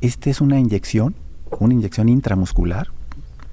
Esta 0.00 0.30
es 0.30 0.40
una 0.40 0.58
inyección, 0.58 1.14
una 1.58 1.74
inyección 1.74 2.08
intramuscular, 2.08 2.88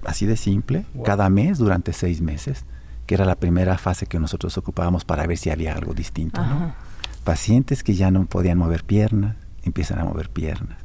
así 0.05 0.25
de 0.25 0.37
simple, 0.37 0.85
cada 1.03 1.29
mes 1.29 1.57
durante 1.57 1.91
seis 1.93 2.21
meses, 2.21 2.65
que 3.05 3.15
era 3.15 3.25
la 3.25 3.35
primera 3.35 3.77
fase 3.77 4.05
que 4.05 4.19
nosotros 4.19 4.57
ocupábamos 4.57 5.03
para 5.03 5.27
ver 5.27 5.37
si 5.37 5.49
había 5.49 5.73
algo 5.73 5.93
distinto. 5.93 6.41
Pacientes 7.23 7.83
que 7.83 7.95
ya 7.95 8.11
no 8.11 8.25
podían 8.25 8.57
mover 8.57 8.83
piernas, 8.83 9.35
empiezan 9.63 9.99
a 9.99 10.05
mover 10.05 10.29
piernas. 10.29 10.77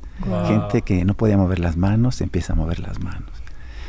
Gente 0.47 0.83
que 0.83 1.05
no 1.05 1.15
podía 1.15 1.37
mover 1.37 1.59
las 1.59 1.77
manos, 1.77 2.21
empieza 2.21 2.53
a 2.53 2.57
mover 2.57 2.81
las 2.81 3.01
manos. 3.01 3.31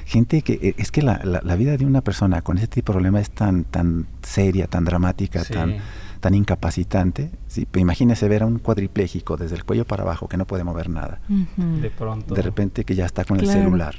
Gente 0.06 0.42
que, 0.42 0.54
eh, 0.62 0.76
es 0.78 0.92
que 0.92 1.02
la, 1.02 1.18
vida 1.56 1.78
de 1.78 1.86
una 1.86 2.02
persona 2.02 2.42
con 2.42 2.58
ese 2.58 2.68
tipo 2.68 2.92
de 2.92 2.96
problema 2.96 3.20
es 3.20 3.30
tan, 3.30 3.64
tan 3.64 4.08
seria, 4.22 4.68
tan 4.68 4.84
dramática, 4.84 5.44
tan, 5.44 5.78
tan 6.24 6.36
incapacitante. 6.36 7.32
Sí, 7.50 7.68
imagínese 7.76 8.30
ver 8.30 8.44
a 8.44 8.46
un 8.46 8.58
cuadripléjico 8.58 9.36
desde 9.36 9.58
el 9.58 9.66
cuello 9.66 9.86
para 9.86 10.04
abajo 10.04 10.30
que 10.30 10.38
no 10.38 10.48
puede 10.48 10.64
mover 10.64 10.90
nada. 10.90 11.20
De 11.58 11.90
pronto. 11.90 12.34
De 12.34 12.42
repente 12.42 12.86
que 12.86 12.96
ya 12.96 13.06
está 13.06 13.26
con 13.26 13.42
el 13.42 13.46
celular, 13.46 13.96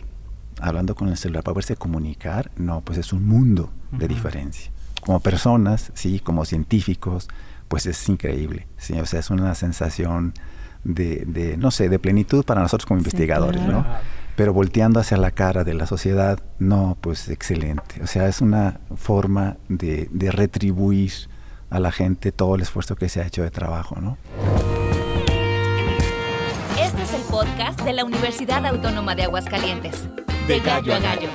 hablando 0.59 0.95
con 0.95 1.09
el 1.11 1.19
celular 1.19 1.45
para 1.45 1.53
poderse 1.53 1.77
comunicar, 1.77 2.51
no, 2.57 2.81
pues 2.81 2.97
es 2.97 3.13
un 3.13 3.27
mundo 3.27 3.71
de 3.93 4.09
diferencia. 4.09 4.73
Como 5.03 5.21
personas, 5.21 5.93
sí, 5.93 6.19
como 6.19 6.47
científicos, 6.47 7.29
pues 7.69 7.85
es 7.85 8.09
increíble. 8.09 8.69
Sí, 8.79 8.95
o 8.95 9.05
sea, 9.05 9.21
es 9.21 9.29
una 9.29 9.55
sensación 9.55 10.33
de, 10.83 11.57
no 11.59 11.71
sé, 11.71 11.91
de 11.91 11.99
plenitud 11.99 12.43
para 12.43 12.63
nosotros 12.63 12.87
como 12.87 13.01
investigadores, 13.01 13.61
¿no? 13.61 13.85
Pero 14.35 14.55
volteando 14.55 14.99
hacia 14.99 15.19
la 15.19 15.31
cara 15.31 15.63
de 15.63 15.75
la 15.75 15.87
sociedad, 15.87 16.39
no, 16.59 16.97
pues 17.03 17.29
excelente. 17.29 18.03
O 18.03 18.07
sea, 18.07 18.29
es 18.29 18.41
una 18.41 18.81
forma 18.97 19.59
de, 19.69 20.09
de 20.11 20.31
retribuir 20.31 21.13
a 21.71 21.81
la 21.81 21.93
gente 21.93 22.33
todo 22.33 22.55
el 22.55 22.63
esfuerzo 22.63 22.97
que 22.97 23.09
se 23.09 23.21
ha 23.21 23.27
hecho 23.27 23.43
de 23.43 23.51
trabajo, 23.51 24.01
¿no? 24.01 24.17
Este 26.81 27.03
es 27.03 27.15
el 27.15 27.23
podcast 27.31 27.81
de 27.83 27.93
la 27.93 28.05
Universidad 28.05 28.65
Autónoma 28.67 29.15
de 29.15 29.25
Aguascalientes. 29.25 30.09
De 30.47 30.61
gallo 30.61 30.95
a 30.95 30.99
gallo. 30.99 31.29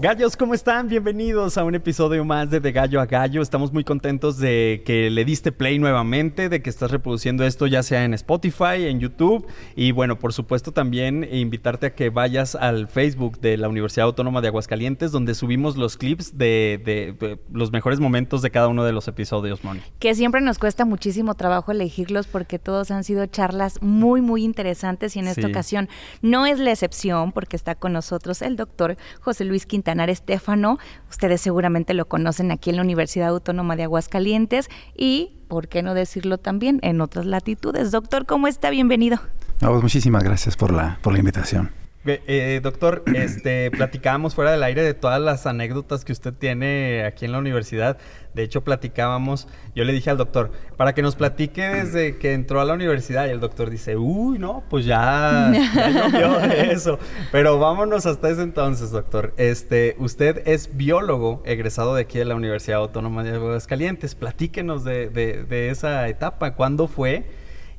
Gallos, 0.00 0.36
¿cómo 0.36 0.54
están? 0.54 0.88
Bienvenidos 0.88 1.56
a 1.56 1.62
un 1.62 1.76
episodio 1.76 2.24
más 2.24 2.50
de 2.50 2.58
De 2.58 2.72
Gallo 2.72 3.00
a 3.00 3.06
Gallo. 3.06 3.40
Estamos 3.40 3.72
muy 3.72 3.84
contentos 3.84 4.38
de 4.38 4.82
que 4.84 5.08
le 5.08 5.24
diste 5.24 5.52
play 5.52 5.78
nuevamente, 5.78 6.48
de 6.48 6.62
que 6.62 6.68
estás 6.68 6.90
reproduciendo 6.90 7.44
esto 7.44 7.68
ya 7.68 7.80
sea 7.84 8.04
en 8.04 8.12
Spotify, 8.12 8.86
en 8.88 8.98
YouTube 8.98 9.46
y 9.76 9.92
bueno, 9.92 10.18
por 10.18 10.32
supuesto 10.32 10.72
también 10.72 11.26
invitarte 11.30 11.86
a 11.86 11.94
que 11.94 12.10
vayas 12.10 12.56
al 12.56 12.88
Facebook 12.88 13.38
de 13.38 13.56
la 13.56 13.68
Universidad 13.68 14.06
Autónoma 14.06 14.40
de 14.40 14.48
Aguascalientes 14.48 15.12
donde 15.12 15.32
subimos 15.34 15.76
los 15.76 15.96
clips 15.96 16.36
de, 16.36 17.38
los 17.52 17.70
mejores 17.70 18.00
momentos 18.00 18.42
de 18.42 18.50
cada 18.50 18.66
uno 18.66 18.82
de 18.82 18.92
los 18.92 19.06
episodios, 19.06 19.62
Moni. 19.62 19.80
Que 20.00 20.16
siempre 20.16 20.40
nos 20.40 20.58
cuesta 20.58 20.84
muchísimo 20.84 21.36
trabajo 21.36 21.70
elegirlos 21.70 22.26
porque 22.26 22.58
todos 22.58 22.90
han 22.90 23.04
sido 23.04 23.26
charlas 23.26 23.80
muy, 23.80 24.22
muy 24.22 24.42
interesantes 24.42 25.14
y 25.14 25.20
en 25.20 25.28
esta 25.28 25.46
ocasión 25.46 25.88
no 26.20 26.46
es 26.46 26.58
la 26.58 26.72
excepción 26.72 27.30
porque 27.30 27.54
está 27.54 27.76
con 27.76 27.92
nosotros 27.92 28.42
el 28.42 28.56
doctor 28.56 28.96
José 29.20 29.44
Luis 29.44 29.66
Quintana 29.66 29.83
Quintanar 29.84 30.08
Estefano. 30.08 30.78
Ustedes 31.10 31.42
seguramente 31.42 31.92
lo 31.92 32.08
conocen 32.08 32.50
aquí 32.50 32.70
en 32.70 32.76
la 32.76 32.82
Universidad 32.82 33.28
Autónoma 33.28 33.76
de 33.76 33.82
Aguascalientes 33.82 34.70
y, 34.96 35.36
¿por 35.46 35.68
qué 35.68 35.82
no 35.82 35.92
decirlo 35.92 36.38
también, 36.38 36.78
en 36.80 37.02
otras 37.02 37.26
latitudes? 37.26 37.90
Doctor, 37.90 38.24
¿cómo 38.24 38.48
está? 38.48 38.70
Bienvenido. 38.70 39.18
Pues 39.60 39.82
muchísimas 39.82 40.24
gracias 40.24 40.56
por 40.56 40.72
la, 40.72 40.98
por 41.02 41.12
la 41.12 41.18
invitación. 41.18 41.83
Eh, 42.06 42.60
doctor, 42.62 43.02
este, 43.14 43.70
platicábamos 43.70 44.34
fuera 44.34 44.52
del 44.52 44.62
aire 44.62 44.82
de 44.82 44.94
todas 44.94 45.20
las 45.20 45.46
anécdotas 45.46 46.04
que 46.04 46.12
usted 46.12 46.34
tiene 46.34 47.04
aquí 47.04 47.24
en 47.24 47.32
la 47.32 47.38
universidad. 47.38 47.98
De 48.34 48.42
hecho, 48.42 48.62
platicábamos, 48.64 49.46
yo 49.74 49.84
le 49.84 49.92
dije 49.92 50.10
al 50.10 50.16
doctor, 50.16 50.50
para 50.76 50.92
que 50.92 51.02
nos 51.02 51.14
platique 51.14 51.62
desde 51.62 52.18
que 52.18 52.32
entró 52.34 52.60
a 52.60 52.64
la 52.64 52.74
universidad. 52.74 53.26
Y 53.26 53.30
el 53.30 53.40
doctor 53.40 53.70
dice, 53.70 53.96
uy, 53.96 54.38
no, 54.38 54.64
pues 54.68 54.84
ya, 54.84 55.52
ya 56.12 56.46
de 56.46 56.72
eso. 56.72 56.98
Pero 57.32 57.58
vámonos 57.58 58.06
hasta 58.06 58.28
ese 58.28 58.42
entonces, 58.42 58.90
doctor. 58.90 59.32
Este, 59.36 59.94
usted 59.98 60.42
es 60.46 60.76
biólogo 60.76 61.42
egresado 61.46 61.94
de 61.94 62.02
aquí 62.02 62.18
de 62.18 62.24
la 62.24 62.34
Universidad 62.34 62.80
Autónoma 62.80 63.22
de 63.22 63.34
Aguascalientes. 63.34 64.14
Platíquenos 64.14 64.84
de, 64.84 65.08
de, 65.08 65.44
de 65.44 65.70
esa 65.70 66.08
etapa. 66.08 66.54
¿Cuándo 66.54 66.88
fue? 66.88 67.24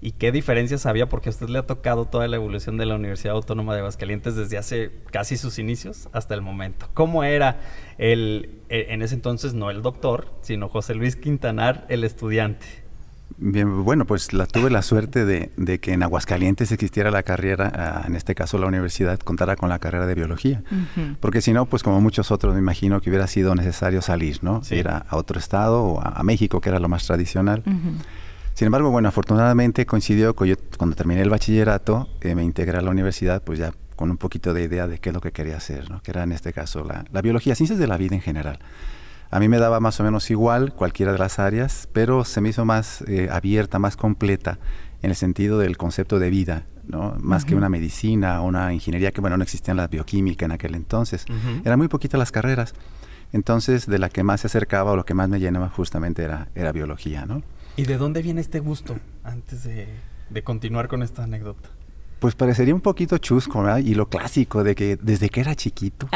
Y 0.01 0.11
qué 0.11 0.31
diferencias 0.31 0.85
había, 0.85 1.07
porque 1.09 1.29
a 1.29 1.31
usted 1.31 1.50
le 1.50 1.59
ha 1.59 1.66
tocado 1.66 2.06
toda 2.06 2.28
la 2.28 2.35
evolución 2.35 2.78
de 2.78 2.85
la 2.85 2.95
Universidad 2.95 3.35
Autónoma 3.35 3.73
de 3.73 3.79
Aguascalientes 3.79 4.35
desde 4.35 4.57
hace 4.57 4.91
casi 5.11 5.38
sus 5.38 5.59
inicios 5.59 6.09
hasta 6.11 6.33
el 6.33 6.41
momento. 6.41 6.88
¿Cómo 6.94 7.23
era 7.23 7.59
el, 7.97 8.61
e, 8.69 8.88
en 8.89 9.01
ese 9.01 9.16
entonces 9.16 9.53
no 9.53 9.72
el 9.72 9.81
doctor, 9.81 10.28
sino 10.41 10.69
José 10.69 10.95
Luis 10.95 11.16
Quintanar, 11.16 11.85
el 11.89 12.03
estudiante? 12.03 12.85
Bien, 13.38 13.83
bueno, 13.83 14.06
pues 14.06 14.31
la, 14.31 14.45
tuve 14.45 14.69
la 14.69 14.81
suerte 14.81 15.25
de, 15.25 15.79
que 15.79 15.91
en 15.91 16.03
Aguascalientes 16.03 16.72
existiera 16.72 17.12
la 17.12 17.23
carrera, 17.23 18.03
en 18.07 18.16
este 18.16 18.33
caso 18.33 18.57
la 18.57 18.67
universidad, 18.67 19.19
contara 19.19 19.56
con 19.57 19.67
la 19.67 19.79
carrera 19.79 20.06
de 20.07 20.16
biología. 20.16 20.63
Porque 21.19 21.41
si 21.41 21.51
no, 21.51 21.66
pues 21.66 21.83
como 21.83 22.00
muchos 22.00 22.31
otros, 22.31 22.53
me 22.53 22.59
imagino 22.59 23.01
que 23.01 23.09
hubiera 23.09 23.27
sido 23.27 23.53
necesario 23.53 24.01
salir, 24.01 24.41
¿no? 24.41 24.62
Ir 24.72 24.88
a, 24.88 25.06
otro 25.12 25.38
estado 25.39 25.83
o 25.83 26.01
a, 26.01 26.23
México, 26.23 26.62
que 26.62 26.69
era 26.69 26.79
lo 26.79 26.88
más 26.88 27.06
tradicional. 27.06 27.63
Sin 28.56 28.68
embargo, 28.68 28.90
bueno, 28.90 29.10
afortunadamente 29.10 29.86
coincidió 29.86 30.34
con 30.34 30.48
yo, 30.48 30.56
cuando 30.78 30.96
terminé 30.96 31.22
el 31.22 31.30
bachillerato, 31.30 32.08
eh, 32.22 32.36
me 32.36 32.44
integré 32.44 32.78
a 32.78 32.82
la 32.82 32.90
universidad, 32.90 33.44
pues 33.44 33.60
ya 33.60 33.74
con 33.98 34.10
un 34.10 34.16
poquito 34.16 34.54
de 34.54 34.64
idea 34.64 34.88
de 34.88 34.98
qué 35.00 35.10
es 35.10 35.14
lo 35.14 35.20
que 35.20 35.34
quería 35.34 35.58
hacer, 35.58 35.92
¿no? 35.92 36.02
que 36.02 36.12
era 36.12 36.24
en 36.24 36.32
este 36.32 36.54
caso 36.54 36.86
la, 36.86 37.22
biología, 37.22 37.54
ciencias 37.54 37.78
de 37.78 37.88
la 37.88 37.98
vida 37.98 38.16
en 38.16 38.22
general. 38.22 38.60
A 39.30 39.42
mí 39.42 39.50
me 39.50 39.58
daba 39.58 39.82
más 39.82 40.00
o 40.00 40.06
menos 40.06 40.32
igual 40.32 40.74
cualquiera 40.74 41.12
de 41.12 41.18
las 41.18 41.38
áreas, 41.38 41.90
pero 41.92 42.24
se 42.24 42.40
me 42.40 42.48
hizo 42.48 42.64
más 42.64 43.04
eh, 43.08 43.28
abierta, 43.30 43.78
más 43.78 43.98
completa 43.98 44.58
en 45.02 45.10
el 45.10 45.18
sentido 45.18 45.60
del 45.60 45.76
concepto 45.76 46.18
de 46.18 46.30
vida, 46.30 46.64
¿no? 46.88 47.14
más 47.20 47.44
que 47.44 47.56
una 47.56 47.68
medicina 47.68 48.40
o 48.40 48.46
una 48.46 48.74
ingeniería, 48.74 49.12
que 49.12 49.20
bueno, 49.20 49.36
no 49.36 49.44
existía 49.44 49.74
la 49.74 49.88
bioquímica 49.88 50.46
en 50.46 50.54
aquel 50.54 50.76
entonces. 50.76 51.26
Eran 51.66 51.78
muy 51.78 51.90
poquitas 51.90 52.18
las 52.18 52.32
carreras. 52.32 52.74
Entonces, 53.34 53.86
de 53.86 54.00
la 54.00 54.08
que 54.08 54.24
más 54.24 54.42
se 54.42 54.48
acercaba 54.48 54.92
o 54.92 54.96
lo 54.96 55.04
que 55.04 55.14
más 55.14 55.28
me 55.28 55.42
llenaba 55.42 55.68
justamente 55.68 56.24
era, 56.24 56.48
era 56.56 56.72
biología, 56.72 57.26
¿no? 57.26 57.44
¿Y 57.78 57.84
de 57.84 57.97
dónde 57.97 58.22
viene 58.22 58.40
este 58.40 58.59
gusto 58.59 58.96
antes 59.24 59.63
de, 59.63 59.88
continuar 60.44 60.88
con 60.88 61.03
esta 61.03 61.24
anécdota? 61.24 61.69
Pues 62.19 62.34
parecería 62.34 62.74
un 62.74 62.80
poquito 62.80 63.18
chusco, 63.18 63.62
¿verdad? 63.62 63.80
Y 63.80 63.94
lo 63.94 64.08
clásico 64.08 64.63
de 64.63 64.74
que 64.74 64.96
desde 64.96 65.30
que 65.30 65.41
era 65.41 65.56
chiquito 65.56 66.08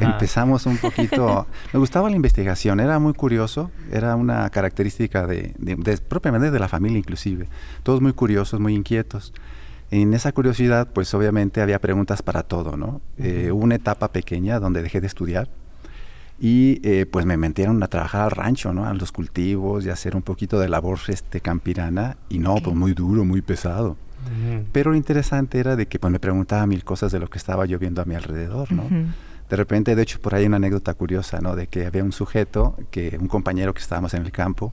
empezamos 0.00 0.64
un 0.64 0.78
poquito... 0.78 1.46
Me 1.74 1.78
gustaba 1.78 2.08
la 2.08 2.16
investigación, 2.16 2.80
era 2.80 2.98
muy 2.98 3.12
curioso, 3.12 3.70
era 3.92 4.16
una 4.16 4.48
característica 4.48 5.26
de, 5.26 5.54
propiamente 6.08 6.50
de 6.50 6.58
la 6.58 6.68
familia 6.68 6.98
inclusive. 6.98 7.48
Todos 7.82 8.00
muy 8.00 8.14
curiosos, 8.14 8.58
muy 8.58 8.74
inquietos. 8.74 9.34
En 9.90 10.14
esa 10.14 10.32
curiosidad, 10.32 10.88
pues 10.92 11.12
obviamente 11.12 11.60
había 11.60 11.78
preguntas 11.78 12.22
para 12.22 12.42
todo, 12.42 12.76
¿no? 12.76 13.02
Eh, 13.18 13.50
hubo 13.52 13.62
una 13.62 13.74
etapa 13.74 14.12
pequeña 14.12 14.58
donde 14.60 14.82
dejé 14.82 15.00
de 15.00 15.08
estudiar 15.08 15.48
y 16.40 16.80
eh, 16.82 17.04
pues 17.04 17.26
me 17.26 17.36
metieron 17.36 17.82
a 17.82 17.88
trabajar 17.88 18.22
al 18.22 18.30
rancho, 18.30 18.72
¿no? 18.72 18.86
A 18.86 18.94
los 18.94 19.12
cultivos 19.12 19.84
y 19.84 19.90
hacer 19.90 20.16
un 20.16 20.22
poquito 20.22 20.58
de 20.58 20.68
labor 20.68 20.98
este, 21.08 21.40
campirana 21.40 22.16
y 22.30 22.38
no, 22.38 22.56
pues 22.56 22.74
muy 22.74 22.94
duro, 22.94 23.24
muy 23.24 23.42
pesado. 23.42 23.96
Pero 24.72 24.90
lo 24.90 24.96
interesante 24.96 25.58
era 25.58 25.76
de 25.76 25.86
que 25.86 25.98
pues 25.98 26.10
me 26.10 26.20
preguntaba 26.20 26.66
mil 26.66 26.84
cosas 26.84 27.10
de 27.10 27.18
lo 27.18 27.28
que 27.28 27.38
estaba 27.38 27.64
yo 27.66 27.78
viendo 27.78 28.02
a 28.02 28.04
mi 28.04 28.14
alrededor, 28.14 28.70
¿no? 28.72 28.84
De 29.48 29.56
repente, 29.56 29.96
de 29.96 30.02
hecho, 30.02 30.20
por 30.20 30.34
ahí 30.34 30.42
hay 30.42 30.46
una 30.46 30.56
anécdota 30.56 30.94
curiosa, 30.94 31.40
¿no? 31.40 31.56
De 31.56 31.66
que 31.66 31.84
había 31.86 32.04
un 32.04 32.12
sujeto, 32.12 32.76
que 32.90 33.18
un 33.20 33.28
compañero 33.28 33.74
que 33.74 33.80
estábamos 33.80 34.14
en 34.14 34.24
el 34.24 34.30
campo, 34.30 34.72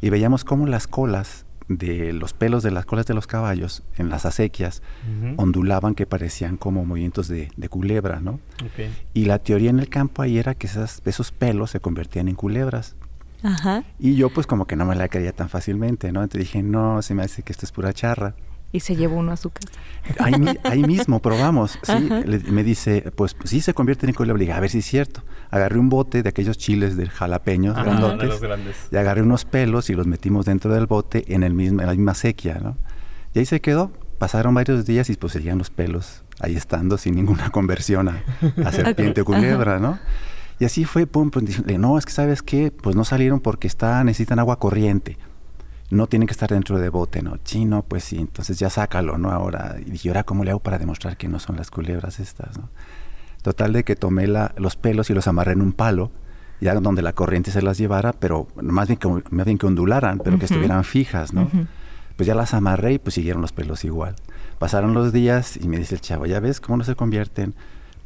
y 0.00 0.10
veíamos 0.10 0.44
cómo 0.44 0.66
las 0.66 0.86
colas 0.86 1.45
de 1.68 2.12
los 2.12 2.32
pelos 2.32 2.62
de 2.62 2.70
las 2.70 2.86
colas 2.86 3.06
de 3.06 3.14
los 3.14 3.26
caballos 3.26 3.82
en 3.96 4.08
las 4.08 4.24
acequias 4.24 4.82
ondulaban 5.36 5.94
que 5.94 6.06
parecían 6.06 6.56
como 6.56 6.84
movimientos 6.84 7.28
de, 7.28 7.50
culebra, 7.68 8.20
¿no? 8.20 8.40
Y 9.14 9.24
la 9.24 9.38
teoría 9.38 9.70
en 9.70 9.78
el 9.78 9.88
campo 9.88 10.22
ahí 10.22 10.38
era 10.38 10.54
que 10.54 10.66
esas, 10.66 11.02
esos 11.04 11.32
pelos 11.32 11.70
se 11.70 11.80
convertían 11.80 12.28
en 12.28 12.34
culebras. 12.34 12.96
Y 13.98 14.16
yo 14.16 14.30
pues 14.30 14.46
como 14.46 14.66
que 14.66 14.76
no 14.76 14.84
me 14.86 14.96
la 14.96 15.08
creía 15.08 15.32
tan 15.32 15.48
fácilmente, 15.48 16.10
¿no? 16.12 16.22
Entonces 16.22 16.48
dije, 16.48 16.62
no, 16.62 17.02
se 17.02 17.14
me 17.14 17.22
hace 17.22 17.42
que 17.42 17.52
esto 17.52 17.66
es 17.66 17.72
pura 17.72 17.92
charra 17.92 18.34
y 18.72 18.80
se 18.80 18.96
llevó 18.96 19.16
uno 19.16 19.32
a 19.32 19.36
su 19.36 19.50
casa. 19.50 19.68
Ahí, 20.18 20.82
mismo 20.82 21.20
probamos, 21.20 21.78
¿sí? 21.82 22.08
me 22.50 22.62
dice, 22.62 23.12
pues, 23.14 23.36
sí 23.44 23.60
se 23.60 23.74
convierte 23.74 24.06
en 24.06 24.12
culebra. 24.12 24.42
Le 24.42 24.52
a 24.52 24.60
ver 24.60 24.70
si 24.70 24.78
es 24.78 24.84
cierto. 24.84 25.22
Agarré 25.50 25.78
un 25.78 25.88
bote 25.88 26.22
de 26.22 26.28
aquellos 26.28 26.58
chiles 26.58 26.96
de 26.96 27.06
jalapeños 27.08 27.74
grandotes 27.76 28.40
y 28.90 28.96
agarré 28.96 29.22
unos 29.22 29.44
pelos 29.44 29.90
y 29.90 29.94
los 29.94 30.06
metimos 30.06 30.46
dentro 30.46 30.72
del 30.72 30.86
bote 30.86 31.24
en, 31.34 31.42
el 31.42 31.54
mismo, 31.54 31.80
en 31.80 31.86
la 31.86 31.92
misma 31.92 32.14
sequía, 32.14 32.60
¿no? 32.62 32.76
Y 33.34 33.40
ahí 33.40 33.46
se 33.46 33.60
quedó. 33.60 33.92
Pasaron 34.18 34.54
varios 34.54 34.86
días 34.86 35.10
y 35.10 35.16
pues 35.16 35.34
seguían 35.34 35.58
los 35.58 35.68
pelos 35.68 36.22
ahí 36.40 36.56
estando 36.56 36.96
sin 36.98 37.14
ninguna 37.14 37.50
conversión 37.50 38.08
a, 38.08 38.22
serpiente 38.72 39.20
o 39.22 39.24
culebra, 39.24 39.78
¿no? 39.78 39.98
Y 40.58 40.64
así 40.64 40.86
fue, 40.86 41.06
pum, 41.06 41.30
pues, 41.30 41.66
no, 41.78 41.98
es 41.98 42.06
que 42.06 42.12
sabes 42.12 42.42
qué, 42.42 42.70
pues 42.70 42.96
no 42.96 43.04
salieron 43.04 43.40
porque 43.40 43.66
está, 43.66 44.02
necesitan 44.04 44.38
agua 44.38 44.58
corriente 44.58 45.18
no 45.90 46.06
tienen 46.06 46.26
que 46.26 46.32
estar 46.32 46.50
dentro 46.50 46.78
de 46.78 46.88
bote, 46.88 47.22
¿no? 47.22 47.36
Chino, 47.38 47.82
pues 47.82 48.04
sí, 48.04 48.18
entonces 48.18 48.58
ya 48.58 48.70
sácalo, 48.70 49.18
¿no? 49.18 49.30
Ahora, 49.30 49.76
y 49.78 49.90
dije, 49.90 50.08
ahora, 50.08 50.24
¿cómo 50.24 50.44
le 50.44 50.50
hago 50.50 50.60
para 50.60 50.78
demostrar 50.78 51.16
que 51.16 51.28
no 51.28 51.38
son 51.38 51.56
las 51.56 51.70
culebras 51.70 52.18
estas, 52.18 52.58
¿no? 52.58 52.68
Total 53.42 53.72
de 53.72 53.84
que 53.84 53.94
tomé 53.94 54.26
la, 54.26 54.52
los 54.56 54.74
pelos 54.74 55.10
y 55.10 55.14
los 55.14 55.28
amarré 55.28 55.52
en 55.52 55.62
un 55.62 55.72
palo, 55.72 56.10
ya 56.60 56.74
donde 56.74 57.02
la 57.02 57.12
corriente 57.12 57.50
se 57.50 57.62
las 57.62 57.78
llevara, 57.78 58.12
pero 58.12 58.48
más 58.60 58.88
bien 58.88 58.98
que, 58.98 59.08
más 59.30 59.46
bien 59.46 59.58
que 59.58 59.66
ondularan, 59.66 60.18
pero 60.18 60.38
que 60.38 60.46
estuvieran 60.46 60.82
fijas, 60.84 61.32
¿no? 61.32 61.48
Pues 62.16 62.26
ya 62.26 62.34
las 62.34 62.54
amarré 62.54 62.94
y 62.94 62.98
pues 62.98 63.14
siguieron 63.14 63.42
los 63.42 63.52
pelos 63.52 63.84
igual. 63.84 64.16
Pasaron 64.58 64.94
los 64.94 65.12
días 65.12 65.56
y 65.56 65.68
me 65.68 65.78
dice 65.78 65.94
el 65.94 66.00
chavo, 66.00 66.26
¿ya 66.26 66.40
ves 66.40 66.60
cómo 66.60 66.78
no 66.78 66.84
se 66.84 66.96
convierten? 66.96 67.54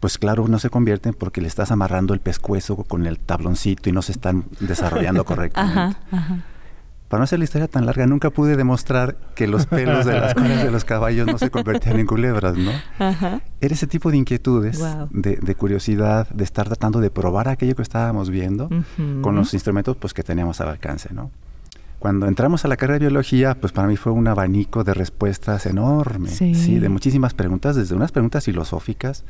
Pues 0.00 0.18
claro, 0.18 0.48
no 0.48 0.58
se 0.58 0.68
convierten 0.68 1.14
porque 1.14 1.40
le 1.40 1.46
estás 1.46 1.70
amarrando 1.70 2.12
el 2.12 2.20
pescuezo 2.20 2.76
con 2.76 3.06
el 3.06 3.18
tabloncito 3.18 3.88
y 3.88 3.92
no 3.92 4.02
se 4.02 4.12
están 4.12 4.44
desarrollando 4.58 5.24
correctamente. 5.26 5.96
Para 7.10 7.22
no 7.22 7.24
hacer 7.24 7.40
la 7.40 7.44
historia 7.44 7.66
tan 7.66 7.86
larga, 7.86 8.06
nunca 8.06 8.30
pude 8.30 8.56
demostrar 8.56 9.16
que 9.34 9.48
los 9.48 9.66
pelos 9.66 10.06
de 10.06 10.12
las 10.12 10.32
colas 10.36 10.62
de 10.62 10.70
los 10.70 10.84
caballos 10.84 11.26
no 11.26 11.38
se 11.38 11.50
convertían 11.50 11.98
en 11.98 12.06
culebras, 12.06 12.56
¿no? 12.56 12.70
Era 13.60 13.74
ese 13.74 13.88
tipo 13.88 14.12
de 14.12 14.16
inquietudes, 14.16 14.80
de, 15.10 15.54
curiosidad, 15.56 16.28
de 16.28 16.44
estar 16.44 16.68
tratando 16.68 17.00
de 17.00 17.10
probar 17.10 17.48
aquello 17.48 17.74
que 17.74 17.82
estábamos 17.82 18.30
viendo 18.30 18.68
con 19.22 19.34
los 19.34 19.52
instrumentos 19.54 19.96
pues, 19.96 20.14
que 20.14 20.22
teníamos 20.22 20.60
al 20.60 20.68
alcance, 20.68 21.12
¿no? 21.12 21.32
Cuando 21.98 22.28
entramos 22.28 22.64
a 22.64 22.68
la 22.68 22.76
carrera 22.76 23.00
de 23.00 23.06
biología, 23.06 23.56
pues 23.56 23.72
para 23.72 23.88
mí 23.88 23.96
fue 23.96 24.12
un 24.12 24.28
abanico 24.28 24.84
de 24.84 24.94
respuestas 24.94 25.66
enorme, 25.66 26.30
sí, 26.30 26.78
de 26.78 26.88
muchísimas 26.88 27.34
preguntas, 27.34 27.74
desde 27.74 27.96
unas 27.96 28.12
preguntas 28.12 28.44
filosóficas, 28.44 29.24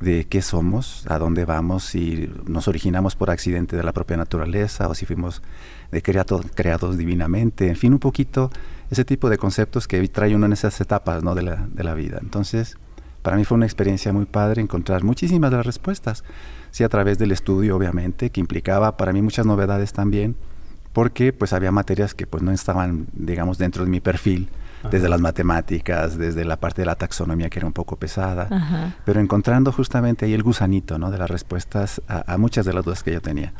de 0.00 0.24
qué 0.24 0.40
somos, 0.40 1.04
a 1.08 1.18
dónde 1.18 1.44
vamos, 1.44 1.84
si 1.84 2.30
nos 2.46 2.68
originamos 2.68 3.16
por 3.16 3.30
accidente 3.30 3.76
de 3.76 3.82
la 3.82 3.92
propia 3.92 4.16
naturaleza 4.16 4.88
o 4.88 4.94
si 4.94 5.04
fuimos 5.04 5.42
de 5.90 6.02
creados 6.02 6.98
divinamente, 6.98 7.68
en 7.68 7.76
fin, 7.76 7.92
un 7.92 7.98
poquito 7.98 8.50
ese 8.90 9.04
tipo 9.04 9.30
de 9.30 9.38
conceptos 9.38 9.88
que 9.88 10.06
trae 10.08 10.34
uno 10.34 10.46
en 10.46 10.52
esas 10.52 10.80
etapas 10.80 11.22
¿no? 11.22 11.34
de, 11.34 11.42
la, 11.42 11.66
de 11.70 11.84
la 11.84 11.94
vida. 11.94 12.18
Entonces, 12.20 12.76
para 13.22 13.36
mí 13.36 13.44
fue 13.44 13.56
una 13.56 13.66
experiencia 13.66 14.12
muy 14.12 14.26
padre 14.26 14.62
encontrar 14.62 15.04
muchísimas 15.04 15.50
de 15.50 15.56
las 15.58 15.66
respuestas, 15.66 16.24
sí 16.70 16.84
a 16.84 16.88
través 16.88 17.18
del 17.18 17.32
estudio 17.32 17.76
obviamente, 17.76 18.30
que 18.30 18.40
implicaba 18.40 18.96
para 18.96 19.12
mí 19.12 19.22
muchas 19.22 19.46
novedades 19.46 19.92
también, 19.92 20.36
porque 20.92 21.32
pues 21.32 21.52
había 21.52 21.70
materias 21.70 22.14
que 22.14 22.26
pues 22.26 22.42
no 22.42 22.52
estaban, 22.52 23.06
digamos, 23.12 23.58
dentro 23.58 23.84
de 23.84 23.90
mi 23.90 24.00
perfil, 24.00 24.48
desde 24.90 25.08
las 25.08 25.20
matemáticas, 25.20 26.16
desde 26.16 26.44
la 26.44 26.56
parte 26.56 26.82
de 26.82 26.86
la 26.86 26.94
taxonomía 26.94 27.50
que 27.50 27.58
era 27.58 27.66
un 27.66 27.72
poco 27.72 27.96
pesada, 27.96 28.94
pero 29.04 29.20
encontrando 29.20 29.72
justamente 29.72 30.24
ahí 30.24 30.34
el 30.34 30.42
gusanito 30.42 30.98
¿no? 30.98 31.10
de 31.10 31.18
las 31.18 31.30
respuestas 31.30 32.00
a, 32.06 32.36
muchas 32.38 32.64
de 32.64 32.72
las 32.72 32.84
dudas 32.84 33.02
que 33.02 33.12
yo 33.12 33.20
tenía. 33.20 33.52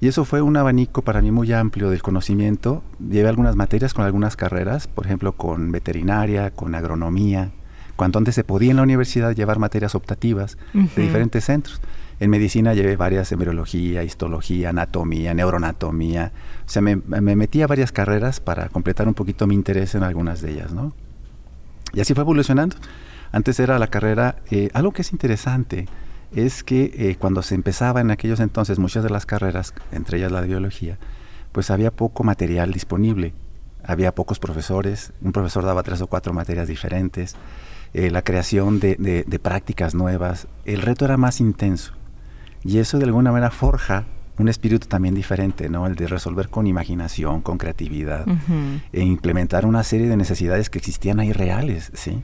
Y 0.00 0.06
eso 0.06 0.24
fue 0.24 0.42
un 0.42 0.56
abanico 0.56 1.02
para 1.02 1.20
mí 1.22 1.30
muy 1.32 1.52
amplio 1.52 1.90
del 1.90 2.02
conocimiento. 2.02 2.84
Llevé 3.00 3.28
algunas 3.28 3.56
materias 3.56 3.94
con 3.94 4.04
algunas 4.04 4.36
carreras, 4.36 4.86
por 4.86 5.06
ejemplo, 5.06 5.32
con 5.32 5.72
veterinaria, 5.72 6.52
con 6.52 6.74
agronomía, 6.76 7.50
cuando 7.96 8.18
antes 8.18 8.36
se 8.36 8.44
podía 8.44 8.70
en 8.70 8.76
la 8.76 8.84
universidad 8.84 9.34
llevar 9.34 9.58
materias 9.58 9.96
optativas 9.96 10.56
de 10.72 11.02
diferentes 11.02 11.44
centros. 11.44 11.80
En 12.20 12.30
medicina 12.30 12.72
llevé 12.74 12.96
varias, 12.96 13.32
embriología, 13.32 14.04
histología, 14.04 14.70
anatomía, 14.70 15.34
neuroanatomía. 15.34 16.30
O 16.64 16.68
sea, 16.68 16.80
me, 16.80 16.96
metí 16.96 17.62
a 17.62 17.66
varias 17.66 17.90
carreras 17.90 18.38
para 18.38 18.68
completar 18.68 19.08
un 19.08 19.14
poquito 19.14 19.48
mi 19.48 19.56
interés 19.56 19.96
en 19.96 20.04
algunas 20.04 20.40
de 20.42 20.52
ellas, 20.52 20.72
¿no? 20.72 20.92
Y 21.92 22.00
así 22.00 22.14
fue 22.14 22.22
evolucionando. 22.22 22.76
Antes 23.32 23.58
era 23.58 23.80
la 23.80 23.88
carrera, 23.88 24.36
eh, 24.50 24.70
algo 24.74 24.92
que 24.92 25.02
es 25.02 25.12
interesante 25.12 25.86
es 26.34 26.62
que 26.62 26.92
eh, 26.94 27.16
cuando 27.18 27.42
se 27.42 27.54
empezaba 27.54 28.00
en 28.00 28.10
aquellos 28.10 28.40
entonces 28.40 28.78
muchas 28.78 29.02
de 29.04 29.10
las 29.10 29.26
carreras, 29.26 29.74
entre 29.92 30.18
ellas 30.18 30.32
la 30.32 30.42
de 30.42 30.48
biología, 30.48 30.98
pues 31.52 31.70
había 31.70 31.90
poco 31.90 32.24
material 32.24 32.72
disponible. 32.72 33.32
Había 33.84 34.14
pocos 34.14 34.38
profesores, 34.38 35.12
un 35.22 35.32
profesor 35.32 35.64
daba 35.64 35.82
tres 35.82 36.00
o 36.02 36.06
cuatro 36.08 36.32
materias 36.32 36.68
diferentes, 36.68 37.36
eh, 37.94 38.10
la 38.10 38.22
creación 38.22 38.80
de 38.80 39.40
prácticas 39.42 39.94
nuevas, 39.94 40.46
el 40.64 40.82
reto 40.82 41.04
era 41.04 41.16
más 41.16 41.40
intenso. 41.40 41.94
Y 42.64 42.78
eso 42.78 42.98
de 42.98 43.04
alguna 43.04 43.32
manera 43.32 43.50
forja 43.50 44.04
un 44.38 44.48
espíritu 44.48 44.86
también 44.86 45.14
diferente, 45.14 45.68
¿no? 45.68 45.86
El 45.86 45.96
de 45.96 46.06
resolver 46.06 46.48
con 46.48 46.66
imaginación, 46.66 47.40
con 47.40 47.58
creatividad, 47.58 48.24
e 48.92 49.02
implementar 49.02 49.66
una 49.66 49.82
serie 49.82 50.08
de 50.08 50.16
necesidades 50.16 50.70
que 50.70 50.78
existían 50.78 51.20
ahí 51.20 51.32
reales, 51.32 51.90
¿sí? 51.94 52.22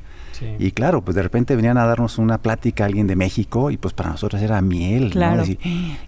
Y 0.59 0.73
claro, 0.73 1.03
pues 1.03 1.15
de 1.15 1.23
repente 1.23 1.57
venían 1.57 1.79
a 1.79 1.87
darnos 1.87 2.19
una 2.19 2.39
plática 2.39 2.85
alguien 2.85 3.07
de 3.07 3.17
México 3.17 3.71
y 3.71 3.77
pues 3.77 3.95
para 3.95 4.11
nosotros 4.11 4.41
era 4.43 4.61
miel, 4.61 5.13
¿no? 5.15 5.37
Decir, 5.37 5.59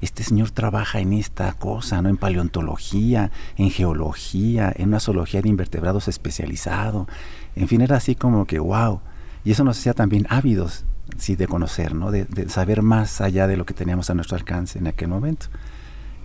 este 0.01 0.23
señor 0.23 0.51
trabaja 0.51 1.01
en 1.01 1.13
esta 1.13 1.53
cosa, 1.53 2.03
¿no? 2.03 2.09
En 2.09 2.17
paleontología, 2.17 3.31
en 3.57 3.71
geología, 3.71 4.73
en 4.75 4.89
una 4.89 5.01
zoología 5.01 5.43
de 5.43 5.49
invertebrados 5.49 6.09
especializado. 6.09 7.07
En 7.55 7.69
fin, 7.69 7.81
era 7.81 7.97
así 7.97 8.15
como 8.15 8.47
que, 8.47 8.59
wow. 8.59 9.01
Y 9.45 9.53
eso 9.53 9.65
nos 9.65 9.79
hacía 9.79 9.95
también 9.95 10.27
ávidos 10.29 10.85
sí, 11.19 11.37
de 11.37 11.47
conocer, 11.47 11.95
¿no? 11.95 12.11
De, 12.11 12.49
saber 12.49 12.83
más 12.83 13.21
allá 13.21 13.47
de 13.47 13.57
lo 13.57 13.65
que 13.65 13.75
teníamos 13.75 14.11
a 14.11 14.15
nuestro 14.15 14.37
alcance 14.37 14.79
en 14.79 14.87
aquel 14.87 15.09
momento. 15.09 15.47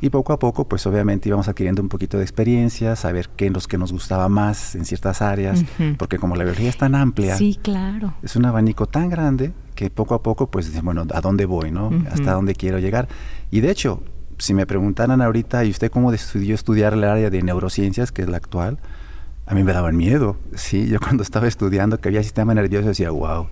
Y 0.02 0.10
poco 0.10 0.34
a 0.34 0.40
poco, 0.40 0.68
pues 0.68 0.86
obviamente 0.88 1.30
íbamos 1.30 1.48
adquiriendo 1.48 1.82
un 1.82 1.88
poquito 1.88 2.18
de 2.18 2.24
experiencia, 2.24 2.96
saber 2.96 3.30
qué 3.30 3.52
los 3.52 3.68
que 3.68 3.78
nos 3.78 3.92
gustaba 3.92 4.28
más 4.30 4.74
en 4.76 4.86
ciertas 4.86 5.22
áreas, 5.22 5.64
porque 5.98 6.18
como 6.18 6.36
la 6.36 6.44
biología 6.44 6.70
es 6.70 6.78
tan 6.78 6.96
amplia, 6.96 7.38
sí, 7.38 7.60
claro. 7.62 8.16
es 8.24 8.36
un 8.36 8.46
abanico 8.46 8.88
tan 8.88 9.10
grande 9.10 9.54
que 9.76 9.92
poco 9.92 10.16
a 10.16 10.24
poco, 10.24 10.48
pues, 10.48 10.82
bueno, 10.82 11.06
¿a 11.14 11.22
dónde 11.22 11.46
voy, 11.46 11.72
no? 11.72 11.92
¿Hasta 12.12 12.34
dónde 12.34 12.56
quiero 12.56 12.80
llegar? 12.80 13.08
Y 13.52 13.62
de 13.62 13.70
hecho, 13.70 14.02
si 14.40 14.56
me 14.56 14.66
preguntaran 14.66 15.22
ahorita, 15.22 15.64
¿y 15.66 15.70
usted 15.70 15.92
cómo 15.92 16.12
decidió 16.12 16.56
estudiar 16.56 16.94
el 16.94 17.04
área 17.04 17.30
de 17.30 17.44
neurociencias, 17.44 18.12
que 18.12 18.24
es 18.24 18.28
la 18.28 18.38
actual? 18.38 18.80
A 19.46 19.54
mí 19.54 19.64
me 19.64 19.72
daban 19.72 19.96
miedo, 19.98 20.38
sí. 20.56 20.88
Yo 20.88 21.00
cuando 21.00 21.22
estaba 21.22 21.48
estudiando 21.48 22.00
que 22.00 22.10
había 22.10 22.24
sistema 22.24 22.56
nervioso 22.56 22.88
decía, 22.88 23.12
wow, 23.12 23.48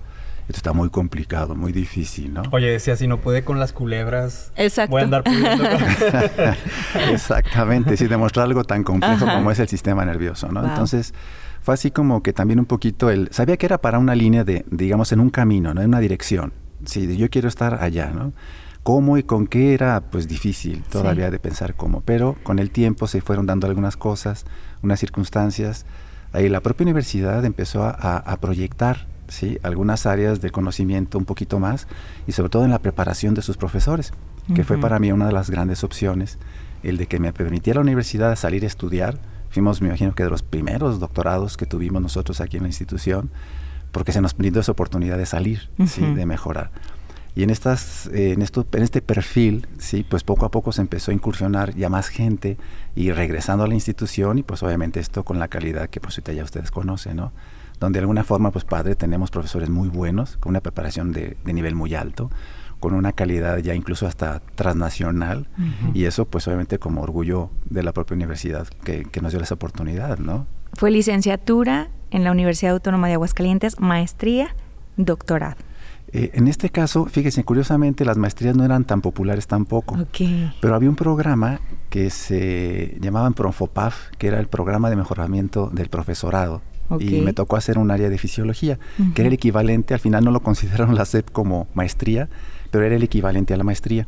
esto 0.49 0.57
está 0.57 0.73
muy 0.73 0.89
complicado, 0.89 1.53
muy 1.55 1.71
difícil, 1.71 2.33
¿no? 2.33 2.41
Oye, 2.49 2.71
decía, 2.71 2.95
si 2.95 3.05
no 3.05 3.21
puede 3.21 3.43
con 3.43 3.59
las 3.59 3.71
culebras, 3.71 4.51
Exacto. 4.55 4.89
voy 4.89 5.01
a 5.01 5.03
andar 5.03 5.23
pudiendo 5.23 5.63
Exactamente, 7.11 7.95
si 7.95 8.07
demostrar 8.07 8.47
algo 8.47 8.63
tan 8.63 8.83
complejo 8.83 9.27
como 9.27 9.51
es 9.51 9.59
el 9.59 9.67
sistema 9.67 10.03
nervioso, 10.05 10.51
¿no? 10.51 10.65
Entonces, 10.65 11.13
fue 11.61 11.75
así 11.75 11.91
como 11.91 12.23
que 12.23 12.33
también 12.33 12.59
un 12.59 12.65
poquito 12.65 13.11
el... 13.11 13.29
Sabía 13.31 13.57
que 13.57 13.67
era 13.67 13.77
para 13.77 13.99
una 13.99 14.15
línea 14.15 14.43
de, 14.43 14.65
digamos, 14.71 15.11
en 15.11 15.19
un 15.19 15.29
camino, 15.29 15.75
¿no? 15.75 15.81
En 15.81 15.89
una 15.89 15.99
dirección. 15.99 16.51
Sí, 16.83 17.15
yo 17.15 17.29
quiero 17.29 17.47
estar 17.47 17.83
allá, 17.83 18.07
¿no? 18.07 18.33
¿Cómo 18.81 19.19
y 19.19 19.23
con 19.23 19.45
qué 19.45 19.75
era? 19.75 20.01
Pues 20.01 20.27
difícil 20.27 20.81
todavía 20.89 21.29
de 21.29 21.37
pensar 21.37 21.75
cómo, 21.75 22.01
pero 22.01 22.37
con 22.41 22.57
el 22.57 22.71
tiempo 22.71 23.05
se 23.05 23.21
fueron 23.21 23.45
dando 23.45 23.67
algunas 23.67 23.97
cosas, 23.97 24.45
unas 24.81 24.99
circunstancias. 24.99 25.85
Ahí 26.33 26.49
la 26.49 26.61
propia 26.61 26.85
universidad 26.85 27.45
empezó 27.45 27.83
a, 27.83 27.91
a 27.91 28.37
proyectar 28.37 29.08
¿sí? 29.29 29.57
algunas 29.63 30.05
áreas 30.05 30.41
de 30.41 30.49
conocimiento 30.49 31.17
un 31.17 31.25
poquito 31.25 31.59
más 31.59 31.87
y 32.27 32.33
sobre 32.33 32.49
todo 32.49 32.65
en 32.65 32.71
la 32.71 32.79
preparación 32.79 33.33
de 33.33 33.41
sus 33.41 33.57
profesores, 33.57 34.13
que 34.53 34.63
fue 34.63 34.79
para 34.79 34.97
mí 34.99 35.11
una 35.11 35.27
de 35.27 35.31
las 35.31 35.49
grandes 35.49 35.83
opciones, 35.83 36.39
el 36.81 36.97
de 36.97 37.05
que 37.05 37.19
me 37.19 37.31
permitiera 37.31 37.77
la 37.77 37.83
universidad 37.83 38.35
salir 38.35 38.63
a 38.63 38.67
estudiar. 38.67 39.19
Fuimos, 39.51 39.81
me 39.81 39.89
imagino 39.89 40.15
que 40.15 40.23
de 40.23 40.29
los 40.29 40.41
primeros 40.41 40.99
doctorados 40.99 41.55
que 41.55 41.65
tuvimos 41.65 42.01
nosotros 42.01 42.41
aquí 42.41 42.57
en 42.57 42.63
la 42.63 42.69
institución, 42.69 43.29
porque 43.91 44.11
se 44.11 44.21
nos 44.21 44.35
brindó 44.35 44.59
esa 44.59 44.71
oportunidad 44.71 45.17
de 45.17 45.25
salir, 45.25 45.69
¿sí? 45.85 46.01
de 46.01 46.25
mejorar. 46.25 46.71
Y 47.35 47.43
en, 47.43 47.51
estas, 47.51 48.09
en, 48.11 48.41
esto, 48.41 48.65
en 48.71 48.83
este 48.83 49.01
perfil, 49.01 49.67
sí, 49.77 50.05
pues 50.07 50.23
poco 50.23 50.45
a 50.45 50.51
poco 50.51 50.71
se 50.71 50.81
empezó 50.81 51.11
a 51.11 51.13
incursionar 51.13 51.75
ya 51.75 51.89
más 51.89 52.09
gente 52.09 52.57
y 52.95 53.11
regresando 53.11 53.63
a 53.63 53.67
la 53.67 53.75
institución 53.75 54.39
y 54.39 54.43
pues 54.43 54.63
obviamente 54.63 54.99
esto 54.99 55.23
con 55.23 55.39
la 55.39 55.47
calidad 55.47 55.89
que 55.89 56.01
pues 56.01 56.19
ya 56.25 56.43
ustedes 56.43 56.71
conocen, 56.71 57.17
¿no? 57.17 57.31
Donde 57.79 57.99
de 57.99 58.01
alguna 58.01 58.23
forma, 58.23 58.51
pues 58.51 58.65
padre, 58.65 58.95
tenemos 58.95 59.31
profesores 59.31 59.69
muy 59.69 59.89
buenos, 59.89 60.37
con 60.37 60.51
una 60.51 60.61
preparación 60.61 61.11
de, 61.11 61.37
nivel 61.45 61.75
muy 61.75 61.95
alto, 61.95 62.29
con 62.79 62.93
una 62.93 63.13
calidad 63.13 63.57
ya 63.57 63.73
incluso 63.73 64.07
hasta 64.07 64.41
transnacional, 64.55 65.47
y 65.93 66.05
eso 66.05 66.25
pues 66.25 66.47
obviamente 66.47 66.79
como 66.79 67.01
orgullo 67.01 67.49
de 67.69 67.83
la 67.83 67.93
propia 67.93 68.15
universidad 68.15 68.67
que, 68.83 69.05
nos 69.21 69.33
dio 69.33 69.41
esa 69.41 69.55
oportunidad, 69.55 70.19
¿no? 70.19 70.47
Fue 70.73 70.91
licenciatura 70.91 71.89
en 72.11 72.23
la 72.23 72.31
Universidad 72.31 72.73
Autónoma 72.73 73.07
de 73.07 73.13
Aguascalientes, 73.13 73.79
maestría, 73.79 74.55
doctorado. 74.97 75.57
Eh, 76.11 76.31
en 76.33 76.47
este 76.47 76.69
caso, 76.69 77.05
fíjese, 77.05 77.43
curiosamente 77.43 78.05
las 78.05 78.17
maestrías 78.17 78.55
no 78.55 78.63
eran 78.63 78.85
tan 78.85 79.01
populares 79.01 79.45
tampoco. 79.45 79.97
Pero 80.61 80.75
había 80.75 80.89
un 80.89 80.95
programa 80.95 81.59
que 81.89 82.09
se 82.09 82.97
llamaban 82.99 83.33
Profopaf, 83.33 84.09
que 84.17 84.27
era 84.27 84.39
el 84.39 84.47
programa 84.47 84.89
de 84.89 84.95
mejoramiento 84.95 85.69
del 85.69 85.89
profesorado 85.89 86.61
y 86.99 87.21
me 87.21 87.33
tocó 87.33 87.55
hacer 87.55 87.77
un 87.77 87.91
área 87.91 88.09
de 88.09 88.17
fisiología, 88.17 88.79
que 89.13 89.21
era 89.21 89.27
el 89.27 89.33
equivalente, 89.33 89.93
al 89.93 89.99
final 89.99 90.23
no 90.23 90.31
lo 90.31 90.39
consideraron 90.43 90.95
la 90.95 91.05
SEP 91.05 91.29
como 91.31 91.67
maestría, 91.73 92.29
pero 92.71 92.85
era 92.85 92.95
el 92.95 93.03
equivalente 93.03 93.53
a 93.53 93.57
la 93.57 93.63
maestría. 93.63 94.07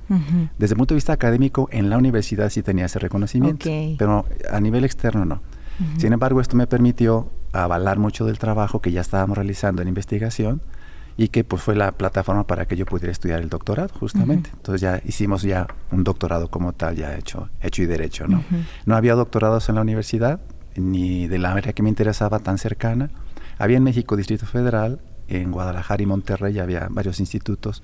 Desde 0.58 0.74
el 0.74 0.78
punto 0.78 0.94
de 0.94 0.98
vista 0.98 1.14
académico, 1.14 1.70
en 1.72 1.90
la 1.90 1.98
universidad 1.98 2.50
sí 2.50 2.64
tenía 2.64 2.86
ese 2.86 3.00
reconocimiento, 3.00 3.70
pero 3.98 4.26
a 4.52 4.60
nivel 4.60 4.84
externo 4.84 5.26
no. 5.26 5.42
Sin 5.98 6.14
embargo, 6.14 6.42
esto 6.42 6.56
me 6.56 6.68
permitió 6.68 7.30
avalar 7.54 8.00
mucho 8.00 8.26
del 8.26 8.38
trabajo 8.38 8.82
que 8.82 8.92
ya 8.92 9.02
estábamos 9.02 9.38
realizando 9.38 9.82
en 9.82 9.88
investigación 9.88 10.62
y 11.18 11.28
que 11.28 11.44
pues 11.44 11.62
fue 11.62 11.76
la 11.76 11.92
plataforma 11.92 12.46
para 12.48 12.66
que 12.66 12.76
yo 12.76 12.86
pudiera 12.86 13.12
estudiar 13.12 13.42
el 13.42 13.50
doctorado 13.50 13.90
justamente. 14.00 14.50
Entonces 14.54 14.82
ya 14.82 15.02
hicimos 15.06 15.42
ya 15.42 15.68
un 15.92 16.04
doctorado 16.04 16.50
como 16.50 16.74
tal, 16.74 16.96
ya 16.96 17.16
hecho, 17.16 17.50
hecho 17.62 17.84
y 17.84 17.86
derecho, 17.86 18.28
¿no? 18.28 18.44
No 18.86 18.96
había 18.96 19.16
doctorados 19.16 19.70
en 19.70 19.76
la 19.76 19.82
universidad, 19.82 20.40
ni 20.76 21.28
de 21.28 21.38
la 21.38 21.54
área 21.54 21.74
que 21.74 21.84
me 21.84 21.90
interesaba 21.90 22.40
tan 22.40 22.58
cercana. 22.58 23.10
Había 23.58 23.78
en 23.78 23.84
México 23.84 24.16
Distrito 24.16 24.46
Federal, 24.46 25.00
en 25.28 25.52
Guadalajara 25.52 26.02
y 26.02 26.06
Monterrey 26.06 26.60
había 26.60 26.88
varios 26.90 27.20
institutos, 27.20 27.84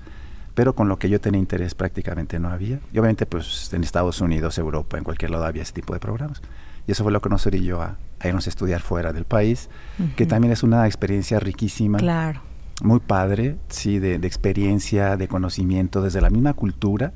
pero 0.54 0.74
con 0.74 0.88
lo 0.88 0.98
que 0.98 1.08
yo 1.08 1.20
tenía 1.20 1.38
interés 1.38 1.74
prácticamente 1.74 2.38
no 2.38 2.48
había. 2.48 2.80
Y 2.92 2.98
obviamente 2.98 3.26
pues 3.26 3.72
en 3.72 3.84
Estados 3.84 4.20
Unidos, 4.20 4.58
Europa, 4.58 4.98
en 4.98 5.04
cualquier 5.04 5.30
lado 5.30 5.44
había 5.44 5.62
ese 5.62 5.72
tipo 5.72 5.94
de 5.94 6.00
programas. 6.00 6.42
Y 6.86 6.92
eso 6.92 7.02
fue 7.02 7.12
lo 7.12 7.20
que 7.20 7.28
nos 7.28 7.46
orilló 7.46 7.82
a, 7.82 7.98
a 8.18 8.28
irnos 8.28 8.46
a 8.46 8.50
estudiar 8.50 8.80
fuera 8.80 9.12
del 9.12 9.24
país, 9.24 9.68
que 10.16 10.26
también 10.26 10.52
es 10.52 10.62
una 10.62 10.86
experiencia 10.86 11.38
riquísima. 11.38 11.98
Claro. 11.98 12.40
Muy 12.82 13.00
padre, 13.00 13.56
sí, 13.68 13.98
de, 13.98 14.14
experiencia, 14.14 15.16
de 15.16 15.28
conocimiento, 15.28 16.00
desde 16.00 16.20
la 16.20 16.30
misma 16.30 16.54
cultura 16.54 17.12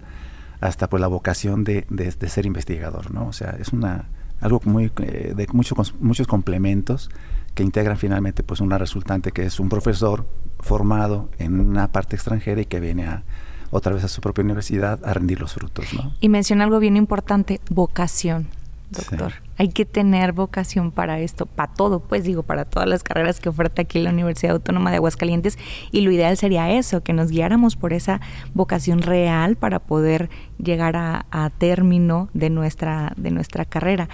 hasta 0.60 0.88
pues 0.88 1.00
la 1.00 1.08
vocación 1.08 1.64
de, 1.64 1.86
de, 1.88 2.28
ser 2.28 2.46
investigador, 2.46 3.12
¿no? 3.12 3.26
O 3.26 3.32
sea, 3.32 3.56
es 3.58 3.72
una 3.72 4.04
algo 4.42 4.60
muy 4.64 4.92
eh, 4.98 5.32
de 5.34 5.46
muchos 5.52 5.94
muchos 6.00 6.26
complementos 6.26 7.10
que 7.54 7.62
integran 7.62 7.96
finalmente 7.96 8.42
pues 8.42 8.60
una 8.60 8.76
resultante 8.76 9.32
que 9.32 9.44
es 9.44 9.60
un 9.60 9.68
profesor 9.68 10.26
formado 10.60 11.30
en 11.38 11.60
una 11.60 11.90
parte 11.90 12.16
extranjera 12.16 12.60
y 12.60 12.66
que 12.66 12.80
viene 12.80 13.06
a 13.06 13.24
otra 13.70 13.94
vez 13.94 14.04
a 14.04 14.08
su 14.08 14.20
propia 14.20 14.44
universidad 14.44 15.00
a 15.04 15.14
rendir 15.14 15.40
los 15.40 15.54
frutos, 15.54 15.94
¿no? 15.94 16.12
Y 16.20 16.28
menciona 16.28 16.64
algo 16.64 16.78
bien 16.78 16.96
importante, 16.96 17.60
vocación 17.70 18.48
doctor. 18.92 19.32
Hay 19.58 19.68
que 19.68 19.84
tener 19.84 20.32
vocación 20.32 20.90
para 20.90 21.20
esto, 21.20 21.46
para 21.46 21.72
todo, 21.72 22.00
pues 22.00 22.24
digo, 22.24 22.42
para 22.42 22.64
todas 22.64 22.88
las 22.88 23.02
carreras 23.02 23.40
que 23.40 23.48
oferta 23.48 23.82
aquí 23.82 23.98
la 24.00 24.10
Universidad 24.10 24.54
Autónoma 24.54 24.90
de 24.90 24.96
Aguascalientes. 24.96 25.58
Y 25.90 26.02
lo 26.02 26.10
ideal 26.10 26.36
sería 26.36 26.70
eso, 26.70 27.02
que 27.02 27.12
nos 27.12 27.30
guiáramos 27.30 27.76
por 27.76 27.92
esa 27.92 28.20
vocación 28.54 29.02
real 29.02 29.56
para 29.56 29.78
poder 29.78 30.30
llegar 30.58 30.96
a, 30.96 31.50
término 31.58 32.28
de 32.34 32.50
nuestra, 32.50 33.12
de 33.16 33.30
nuestra 33.30 33.64
carrera. 33.64 34.08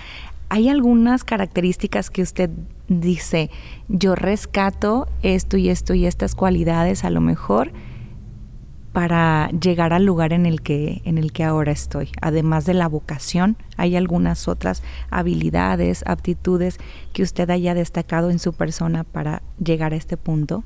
¿Hay 0.50 0.68
algunas 0.68 1.24
características 1.24 2.10
que 2.10 2.22
usted 2.22 2.50
dice, 2.88 3.50
yo 3.88 4.14
rescato 4.14 5.06
esto 5.22 5.58
y 5.58 5.68
esto 5.68 5.92
y 5.94 6.06
estas 6.06 6.34
cualidades 6.34 7.04
a 7.04 7.10
lo 7.10 7.20
mejor? 7.20 7.70
Para 8.92 9.50
llegar 9.50 9.92
al 9.92 10.04
lugar 10.04 10.32
en 10.32 10.46
el 10.46 10.62
que 10.62 11.02
en 11.04 11.18
el 11.18 11.32
que 11.32 11.44
ahora 11.44 11.72
estoy. 11.72 12.10
Además 12.20 12.64
de 12.64 12.74
la 12.74 12.88
vocación, 12.88 13.56
hay 13.76 13.96
algunas 13.96 14.48
otras 14.48 14.82
habilidades, 15.10 16.02
aptitudes 16.06 16.78
que 17.12 17.22
usted 17.22 17.48
haya 17.50 17.74
destacado 17.74 18.30
en 18.30 18.38
su 18.38 18.52
persona 18.52 19.04
para 19.04 19.42
llegar 19.58 19.92
a 19.92 19.96
este 19.96 20.16
punto. 20.16 20.64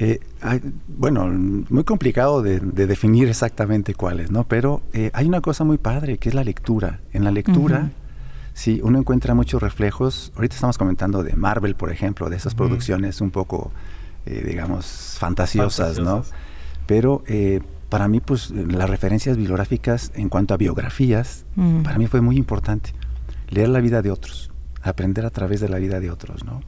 Eh, 0.00 0.20
bueno, 0.86 1.26
muy 1.26 1.82
complicado 1.82 2.40
de, 2.40 2.60
definir 2.60 3.28
exactamente 3.28 3.94
cuáles, 3.94 4.30
¿no? 4.30 4.44
Pero 4.44 4.80
eh, 4.92 5.10
hay 5.12 5.26
una 5.26 5.40
cosa 5.40 5.64
muy 5.64 5.76
padre 5.76 6.18
que 6.18 6.28
es 6.28 6.36
la 6.36 6.44
lectura. 6.44 7.00
En 7.12 7.24
la 7.24 7.32
lectura, 7.32 7.90
sí, 8.54 8.80
uno 8.84 9.00
encuentra 9.00 9.34
muchos 9.34 9.60
reflejos. 9.60 10.32
Ahorita 10.36 10.54
estamos 10.54 10.78
comentando 10.78 11.24
de 11.24 11.34
Marvel, 11.34 11.74
por 11.74 11.90
ejemplo, 11.90 12.30
de 12.30 12.36
esas 12.36 12.54
producciones 12.54 13.20
un 13.20 13.32
poco, 13.32 13.72
eh, 14.24 14.44
digamos, 14.46 15.16
fantasiosas, 15.18 15.98
¿no? 15.98 16.24
Pero 16.88 17.22
eh, 17.26 17.60
para 17.90 18.08
mí, 18.08 18.20
pues 18.20 18.50
las 18.50 18.88
referencias 18.88 19.36
bibliográficas 19.36 20.10
en 20.14 20.30
cuanto 20.30 20.54
a 20.54 20.56
biografías, 20.56 21.44
mm. 21.54 21.82
para 21.82 21.98
mí 21.98 22.06
fue 22.06 22.22
muy 22.22 22.38
importante. 22.38 22.94
Leer 23.50 23.68
la 23.68 23.80
vida 23.80 24.00
de 24.00 24.10
otros, 24.10 24.50
aprender 24.82 25.26
a 25.26 25.30
través 25.30 25.60
de 25.60 25.68
la 25.68 25.78
vida 25.78 26.00
de 26.00 26.10
otros, 26.10 26.44
¿no? 26.44 26.62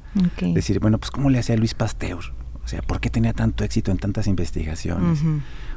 Decir, 0.55 0.79
bueno, 0.79 0.99
pues 0.99 1.11
¿cómo 1.11 1.31
le 1.31 1.39
hacía 1.39 1.57
Luis 1.57 1.73
Pasteur? 1.73 2.21
O 2.63 2.69
sea, 2.69 2.83
¿por 2.83 3.01
qué 3.01 3.09
tenía 3.09 3.33
tanto 3.33 3.65
éxito 3.65 3.91
en 3.91 3.97
tantas 3.97 4.27
investigaciones? 4.27 5.23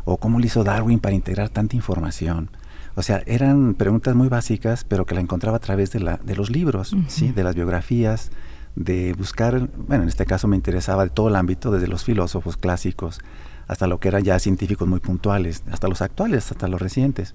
O 0.03 0.17
¿cómo 0.17 0.39
le 0.39 0.47
hizo 0.47 0.65
Darwin 0.65 0.99
para 0.99 1.15
integrar 1.15 1.47
tanta 1.47 1.77
información? 1.77 2.49
O 2.95 3.01
sea, 3.01 3.23
eran 3.25 3.75
preguntas 3.75 4.15
muy 4.15 4.27
básicas, 4.27 4.83
pero 4.83 5.05
que 5.05 5.15
la 5.15 5.21
encontraba 5.21 5.55
a 5.55 5.61
través 5.61 5.91
de, 5.91 6.01
la, 6.01 6.17
de 6.17 6.35
los 6.35 6.49
libros, 6.49 6.95
¿sí? 7.07 7.31
De 7.31 7.45
las 7.45 7.55
biografías, 7.55 8.29
de 8.75 9.13
buscar, 9.13 9.69
bueno, 9.87 10.03
en 10.03 10.09
este 10.09 10.25
caso 10.25 10.49
me 10.49 10.57
interesaba 10.57 11.05
de 11.05 11.11
todo 11.11 11.29
el 11.29 11.35
ámbito, 11.37 11.71
desde 11.71 11.87
los 11.87 12.03
filósofos 12.03 12.57
clásicos, 12.57 13.21
hasta 13.67 13.87
lo 13.87 13.99
que 13.99 14.07
eran 14.07 14.23
ya 14.23 14.39
científicos 14.39 14.87
muy 14.87 14.99
puntuales, 14.99 15.63
hasta 15.71 15.87
los 15.87 16.01
actuales, 16.01 16.51
hasta 16.51 16.67
los 16.67 16.81
recientes. 16.81 17.33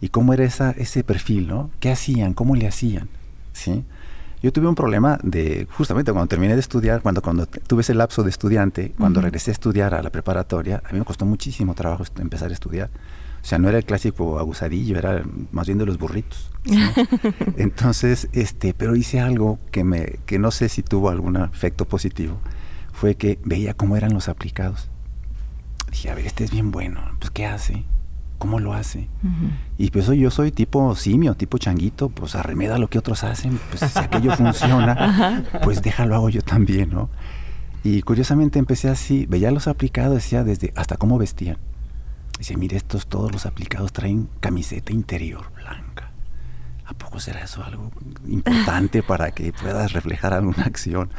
Y 0.00 0.08
cómo 0.08 0.32
era 0.32 0.44
esa, 0.44 0.70
ese 0.72 1.04
perfil, 1.04 1.48
¿no? 1.48 1.70
¿Qué 1.80 1.90
hacían? 1.90 2.32
¿Cómo 2.34 2.56
le 2.56 2.66
hacían? 2.66 3.08
¿Sí? 3.52 3.84
Yo 4.42 4.52
tuve 4.52 4.68
un 4.68 4.74
problema 4.74 5.18
de, 5.22 5.66
justamente 5.70 6.12
cuando 6.12 6.28
terminé 6.28 6.54
de 6.54 6.60
estudiar, 6.60 7.02
cuando, 7.02 7.20
cuando 7.20 7.46
tuve 7.46 7.82
ese 7.82 7.92
lapso 7.92 8.22
de 8.22 8.30
estudiante, 8.30 8.94
cuando 8.96 9.20
regresé 9.20 9.50
a 9.50 9.52
estudiar 9.52 9.94
a 9.94 10.02
la 10.02 10.08
preparatoria, 10.08 10.82
a 10.88 10.92
mí 10.92 10.98
me 10.98 11.04
costó 11.04 11.26
muchísimo 11.26 11.74
trabajo 11.74 12.04
empezar 12.18 12.50
a 12.50 12.54
estudiar. 12.54 12.88
O 13.42 13.46
sea, 13.46 13.58
no 13.58 13.68
era 13.68 13.78
el 13.78 13.84
clásico 13.84 14.38
abusadillo, 14.38 14.98
era 14.98 15.22
más 15.52 15.66
bien 15.66 15.78
de 15.78 15.86
los 15.86 15.98
burritos. 15.98 16.50
Entonces, 17.56 18.28
este, 18.32 18.72
pero 18.72 18.96
hice 18.96 19.20
algo 19.20 19.58
que, 19.70 19.84
me, 19.84 20.18
que 20.24 20.38
no 20.38 20.50
sé 20.50 20.70
si 20.70 20.82
tuvo 20.82 21.10
algún 21.10 21.36
efecto 21.36 21.86
positivo, 21.86 22.38
fue 22.92 23.16
que 23.16 23.38
veía 23.44 23.74
cómo 23.74 23.96
eran 23.96 24.14
los 24.14 24.28
aplicados. 24.28 24.88
Dije, 25.90 26.10
a 26.10 26.14
ver, 26.14 26.26
este 26.26 26.44
es 26.44 26.50
bien 26.50 26.70
bueno, 26.70 27.00
pues 27.18 27.30
¿qué 27.30 27.46
hace? 27.46 27.84
¿Cómo 28.38 28.58
lo 28.58 28.72
hace? 28.72 29.08
Y 29.76 29.90
pues 29.90 30.06
yo 30.06 30.30
soy 30.30 30.50
tipo 30.50 30.94
simio, 30.96 31.34
tipo 31.34 31.58
changuito, 31.58 32.08
pues 32.08 32.34
arremeda 32.34 32.78
lo 32.78 32.88
que 32.88 32.98
otros 32.98 33.22
hacen, 33.22 33.60
pues 33.68 33.92
si 33.92 33.98
aquello 33.98 34.34
funciona, 34.34 35.44
pues 35.62 35.82
déjalo 35.82 36.14
hago 36.14 36.30
yo 36.30 36.40
también, 36.40 36.90
¿no? 36.90 37.10
Y 37.82 38.02
curiosamente 38.02 38.58
empecé 38.58 38.88
así, 38.88 39.26
veía 39.26 39.50
los 39.50 39.68
aplicados, 39.68 40.14
decía 40.14 40.44
desde 40.44 40.72
hasta 40.76 40.96
cómo 40.96 41.18
vestían. 41.18 41.58
Dice, 42.38 42.56
mire, 42.56 42.78
estos 42.78 43.06
todos 43.06 43.30
los 43.30 43.44
aplicados 43.44 43.92
traen 43.92 44.30
camiseta 44.40 44.92
interior 44.92 45.52
blanca. 45.54 46.10
¿A 46.86 46.94
poco 46.94 47.20
será 47.20 47.42
eso 47.44 47.62
algo 47.62 47.90
importante 48.26 49.02
para 49.06 49.32
que 49.32 49.52
puedas 49.52 49.92
reflejar 49.92 50.32
alguna 50.32 50.64
acción? 50.64 51.10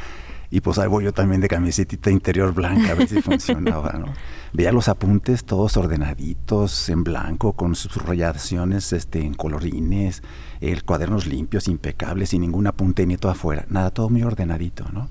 Y 0.50 0.62
pues 0.62 0.80
ahí 0.80 0.88
voy 0.88 1.06
yo 1.06 1.14
también 1.14 1.40
de 1.40 1.48
camiseta 1.48 2.10
interior 2.10 2.54
blanca, 2.54 2.92
a 2.92 2.96
ver 2.96 3.08
si 3.08 3.22
funcionaba, 3.22 3.94
¿no? 3.94 4.08
Veía 4.54 4.74
los 4.74 4.90
apuntes 4.90 5.46
todos 5.46 5.78
ordenaditos, 5.78 6.90
en 6.90 7.06
blanco, 7.06 7.54
con 7.54 7.74
sus 7.76 7.96
rayaciones 7.96 8.92
este, 8.92 9.22
en 9.22 9.34
colorines, 9.34 10.24
el 10.60 10.84
cuadernos 10.84 11.26
limpios, 11.26 11.70
impecables, 11.70 12.30
sin 12.30 12.42
ningún 12.42 12.68
apunte 12.68 13.06
ni 13.06 13.16
todo 13.16 13.32
afuera. 13.32 13.66
Nada, 13.70 13.92
todo 13.92 14.10
muy 14.10 14.24
ordenadito, 14.24 14.86
¿no? 14.92 15.10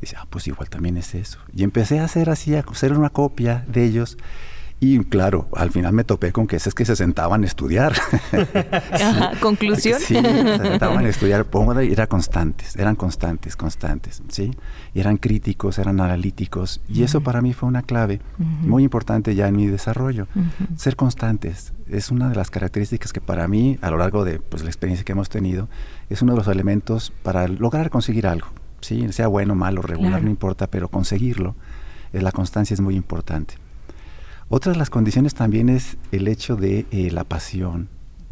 Dice, 0.00 0.16
ah, 0.18 0.26
pues 0.30 0.46
igual 0.48 0.70
también 0.70 0.96
es 0.96 1.14
eso. 1.14 1.40
Y 1.54 1.62
empecé 1.62 1.98
a 1.98 2.04
hacer 2.04 2.30
así, 2.30 2.54
a 2.54 2.60
hacer 2.60 2.92
una 2.94 3.10
copia 3.10 3.66
de 3.68 3.84
ellos 3.84 4.16
y 4.84 4.98
claro, 5.04 5.48
al 5.54 5.70
final 5.70 5.94
me 5.94 6.04
topé 6.04 6.30
con 6.30 6.46
que 6.46 6.58
que 6.58 6.84
se 6.84 6.96
sentaban 6.96 7.42
a 7.42 7.46
estudiar. 7.46 7.94
¿Conclusión? 9.40 9.98
Sí, 9.98 10.14
se 10.14 10.58
sentaban 10.58 11.06
a 11.06 11.08
estudiar. 11.08 11.46
Y 11.82 11.92
era 11.92 12.06
constantes, 12.06 12.76
eran 12.76 12.94
constantes, 12.94 13.56
constantes, 13.56 14.22
¿sí? 14.28 14.50
Eran 14.94 15.16
críticos, 15.16 15.78
eran 15.78 16.00
analíticos. 16.00 16.82
Y 16.86 17.02
eso 17.02 17.22
para 17.22 17.40
mí 17.40 17.54
fue 17.54 17.66
una 17.66 17.80
clave 17.80 18.20
muy 18.36 18.82
importante 18.82 19.34
ya 19.34 19.48
en 19.48 19.56
mi 19.56 19.66
desarrollo. 19.68 20.28
Ser 20.76 20.96
constantes 20.96 21.72
es 21.88 22.10
una 22.10 22.28
de 22.28 22.36
las 22.36 22.50
características 22.50 23.14
que 23.14 23.22
para 23.22 23.48
mí, 23.48 23.78
a 23.80 23.90
lo 23.90 23.96
largo 23.96 24.22
de 24.22 24.38
pues, 24.38 24.64
la 24.64 24.68
experiencia 24.68 25.04
que 25.04 25.12
hemos 25.12 25.30
tenido, 25.30 25.70
es 26.10 26.20
uno 26.20 26.32
de 26.32 26.38
los 26.38 26.48
elementos 26.48 27.10
para 27.22 27.48
lograr 27.48 27.88
conseguir 27.88 28.26
algo. 28.26 28.48
¿sí? 28.82 29.10
Sea 29.12 29.28
bueno, 29.28 29.54
malo, 29.54 29.80
regular, 29.80 30.22
no 30.22 30.28
importa, 30.28 30.66
pero 30.66 30.88
conseguirlo, 30.88 31.54
eh, 32.12 32.20
la 32.20 32.32
constancia 32.32 32.74
es 32.74 32.82
muy 32.82 32.96
importante. 32.96 33.63
Otra 34.56 34.70
de 34.70 34.78
las 34.78 34.88
condiciones 34.88 35.34
también 35.34 35.68
es 35.68 35.96
el 36.12 36.28
hecho 36.28 36.54
de 36.54 36.86
eh, 36.92 37.10
la 37.10 37.24
pasión, 37.24 37.88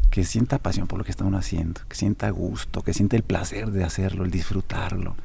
que 0.09 0.23
sienta 0.23 0.57
pasión 0.57 0.87
por 0.87 0.97
lo 0.97 1.03
que 1.03 1.11
está 1.11 1.25
uno 1.25 1.37
haciendo, 1.37 1.81
que 1.89 1.97
sienta 1.97 2.29
gusto, 2.29 2.81
que 2.81 2.93
sienta 2.93 3.17
el 3.17 3.23
placer 3.23 3.71
de 3.71 3.83
hacerlo, 3.83 4.23
el 4.23 4.31
disfrutarlo. 4.31 5.17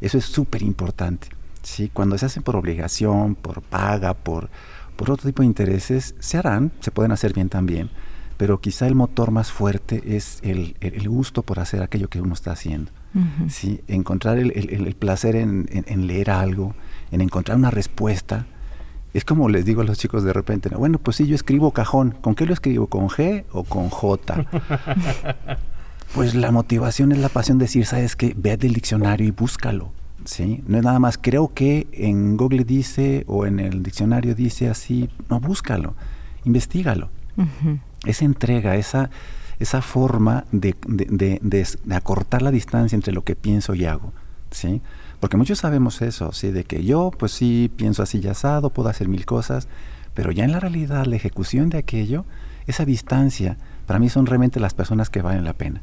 Eso 0.00 0.18
es 0.18 0.24
súper 0.24 0.64
importante. 0.64 1.28
¿sí? 1.62 1.92
Cuando 1.94 2.18
se 2.18 2.26
hace 2.26 2.40
por 2.40 2.56
obligación, 2.56 3.36
por 3.36 3.62
paga, 3.62 4.14
por, 4.14 4.50
por 4.96 5.12
otro 5.12 5.28
tipo 5.28 5.42
de 5.42 5.46
intereses, 5.46 6.16
se 6.18 6.38
harán, 6.38 6.72
se 6.80 6.90
pueden 6.90 7.12
hacer 7.12 7.34
bien 7.34 7.48
también, 7.48 7.90
pero 8.36 8.60
quizá 8.60 8.88
el 8.88 8.96
motor 8.96 9.30
más 9.30 9.52
fuerte 9.52 10.16
es 10.16 10.40
el, 10.42 10.74
gusto 11.08 11.44
por 11.44 11.60
hacer 11.60 11.84
aquello 11.84 12.08
que 12.08 12.20
uno 12.20 12.34
está 12.34 12.50
haciendo. 12.50 12.90
¿sí? 13.48 13.80
Encontrar 13.86 14.38
el, 14.38 14.96
placer 14.98 15.36
en, 15.36 15.68
en, 15.70 16.06
leer 16.08 16.32
algo, 16.32 16.74
en 17.12 17.20
encontrar 17.20 17.56
una 17.56 17.70
respuesta 17.70 18.44
es 19.14 19.24
como 19.24 19.48
les 19.48 19.64
digo 19.64 19.82
a 19.82 19.84
los 19.84 19.98
chicos 19.98 20.24
de 20.24 20.32
repente, 20.32 20.70
bueno, 20.70 20.98
pues 20.98 21.16
sí, 21.18 21.26
yo 21.26 21.34
escribo 21.34 21.72
cajón. 21.72 22.12
¿Con 22.20 22.34
qué 22.34 22.46
lo 22.46 22.54
escribo? 22.54 22.86
¿Con 22.86 23.08
G 23.08 23.44
o 23.52 23.64
con 23.64 23.90
J? 23.90 24.46
pues 26.14 26.34
la 26.34 26.50
motivación 26.50 27.12
es 27.12 27.18
la 27.18 27.28
pasión 27.28 27.58
de 27.58 27.64
decir, 27.64 27.84
¿sabes 27.84 28.16
qué? 28.16 28.34
Ve 28.36 28.56
del 28.56 28.72
diccionario 28.72 29.26
y 29.26 29.30
búscalo. 29.30 29.92
¿sí? 30.24 30.62
No 30.66 30.78
es 30.78 30.84
nada 30.84 30.98
más, 30.98 31.18
creo 31.18 31.52
que 31.52 31.88
en 31.92 32.36
Google 32.36 32.64
dice 32.64 33.24
o 33.26 33.44
en 33.44 33.60
el 33.60 33.82
diccionario 33.82 34.34
dice 34.34 34.70
así. 34.70 35.10
No, 35.28 35.40
búscalo, 35.40 35.94
investigalo. 36.44 37.10
Esa 38.06 38.24
entrega, 38.24 38.76
esa, 38.76 39.10
esa 39.58 39.82
forma 39.82 40.44
de, 40.52 40.74
de, 40.86 41.38
de 41.42 41.94
acortar 41.94 42.42
la 42.42 42.50
distancia 42.50 42.96
entre 42.96 43.12
lo 43.12 43.24
que 43.24 43.36
pienso 43.36 43.74
y 43.74 43.84
hago. 43.84 44.12
¿sí? 44.50 44.80
Porque 45.22 45.36
muchos 45.36 45.60
sabemos 45.60 46.02
eso, 46.02 46.32
¿sí? 46.32 46.50
De 46.50 46.64
que 46.64 46.82
yo, 46.84 47.12
pues 47.16 47.30
sí, 47.30 47.70
pienso 47.76 48.02
así 48.02 48.18
ya 48.18 48.32
asado, 48.32 48.70
puedo 48.70 48.88
hacer 48.88 49.06
mil 49.06 49.24
cosas, 49.24 49.68
pero 50.14 50.32
ya 50.32 50.42
en 50.42 50.50
la 50.50 50.58
realidad, 50.58 51.06
la 51.06 51.14
ejecución 51.14 51.70
de 51.70 51.78
aquello, 51.78 52.24
esa 52.66 52.84
distancia, 52.84 53.56
para 53.86 54.00
mí 54.00 54.08
son 54.08 54.26
realmente 54.26 54.58
las 54.58 54.74
personas 54.74 55.10
que 55.10 55.22
valen 55.22 55.44
la 55.44 55.52
pena, 55.52 55.80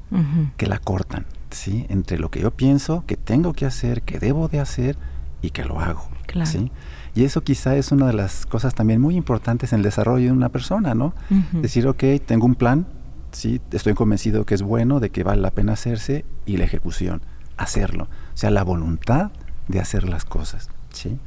que 0.58 0.68
la 0.68 0.78
cortan, 0.78 1.26
¿sí? 1.52 1.86
Entre 1.88 2.20
lo 2.20 2.30
que 2.30 2.42
yo 2.42 2.52
pienso, 2.52 3.06
que 3.08 3.16
tengo 3.16 3.54
que 3.54 3.66
hacer, 3.66 4.02
que 4.02 4.20
debo 4.20 4.50
de 4.50 4.60
hacer 4.60 4.98
y 5.42 5.52
que 5.52 5.64
lo 5.64 5.80
hago, 5.80 6.10
¿sí? 6.44 6.70
Y 7.16 7.24
eso 7.24 7.40
quizá 7.42 7.78
es 7.78 7.94
una 7.94 8.08
de 8.08 8.14
las 8.16 8.46
cosas 8.46 8.76
también 8.76 9.00
muy 9.00 9.16
importantes 9.16 9.72
en 9.72 9.78
el 9.80 9.84
desarrollo 9.84 10.26
de 10.26 10.32
una 10.34 10.50
persona, 10.50 10.96
¿no? 10.96 11.14
Decir, 11.54 11.88
ok, 11.88 12.04
tengo 12.26 12.46
un 12.46 12.56
plan, 12.56 12.88
¿sí? 13.32 13.62
Estoy 13.72 13.94
convencido 13.94 14.46
que 14.46 14.56
es 14.56 14.64
bueno, 14.64 15.00
de 15.00 15.12
que 15.12 15.24
vale 15.24 15.42
la 15.42 15.52
pena 15.52 15.72
hacerse 15.72 16.26
y 16.46 16.58
la 16.58 16.66
ejecución, 16.66 17.22
hacerlo. 17.56 18.10
O 18.40 18.42
sea, 18.42 18.52
la 18.52 18.64
voluntad 18.64 19.32
de 19.68 19.82
hacer 19.82 20.08
las 20.08 20.24
cosas, 20.24 20.70
¿sí? 20.94 21.20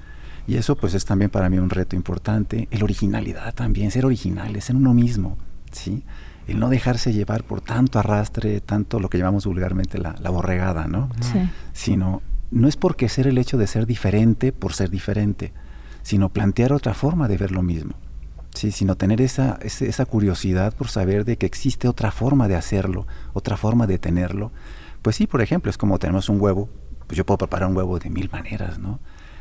Y 0.46 0.56
eso 0.56 0.76
pues 0.76 0.94
es 0.94 1.04
también 1.04 1.30
para 1.30 1.50
mí 1.50 1.58
un 1.58 1.68
reto 1.68 1.94
importante. 1.94 2.68
El 2.70 2.82
originalidad 2.82 3.52
también, 3.52 3.90
ser 3.90 4.06
original, 4.06 4.58
ser 4.62 4.76
uno 4.76 4.94
mismo, 4.94 5.36
¿sí? 5.72 6.04
El 6.48 6.58
no 6.58 6.70
dejarse 6.70 7.12
llevar 7.12 7.44
por 7.44 7.60
tanto 7.60 7.98
arrastre, 7.98 8.62
tanto 8.62 8.98
lo 8.98 9.10
que 9.10 9.18
llamamos 9.18 9.44
vulgarmente 9.44 9.98
la, 9.98 10.14
borregada, 10.30 10.88
¿no? 10.88 11.10
Sí. 11.20 11.50
Sino, 11.74 12.22
no 12.50 12.66
es 12.66 12.78
porque 12.78 13.10
ser 13.10 13.26
el 13.26 13.36
hecho 13.36 13.58
de 13.58 13.66
ser 13.66 13.84
diferente 13.84 14.50
por 14.50 14.72
ser 14.72 14.88
diferente, 14.88 15.52
sino 16.00 16.30
plantear 16.30 16.72
otra 16.72 16.94
forma 16.94 17.28
de 17.28 17.36
ver 17.36 17.50
lo 17.50 17.60
mismo. 17.60 17.92
Sí, 18.54 18.70
sino 18.70 18.96
tener 18.96 19.20
esa, 19.20 19.58
esa 19.60 20.06
curiosidad 20.06 20.74
por 20.74 20.88
saber 20.88 21.26
de 21.26 21.36
que 21.36 21.44
existe 21.44 21.88
otra 21.88 22.10
forma 22.10 22.48
de 22.48 22.56
hacerlo, 22.56 23.06
otra 23.34 23.58
forma 23.58 23.86
de 23.86 23.98
tenerlo. 23.98 24.50
Pues 25.02 25.16
sí, 25.16 25.26
por 25.26 25.42
ejemplo, 25.42 25.68
es 25.68 25.76
como 25.76 25.98
tenemos 25.98 26.30
un 26.30 26.40
huevo, 26.40 26.70
pues 27.12 27.18
yo 27.18 27.26
puedo 27.26 27.36
preparar 27.36 27.68
un 27.68 27.76
huevo 27.76 27.98
de 27.98 28.08
mil 28.08 28.30
maneras, 28.30 28.78
¿no? 28.78 28.98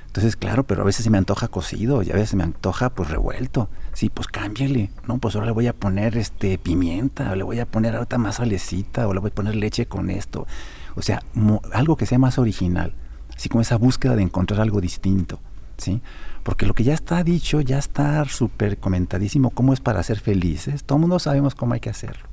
Entonces, 0.08 0.36
claro, 0.36 0.66
pero 0.66 0.82
a 0.82 0.86
veces 0.86 1.06
se 1.06 1.10
me 1.10 1.18
antoja 1.18 1.48
cocido 1.48 2.04
y 2.04 2.12
a 2.12 2.16
veces 2.16 2.32
se 2.32 2.36
me 2.36 2.44
antoja 2.44 2.90
pues 2.90 3.10
revuelto. 3.10 3.70
Sí, 3.94 4.10
pues 4.10 4.28
cámbiale, 4.28 4.92
¿no? 5.08 5.20
Pues 5.20 5.36
ahora 5.36 5.46
le 5.46 5.54
voy 5.54 5.68
a 5.68 5.74
poner 5.74 6.18
este 6.18 6.58
pimienta, 6.58 7.32
o 7.32 7.36
le 7.36 7.44
voy 7.44 7.62
a 7.62 7.66
poner 7.66 7.96
ahorita 7.96 8.18
más 8.18 8.36
salecita, 8.36 9.08
o 9.08 9.14
le 9.14 9.22
voy 9.22 9.32
a 9.32 9.34
poner 9.34 9.56
leche 9.56 9.86
con 9.86 10.10
esto. 10.10 10.48
O 10.96 11.02
sea, 11.02 11.24
algo 11.72 11.96
que 11.96 12.06
sea 12.06 12.20
más 12.20 12.38
original, 12.40 12.94
así 13.38 13.48
como 13.48 13.62
esa 13.62 13.78
búsqueda 13.78 14.18
de 14.18 14.24
encontrar 14.24 14.60
algo 14.60 14.82
distinto, 14.82 15.40
¿sí? 15.78 16.02
Porque 16.44 16.66
lo 16.66 16.74
que 16.74 16.84
ya 16.84 16.94
está 16.94 17.24
dicho, 17.24 17.62
ya 17.62 17.78
está 17.78 18.26
súper 18.26 18.80
comentadísimo 18.80 19.52
cómo 19.52 19.72
es 19.72 19.80
para 19.80 20.04
ser 20.04 20.20
felices. 20.20 20.84
Todo 20.84 20.98
el 20.98 21.04
mundo 21.04 21.20
sabemos 21.20 21.56
cómo 21.56 21.74
hay 21.74 21.80
que 21.80 21.90
hacerlo. 21.90 22.31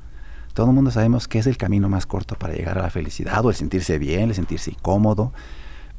Todo 0.58 0.70
el 0.70 0.72
mundo 0.72 0.90
sabemos 0.90 1.28
que 1.28 1.38
es 1.38 1.46
el 1.46 1.56
camino 1.56 1.88
más 1.88 2.04
corto 2.04 2.34
para 2.34 2.52
llegar 2.52 2.80
a 2.80 2.82
la 2.82 2.90
felicidad, 2.90 3.46
o 3.46 3.50
el 3.50 3.54
sentirse 3.54 3.96
bien, 4.00 4.30
el 4.30 4.34
sentirse 4.34 4.74
cómodo, 4.82 5.32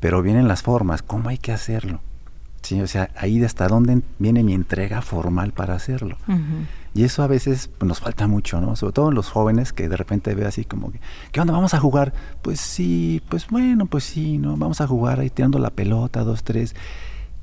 pero 0.02 0.22
vienen 0.22 0.50
las 0.50 0.64
formas, 0.64 1.02
¿cómo 1.02 1.30
hay 1.30 1.38
que 1.38 1.54
hacerlo? 1.54 2.02
¿Sí? 2.62 2.82
O 2.82 2.86
sea, 2.86 3.10
ahí 3.16 3.40
de 3.40 3.46
hasta 3.46 3.70
dónde 3.70 4.02
viene 4.18 4.44
mi 4.44 4.54
entrega 4.54 5.02
formal 5.02 5.54
para 5.54 5.76
hacerlo. 5.76 6.18
Y 6.94 7.06
eso 7.06 7.24
a 7.24 7.28
veces 7.28 7.70
pues, 7.78 7.88
nos 7.88 8.02
falta 8.02 8.28
mucho, 8.28 8.60
¿no? 8.60 8.76
Sobre 8.76 8.92
todo 8.92 9.08
en 9.08 9.16
los 9.16 9.30
jóvenes 9.30 9.72
que 9.72 9.88
de 9.88 9.96
repente 9.96 10.36
ve 10.36 10.46
así 10.46 10.66
como 10.66 10.92
que, 10.92 11.00
¿qué 11.32 11.40
onda? 11.40 11.54
¿Vamos 11.54 11.74
a 11.74 11.80
jugar? 11.80 12.12
Pues 12.42 12.60
sí, 12.60 13.22
pues 13.30 13.48
bueno, 13.48 13.86
pues 13.86 14.04
sí, 14.04 14.40
¿no? 14.40 14.58
Vamos 14.58 14.82
a 14.82 14.88
jugar 14.88 15.22
ahí 15.22 15.30
tirando 15.30 15.58
la 15.60 15.70
pelota, 15.70 16.26
dos, 16.26 16.44
tres. 16.44 16.76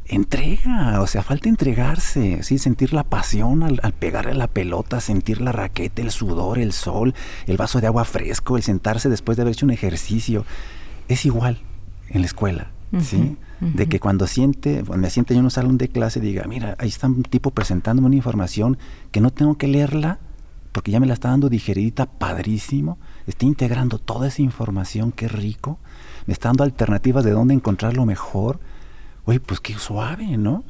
Entrega, 0.09 1.01
o 1.01 1.07
sea, 1.07 1.23
falta 1.23 1.49
entregarse, 1.49 2.43
¿sí? 2.43 2.59
Sentir 2.59 2.93
la 2.93 3.05
pasión 3.05 3.63
al, 3.63 3.81
al 3.83 3.93
pegarle 3.93 4.35
la 4.35 4.47
pelota, 4.47 5.01
sentir 5.01 5.41
la 5.41 5.53
raqueta, 5.53 6.03
el 6.03 6.11
sudor, 6.11 6.59
el 6.59 6.73
sol, 6.73 7.15
el 7.47 7.57
vaso 7.57 7.81
de 7.81 7.89
agua 7.89 8.05
fresco, 8.05 8.57
el 8.57 8.63
sentarse 8.63 9.09
después 9.09 9.37
de 9.37 9.43
haber 9.43 9.55
hecho 9.55 9.67
un 9.67 9.73
ejercicio. 9.73 10.45
Es 11.09 11.25
igual, 11.25 11.61
en 12.09 12.21
la 12.21 12.27
escuela, 12.27 12.71
¿sí? 13.01 13.37
De 13.61 13.87
que 13.89 14.01
cuando 14.01 14.27
siente, 14.27 14.85
cuando 14.87 15.07
me 15.07 15.11
siente 15.11 15.35
yo 15.35 15.41
en 15.41 15.47
un 15.47 15.51
salón 15.51 15.79
de 15.79 15.89
clase, 15.89 16.21
diga, 16.21 16.45
mira, 16.47 16.77
ahí 16.79 16.89
está 16.89 17.07
un 17.07 17.23
tipo 17.23 17.51
presentándome 17.51 18.07
una 18.07 18.17
información 18.17 18.79
que 19.11 19.21
no 19.21 19.31
tengo 19.33 19.57
que 19.57 19.67
leerla 19.67 20.19
porque 20.77 20.91
ya 20.91 21.01
me 21.01 21.07
la 21.07 21.15
está 21.15 21.31
dando 21.31 21.49
digeridita 21.49 22.05
padrísimo, 22.05 22.99
está 23.27 23.47
integrando 23.47 23.99
toda 23.99 24.29
esa 24.29 24.43
información, 24.43 25.11
qué 25.11 25.27
rico, 25.27 25.79
me 26.27 26.35
está 26.35 26.51
dando 26.51 26.65
alternativas 26.65 27.25
de 27.25 27.31
dónde 27.31 27.55
encontrarlo 27.55 28.05
mejor. 28.05 28.61
Oye, 29.27 29.41
pues 29.41 29.61
qué 29.61 29.75
suave, 29.75 30.37
¿no? 30.37 30.65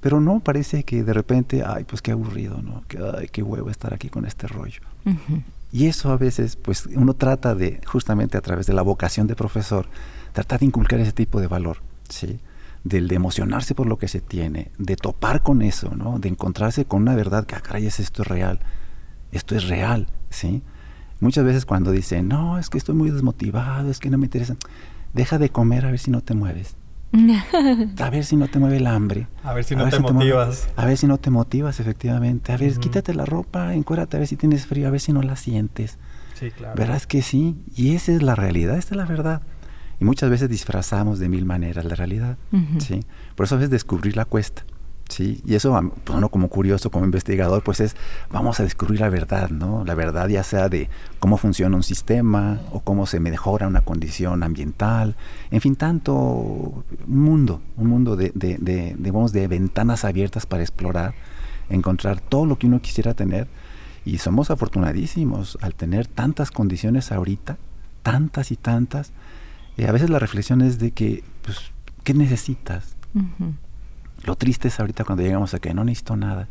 Pero 0.00 0.20
no, 0.20 0.40
parece 0.40 0.82
que 0.84 1.04
de 1.04 1.12
repente, 1.12 1.62
ay, 1.64 1.84
pues 1.84 2.02
qué 2.02 2.12
aburrido, 2.12 2.60
¿no? 2.60 2.82
Que, 2.88 2.98
ay, 2.98 3.28
qué 3.30 3.42
huevo 3.42 3.70
estar 3.70 3.94
aquí 3.94 4.08
con 4.08 4.26
este 4.26 4.46
rollo. 4.46 4.80
Y 5.72 5.86
eso 5.86 6.10
a 6.10 6.16
veces, 6.16 6.56
pues 6.56 6.86
uno 6.94 7.14
trata 7.14 7.54
de, 7.54 7.80
justamente 7.86 8.36
a 8.36 8.40
través 8.40 8.66
de 8.66 8.72
la 8.72 8.82
vocación 8.82 9.26
de 9.26 9.36
profesor, 9.36 9.86
tratar 10.32 10.60
de 10.60 10.66
inculcar 10.66 10.98
ese 11.00 11.12
tipo 11.12 11.40
de 11.40 11.46
valor, 11.46 11.78
¿sí? 12.08 12.40
Del 12.82 13.06
de 13.08 13.14
emocionarse 13.14 13.74
por 13.74 13.86
lo 13.86 13.98
que 13.98 14.08
se 14.08 14.20
tiene, 14.20 14.72
de 14.78 14.96
topar 14.96 15.42
con 15.42 15.62
eso, 15.62 15.94
¿no? 15.94 16.18
De 16.18 16.28
encontrarse 16.28 16.86
con 16.86 17.02
una 17.02 17.14
verdad 17.14 17.46
que, 17.46 17.54
ah, 17.54 17.60
caray, 17.60 17.86
es 17.86 18.00
esto 18.00 18.22
es 18.22 18.28
real, 18.28 18.58
esto 19.30 19.54
es 19.54 19.68
real, 19.68 20.08
¿sí? 20.30 20.62
Muchas 21.20 21.44
veces 21.44 21.66
cuando 21.66 21.92
dicen, 21.92 22.26
no, 22.26 22.58
es 22.58 22.70
que 22.70 22.78
estoy 22.78 22.94
muy 22.94 23.10
desmotivado, 23.10 23.90
es 23.90 24.00
que 24.00 24.10
no 24.10 24.18
me 24.18 24.24
interesa, 24.24 24.56
deja 25.12 25.38
de 25.38 25.50
comer 25.50 25.84
a 25.84 25.90
ver 25.90 26.00
si 26.00 26.10
no 26.10 26.22
te 26.22 26.34
mueves. 26.34 26.74
a 27.98 28.10
ver 28.10 28.24
si 28.24 28.36
no 28.36 28.48
te 28.48 28.58
mueve 28.58 28.76
el 28.76 28.86
hambre. 28.86 29.26
A 29.42 29.52
ver 29.52 29.64
si 29.64 29.74
no 29.74 29.88
te 29.88 29.98
motivas. 29.98 30.68
a 30.76 30.86
ver 30.86 30.96
si 30.96 31.06
no 31.06 31.18
te 31.18 31.30
motivas, 31.30 31.80
efectivamente. 31.80 32.52
A 32.52 32.56
ver, 32.56 32.78
quítate 32.78 33.14
la 33.14 33.24
ropa, 33.24 33.74
encuérdate 33.74 34.16
a 34.16 34.20
ver 34.20 34.28
si 34.28 34.36
tienes 34.36 34.66
frío, 34.66 34.86
a 34.86 34.90
ver 34.90 35.00
si 35.00 35.12
no 35.12 35.22
la 35.22 35.36
sientes. 35.36 35.98
Sí, 36.34 36.50
claro. 36.50 36.74
Verás 36.76 37.06
que 37.06 37.22
sí. 37.22 37.56
Y 37.74 37.94
esa 37.94 38.12
es 38.12 38.22
la 38.22 38.34
realidad, 38.34 38.78
esta 38.78 38.94
es 38.94 38.96
la 38.96 39.06
verdad. 39.06 39.42
Y 40.00 40.04
muchas 40.04 40.30
veces 40.30 40.48
disfrazamos 40.48 41.18
de 41.18 41.28
mil 41.28 41.44
maneras 41.44 41.84
la 41.84 41.94
realidad, 41.94 42.38
¿sí? 42.78 43.00
Por 43.34 43.44
eso 43.44 43.56
a 43.56 43.58
veces 43.58 43.70
descubrir 43.70 44.16
la 44.16 44.24
cuesta, 44.24 44.64
¿sí? 45.10 45.42
Y 45.44 45.54
eso, 45.54 45.78
pues 46.04 46.16
uno 46.16 46.28
como 46.28 46.48
curioso, 46.48 46.90
como 46.90 47.04
investigador, 47.04 47.62
pues 47.62 47.80
es, 47.80 47.96
vamos 48.30 48.60
a 48.60 48.62
descubrir 48.62 49.00
la 49.00 49.08
verdad, 49.08 49.50
¿no? 49.50 49.84
La 49.84 49.94
verdad 49.94 50.28
ya 50.28 50.42
sea 50.42 50.68
de 50.68 50.88
cómo 51.18 51.36
funciona 51.36 51.76
un 51.76 51.82
sistema 51.82 52.60
o 52.72 52.80
cómo 52.80 53.06
se 53.06 53.20
mejora 53.20 53.66
una 53.66 53.82
condición 53.82 54.42
ambiental, 54.42 55.16
en 55.50 55.60
fin, 55.60 55.76
tanto 55.76 56.14
un 56.14 56.84
mundo, 57.06 57.60
un 57.76 57.88
mundo 57.88 58.16
de, 58.16 58.32
de, 58.34 58.56
de, 58.58 59.48
ventanas 59.48 60.04
abiertas 60.04 60.46
para 60.46 60.62
explorar, 60.62 61.14
encontrar 61.68 62.20
todo 62.20 62.46
lo 62.46 62.58
que 62.58 62.66
uno 62.66 62.80
quisiera 62.80 63.14
tener. 63.14 63.48
Y 64.04 64.18
somos 64.18 64.50
afortunadísimos 64.50 65.58
al 65.60 65.74
tener 65.74 66.06
tantas 66.06 66.50
condiciones 66.50 67.12
ahorita, 67.12 67.58
tantas 68.02 68.50
y 68.50 68.56
tantas, 68.56 69.12
eh, 69.76 69.86
a 69.86 69.92
veces 69.92 70.10
la 70.10 70.18
reflexión 70.18 70.62
es 70.62 70.78
de 70.78 70.90
que, 70.90 71.24
pues, 71.42 71.58
¿qué 72.04 72.14
necesitas? 72.14 72.96
Lo 74.24 74.36
triste 74.36 74.68
es 74.68 74.78
ahorita 74.78 75.04
cuando 75.04 75.22
llegamos 75.22 75.54
a 75.54 75.58
que 75.58 75.72
no 75.74 75.84
necesito 75.84 76.16
nada 76.16 76.48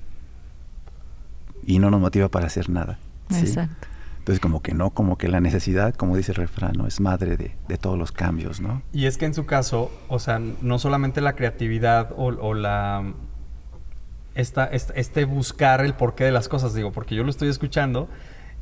y 1.65 1.79
no 1.79 1.91
nos 1.91 2.01
motiva 2.01 2.29
para 2.29 2.47
hacer 2.47 2.69
nada. 2.69 2.99
Exacto. 3.29 3.87
Entonces, 4.19 4.41
como 4.41 4.61
que 4.61 4.73
no, 4.73 4.91
como 4.91 5.17
que 5.17 5.27
la 5.27 5.39
necesidad, 5.39 5.95
como 5.95 6.15
dice 6.15 6.33
el 6.33 6.35
refrán, 6.35 6.73
¿no? 6.77 6.85
es 6.85 6.99
madre 6.99 7.37
de, 7.37 7.77
todos 7.77 7.97
los 7.97 8.11
cambios, 8.11 8.59
¿no? 8.59 8.81
Y 8.93 9.05
es 9.05 9.17
que 9.17 9.25
en 9.25 9.33
su 9.33 9.45
caso, 9.45 9.91
o 10.07 10.19
sea, 10.19 10.39
no 10.39 10.77
solamente 10.77 11.21
la 11.21 11.33
creatividad 11.33 12.13
o, 12.15 12.53
la... 12.53 13.13
Esta, 14.35 14.65
este 14.65 15.25
buscar 15.25 15.83
el 15.83 15.95
porqué 15.95 16.25
de 16.25 16.31
las 16.31 16.47
cosas, 16.47 16.73
digo, 16.73 16.91
porque 16.91 17.15
yo 17.15 17.23
lo 17.23 17.29
estoy 17.29 17.49
escuchando 17.49 18.07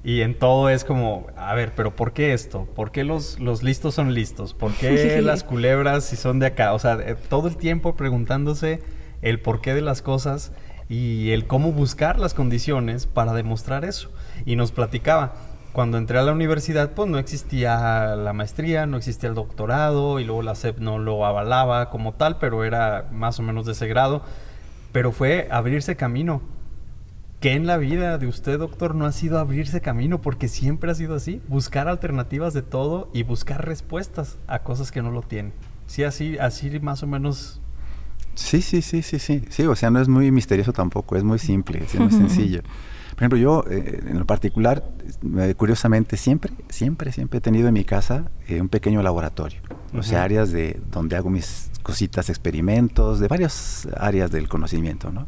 y 0.04 0.22
en 0.22 0.40
todo 0.40 0.70
es 0.70 0.84
como, 0.84 1.28
a 1.36 1.54
ver, 1.54 1.74
pero 1.76 1.96
¿por 1.96 2.14
qué 2.14 2.34
esto? 2.34 2.66
¿Por 2.74 2.92
qué 2.92 3.04
los, 3.04 3.40
los 3.40 3.62
listos 3.62 3.94
son 3.94 4.14
listos? 4.14 4.54
¿Por 4.54 4.74
qué 4.74 5.22
las 5.22 5.44
culebras 5.44 6.06
si 6.06 6.16
son 6.16 6.40
de 6.40 6.48
acá? 6.48 6.74
O 6.74 6.80
sea, 6.80 6.94
eh, 6.94 7.16
todo 7.30 7.48
el 7.50 7.58
tiempo 7.58 7.96
preguntándose 7.96 8.82
el 9.22 9.40
porqué 9.40 9.74
de 9.74 9.82
las 9.82 10.02
cosas 10.02 10.52
y 10.90 11.32
el 11.32 11.48
cómo 11.48 11.72
buscar 11.72 12.20
las 12.20 12.34
condiciones 12.34 13.06
para 13.06 13.34
demostrar 13.34 13.86
eso. 13.86 14.10
Y 14.46 14.56
nos 14.56 14.72
platicaba, 14.72 15.34
cuando 15.74 15.98
entré 15.98 16.20
a 16.20 16.24
la 16.24 16.32
universidad, 16.32 16.92
pues 16.92 17.10
no 17.10 17.20
existía 17.20 18.16
la 18.16 18.34
maestría, 18.34 18.86
no 18.86 18.98
existía 18.98 19.30
el 19.30 19.36
doctorado 19.36 20.20
y 20.20 20.24
luego 20.24 20.42
la 20.42 20.56
SEP 20.56 20.80
no 20.80 21.00
lo 21.00 21.26
avalaba 21.26 21.90
como 21.90 22.14
tal, 22.14 22.38
pero 22.40 22.64
era 22.64 23.08
más 23.12 23.40
o 23.40 23.44
menos 23.44 23.66
de 23.66 23.74
ese 23.74 23.88
grado. 23.88 24.24
Pero 24.92 25.12
fue 25.12 25.48
abrirse 25.52 25.96
camino 25.96 26.42
¿Qué 27.40 27.54
en 27.54 27.68
la 27.68 27.78
vida 27.78 28.18
de 28.18 28.26
usted, 28.26 28.58
doctor, 28.58 28.96
no 28.96 29.06
ha 29.06 29.12
sido 29.12 29.38
abrirse 29.38 29.80
camino? 29.80 30.20
Porque 30.20 30.48
siempre 30.48 30.90
ha 30.90 30.96
sido 30.96 31.14
así, 31.14 31.40
buscar 31.48 31.88
alternativas 31.88 32.56
de 32.56 32.64
todo 32.64 33.12
y 33.14 33.22
buscar 33.22 33.64
respuestas 33.64 34.40
a 34.48 34.64
cosas 34.64 34.92
que 34.92 35.04
no 35.04 35.12
lo 35.12 35.22
tienen. 35.22 35.54
Sí, 35.86 36.04
así, 36.04 36.40
así 36.40 36.80
más 36.80 37.04
o 37.04 37.08
menos. 37.08 37.62
Sí, 38.38 38.62
sí, 38.62 38.82
sí, 38.82 39.02
sí, 39.02 39.18
sí. 39.18 39.44
Sí, 39.50 39.66
o 39.66 39.76
sea, 39.76 39.90
no 39.90 40.00
es 40.00 40.08
muy 40.08 40.32
misterioso 40.32 40.72
tampoco, 40.72 41.16
es 41.16 41.24
muy 41.24 41.40
simple, 41.40 41.84
es 41.84 42.00
muy 42.00 42.12
sencillo. 42.12 42.62
Por 42.62 43.24
ejemplo, 43.24 43.40
yo, 43.40 43.64
eh, 43.68 44.04
en 44.06 44.20
lo 44.20 44.26
particular, 44.26 44.84
eh, 45.40 45.56
curiosamente, 45.58 46.18
siempre, 46.18 46.54
siempre, 46.70 47.12
siempre 47.12 47.40
he 47.40 47.42
tenido 47.42 47.68
en 47.68 47.74
mi 47.74 47.84
casa 47.84 48.30
eh, 48.48 48.62
un 48.62 48.70
pequeño 48.70 49.02
laboratorio. 49.02 49.60
O 49.96 50.04
sea, 50.04 50.24
áreas 50.24 50.52
de 50.52 50.80
donde 50.92 51.16
hago 51.16 51.32
mis 51.32 51.72
cositas, 51.82 52.30
experimentos, 52.30 53.20
de 53.20 53.28
varias 53.28 53.88
áreas 53.98 54.30
del 54.30 54.48
conocimiento, 54.48 55.12
¿no? 55.12 55.26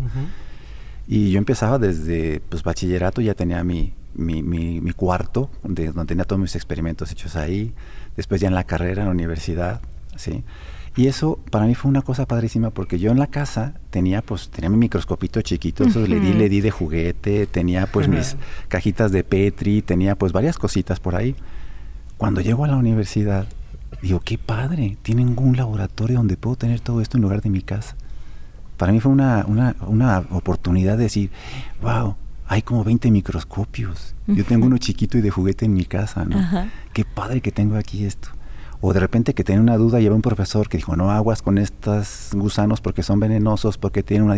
Y 1.08 1.32
yo 1.32 1.40
empezaba 1.40 1.80
desde 1.80 2.42
pues, 2.48 2.62
bachillerato, 2.62 3.22
ya 3.22 3.34
tenía 3.34 3.64
mi, 3.64 3.96
mi, 4.14 4.44
mi, 4.44 4.92
cuarto, 4.92 5.50
de, 5.64 5.88
donde 5.88 6.06
tenía 6.06 6.26
todos 6.26 6.40
mis 6.40 6.56
experimentos 6.56 7.12
hechos 7.12 7.36
ahí. 7.36 7.74
Después 8.16 8.40
ya 8.40 8.50
en 8.50 8.54
la 8.54 8.66
carrera, 8.66 9.02
en 9.02 9.08
la 9.08 9.14
universidad, 9.14 9.82
¿sí? 10.16 10.44
Y 11.00 11.08
eso 11.08 11.40
para 11.50 11.66
mí 11.66 11.76
fue 11.76 11.90
una 11.90 12.02
cosa 12.02 12.26
padrísima 12.26 12.72
porque 12.72 13.00
yo 13.00 13.12
en 13.12 13.20
la 13.20 13.28
casa 13.28 13.74
tenía 13.90 14.22
pues 14.22 14.50
tenía 14.50 14.70
mi 14.70 14.76
microscopito 14.76 15.42
chiquito, 15.42 15.86
eso 15.86 16.06
le 16.06 16.20
di, 16.20 16.34
le 16.34 16.50
di 16.50 16.60
de 16.60 16.72
juguete, 16.72 17.48
tenía 17.48 17.88
pues 17.88 18.10
mis 18.10 18.36
cajitas 18.68 19.12
de 19.14 19.24
Petri, 19.24 19.82
tenía 19.82 20.16
pues 20.16 20.34
varias 20.34 20.58
cositas 20.58 21.00
por 21.00 21.16
ahí. 21.16 21.36
Cuando 22.18 22.42
llego 22.42 22.66
a 22.66 22.68
la 22.68 22.76
universidad, 22.76 23.48
digo, 24.02 24.20
qué 24.20 24.38
padre, 24.38 24.98
tienen 25.02 25.36
un 25.40 25.56
laboratorio 25.56 26.18
donde 26.18 26.36
puedo 26.36 26.58
tener 26.58 26.82
todo 26.82 27.00
esto 27.00 27.16
en 27.16 27.24
lugar 27.24 27.42
de 27.42 27.50
mi 27.50 27.62
casa 27.62 27.96
para 28.80 28.94
mí 28.94 29.02
fue 29.02 29.12
una, 29.12 29.46
una, 29.46 29.76
una 29.82 30.20
oportunidad 30.32 30.98
de 30.98 31.04
decir, 31.04 31.32
wow, 31.82 32.16
hay 32.48 32.62
como 32.62 32.86
20 32.86 33.12
microscopios. 33.12 34.16
Yo 34.26 34.46
tengo 34.46 34.68
uno 34.68 34.78
chiquito 34.78 35.18
y 35.18 35.22
de 35.22 35.30
juguete 35.30 35.66
en 35.66 35.74
mi 35.74 35.84
casa, 35.84 36.24
¿no? 36.24 36.70
Qué 36.94 37.04
padre 37.04 37.42
que 37.42 37.52
tengo 37.52 37.76
aquí 37.76 38.06
esto. 38.06 38.30
O 38.82 38.94
de 38.94 39.00
repente 39.00 39.34
que 39.34 39.44
tenía 39.44 39.62
una 39.62 39.78
duda 39.78 40.00
y 40.00 40.06
había 40.06 40.16
un 40.16 40.22
profesor 40.22 40.70
que 40.70 40.78
dijo, 40.78 40.96
no 40.96 41.12
aguas 41.12 41.42
con 41.42 41.58
estos 41.58 42.30
gusanos 42.34 42.80
porque 42.80 43.04
son 43.04 43.20
venenosos, 43.20 43.78
porque 43.78 44.04
tienen 44.04 44.26
una... 44.30 44.38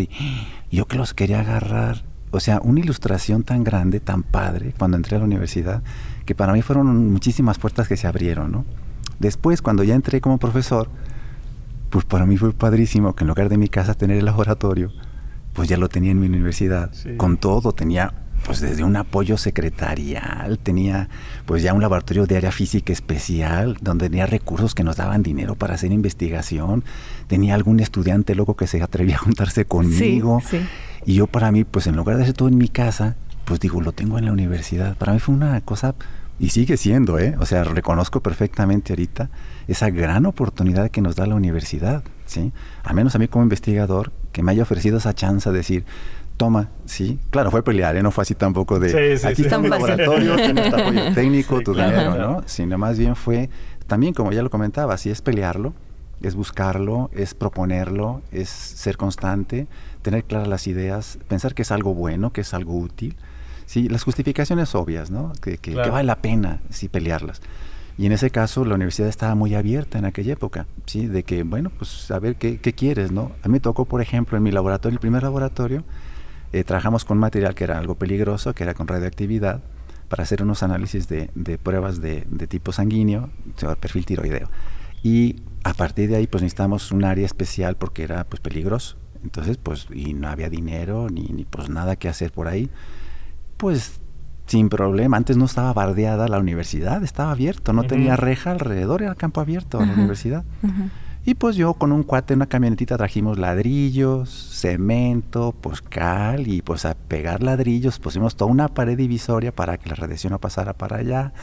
Yo 0.71 0.87
que 0.87 0.97
los 0.97 1.13
quería 1.13 1.41
agarrar. 1.41 2.03
O 2.31 2.39
sea, 2.39 2.59
una 2.63 2.79
ilustración 2.79 3.43
tan 3.43 3.63
grande, 3.63 3.99
tan 3.99 4.23
padre, 4.23 4.73
cuando 4.77 4.97
entré 4.97 5.17
a 5.17 5.19
la 5.19 5.25
universidad, 5.25 5.83
que 6.25 6.33
para 6.33 6.53
mí 6.53 6.61
fueron 6.61 7.11
muchísimas 7.11 7.59
puertas 7.59 7.87
que 7.87 7.97
se 7.97 8.07
abrieron, 8.07 8.51
¿no? 8.51 8.65
Después, 9.19 9.61
cuando 9.61 9.83
ya 9.83 9.93
entré 9.93 10.21
como 10.21 10.37
profesor, 10.37 10.89
pues 11.91 12.05
para 12.05 12.25
mí 12.25 12.37
fue 12.37 12.53
padrísimo 12.53 13.13
que 13.13 13.25
en 13.25 13.27
lugar 13.27 13.49
de 13.49 13.57
mi 13.57 13.67
casa 13.67 13.93
tener 13.93 14.17
el 14.17 14.25
laboratorio, 14.25 14.91
pues 15.53 15.67
ya 15.67 15.77
lo 15.77 15.89
tenía 15.89 16.11
en 16.11 16.19
mi 16.19 16.27
universidad, 16.27 16.91
con 17.17 17.37
todo, 17.37 17.73
tenía 17.73 18.13
pues 18.45 18.59
desde 18.59 18.83
un 18.83 18.95
apoyo 18.95 19.37
secretarial, 19.37 20.59
tenía 20.59 21.09
pues 21.45 21.63
ya 21.63 21.73
un 21.73 21.81
laboratorio 21.81 22.25
de 22.25 22.37
área 22.37 22.51
física 22.51 22.91
especial, 22.91 23.77
donde 23.81 24.09
tenía 24.09 24.25
recursos 24.25 24.75
que 24.75 24.83
nos 24.83 24.97
daban 24.97 25.23
dinero 25.23 25.55
para 25.55 25.75
hacer 25.75 25.91
investigación, 25.91 26.83
tenía 27.27 27.55
algún 27.55 27.79
estudiante 27.79 28.35
loco 28.35 28.55
que 28.55 28.67
se 28.67 28.81
atrevía 28.81 29.15
a 29.15 29.19
juntarse 29.19 29.65
conmigo, 29.65 30.41
y 31.05 31.15
yo 31.15 31.27
para 31.27 31.51
mí, 31.51 31.63
pues 31.63 31.87
en 31.87 31.95
lugar 31.95 32.17
de 32.17 32.23
hacer 32.23 32.35
todo 32.35 32.47
en 32.47 32.57
mi 32.57 32.67
casa, 32.67 33.15
pues 33.45 33.59
digo, 33.59 33.81
lo 33.81 33.91
tengo 33.91 34.17
en 34.17 34.25
la 34.25 34.31
universidad. 34.31 34.95
Para 34.97 35.13
mí 35.13 35.19
fue 35.19 35.35
una 35.35 35.59
cosa, 35.61 35.95
y 36.39 36.49
sigue 36.49 36.77
siendo, 36.77 37.19
¿eh? 37.19 37.35
O 37.39 37.45
sea, 37.45 37.63
reconozco 37.63 38.21
perfectamente 38.21 38.93
ahorita 38.93 39.29
esa 39.67 39.91
gran 39.91 40.25
oportunidad 40.25 40.89
que 40.89 41.01
nos 41.01 41.15
da 41.15 41.27
la 41.27 41.35
universidad, 41.35 42.03
¿sí? 42.25 42.51
A 42.83 42.93
menos 42.93 43.13
a 43.13 43.19
mí 43.19 43.27
como 43.27 43.43
investigador, 43.43 44.11
que 44.31 44.41
me 44.41 44.51
haya 44.51 44.63
ofrecido 44.63 44.97
esa 44.97 45.13
chance 45.13 45.49
de 45.51 45.57
decir, 45.57 45.85
toma, 46.41 46.69
sí. 46.85 47.19
Claro, 47.29 47.51
fue 47.51 47.63
pelear, 47.63 47.95
¿eh? 47.95 48.01
no 48.01 48.09
fue 48.09 48.23
así 48.23 48.33
tampoco 48.33 48.79
de 48.79 49.19
aquí 49.23 49.43
está 49.43 49.59
un 49.59 49.69
laboratorio, 49.69 50.35
tienes 50.37 50.73
apoyo 50.73 51.13
técnico, 51.13 51.61
tu 51.61 51.73
dinero, 51.73 52.15
¿no? 52.15 52.41
Sino 52.47 52.79
más 52.79 52.97
bien 52.97 53.15
fue, 53.15 53.51
también 53.85 54.15
como 54.15 54.31
ya 54.31 54.41
lo 54.41 54.49
comentaba, 54.49 54.97
sí 54.97 55.11
es 55.11 55.21
pelearlo, 55.21 55.75
es 56.23 56.33
buscarlo, 56.33 57.11
es 57.13 57.35
proponerlo, 57.35 58.23
es 58.31 58.49
ser 58.49 58.97
constante, 58.97 59.67
tener 60.01 60.23
claras 60.23 60.47
las 60.47 60.65
ideas, 60.65 61.19
pensar 61.27 61.53
que 61.53 61.61
es 61.61 61.71
algo 61.71 61.93
bueno, 61.93 62.33
que 62.33 62.41
es 62.41 62.55
algo 62.55 62.75
útil. 62.75 63.15
Sí, 63.67 63.87
las 63.87 64.03
justificaciones 64.03 64.73
obvias, 64.73 65.11
¿no? 65.11 65.33
Que, 65.41 65.59
que, 65.59 65.75
vale 65.75 66.03
la 66.03 66.17
pena 66.23 66.59
sí 66.71 66.89
pelearlas. 66.89 67.39
Y 67.99 68.07
en 68.07 68.13
ese 68.13 68.31
caso 68.31 68.65
la 68.65 68.73
universidad 68.73 69.09
estaba 69.09 69.35
muy 69.35 69.53
abierta 69.53 69.99
en 69.99 70.05
aquella 70.05 70.33
época, 70.33 70.65
¿sí? 70.87 71.05
De 71.05 71.21
que, 71.21 71.43
bueno, 71.43 71.71
pues 71.77 72.09
a 72.09 72.17
ver 72.17 72.35
qué, 72.37 72.57
qué 72.57 72.73
quieres, 72.73 73.11
¿no? 73.11 73.31
A 73.43 73.47
mí 73.47 73.59
tocó, 73.59 73.85
por 73.85 74.01
ejemplo, 74.01 74.37
en 74.37 74.43
mi 74.43 74.51
laboratorio, 74.51 74.95
el 74.95 74.99
primer 74.99 75.21
laboratorio, 75.21 75.83
eh, 76.53 76.63
trabajamos 76.63 77.05
con 77.05 77.17
material 77.17 77.55
que 77.55 77.63
era 77.63 77.77
algo 77.77 77.95
peligroso, 77.95 78.53
que 78.53 78.63
era 78.63 78.73
con 78.73 78.87
radioactividad, 78.87 79.61
para 80.09 80.23
hacer 80.23 80.43
unos 80.43 80.63
análisis 80.63 81.07
de, 81.07 81.29
pruebas 81.61 82.01
de, 82.01 82.25
tipo 82.49 82.71
sanguíneo, 82.71 83.29
perfil 83.79 84.05
tiroideo. 84.05 84.49
Y 85.03 85.37
a 85.63 85.73
partir 85.73 86.09
de 86.09 86.17
ahí, 86.17 86.27
pues 86.27 86.43
necesitamos 86.43 86.91
un 86.91 87.05
área 87.05 87.25
especial 87.25 87.77
porque 87.77 88.03
era 88.03 88.25
pues 88.25 88.41
peligroso. 88.41 88.97
Entonces, 89.23 89.57
pues, 89.57 89.87
y 89.93 90.13
no 90.13 90.27
había 90.27 90.49
dinero, 90.49 91.07
ni, 91.09 91.23
ni 91.23 91.45
pues 91.45 91.69
nada 91.69 91.95
que 91.95 92.09
hacer 92.09 92.31
por 92.31 92.47
ahí. 92.47 92.69
Pues 93.57 94.01
sin 94.51 94.67
problema. 94.67 95.15
Antes 95.15 95.37
no 95.37 95.45
estaba 95.45 95.71
bardeada 95.71 96.27
la 96.27 96.37
universidad, 96.37 97.01
estaba 97.03 97.31
abierto, 97.31 97.71
no 97.71 97.83
tenía 97.83 98.17
reja 98.17 98.51
alrededor, 98.51 99.01
era 99.01 99.15
campo 99.15 99.39
abierto 99.39 99.79
la 99.79 99.93
universidad. 99.93 100.43
Y 101.23 101.35
pues 101.35 101.55
yo 101.55 101.75
con 101.75 101.91
un 101.91 102.01
cuate 102.01 102.33
en 102.33 102.39
una 102.39 102.47
camionetita 102.47 102.97
trajimos 102.97 103.37
ladrillos, 103.37 104.29
cemento, 104.29 105.53
pues 105.61 105.81
cal 105.83 106.47
y 106.47 106.63
pues 106.63 106.83
a 106.85 106.95
pegar 106.95 107.43
ladrillos 107.43 107.99
pusimos 107.99 108.35
toda 108.35 108.49
una 108.49 108.67
pared 108.69 108.97
divisoria 108.97 109.51
para 109.51 109.77
que 109.77 109.89
la 109.89 109.95
radiación 109.95 110.31
no 110.31 110.39
pasara 110.39 110.73
para 110.73 110.97
allá 110.97 111.33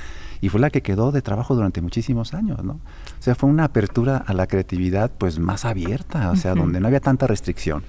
y 0.40 0.48
fue 0.48 0.60
la 0.60 0.70
que 0.70 0.82
quedó 0.82 1.12
de 1.12 1.22
trabajo 1.22 1.54
durante 1.54 1.80
muchísimos 1.80 2.34
años, 2.34 2.64
¿no? 2.64 2.72
O 2.72 3.22
sea, 3.22 3.36
fue 3.36 3.48
una 3.48 3.64
apertura 3.64 4.16
a 4.16 4.34
la 4.34 4.48
creatividad 4.48 5.12
pues 5.16 5.38
más 5.38 5.64
abierta, 5.64 6.30
o 6.32 6.36
sea, 6.36 6.54
donde 6.54 6.80
no 6.80 6.88
había 6.88 7.00
tanta 7.00 7.28
restricción. 7.28 7.84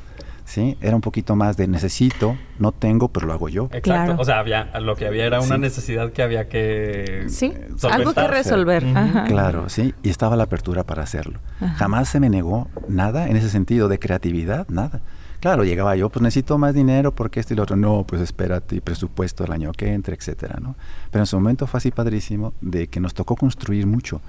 ¿Sí? 0.49 0.77
Era 0.81 0.95
un 0.95 1.01
poquito 1.01 1.35
más 1.35 1.57
de 1.57 1.67
necesito, 1.67 2.35
no 2.57 2.71
tengo, 2.71 3.09
pero 3.09 3.27
lo 3.27 3.33
hago 3.33 3.49
yo. 3.49 3.69
Exacto. 3.71 4.15
O 4.17 4.25
sea, 4.25 4.39
había, 4.39 4.71
lo 4.79 4.95
que 4.95 5.05
había 5.05 5.25
era 5.25 5.41
una 5.41 5.59
necesidad 5.59 6.11
que 6.11 6.23
había 6.23 6.49
que 6.49 7.25
Sí, 7.27 7.53
algo 7.89 8.13
que 8.13 8.27
resolver. 8.27 8.83
Claro, 9.27 9.69
sí, 9.69 9.93
y 10.01 10.09
estaba 10.09 10.35
la 10.35 10.43
apertura 10.43 10.83
para 10.83 11.03
hacerlo. 11.03 11.39
Jamás 11.75 12.09
se 12.09 12.19
me 12.19 12.29
negó 12.29 12.67
nada 12.87 13.29
en 13.29 13.37
ese 13.37 13.49
sentido 13.49 13.87
de 13.87 13.99
creatividad, 13.99 14.67
nada. 14.69 15.01
Claro, 15.39 15.63
llegaba 15.63 15.95
yo, 15.95 16.09
pues 16.09 16.21
necesito 16.21 16.57
más 16.57 16.73
dinero 16.73 17.13
porque 17.13 17.39
esto 17.39 17.53
y 17.53 17.57
lo 17.57 17.63
otro. 17.63 17.77
No, 17.77 18.03
pues 18.05 18.21
espérate, 18.21 18.75
y 18.75 18.81
presupuesto 18.81 19.45
el 19.45 19.51
año 19.51 19.71
que 19.71 19.93
entre, 19.93 20.15
etcétera, 20.15 20.57
¿no? 20.59 20.75
Pero 21.11 21.21
en 21.21 21.27
su 21.27 21.37
momento 21.37 21.67
fue 21.67 21.77
así 21.77 21.91
padrísimo 21.91 22.53
de 22.59 22.87
que 22.87 22.99
nos 22.99 23.13
tocó 23.13 23.35
construir 23.35 23.85
mucho. 23.85 24.19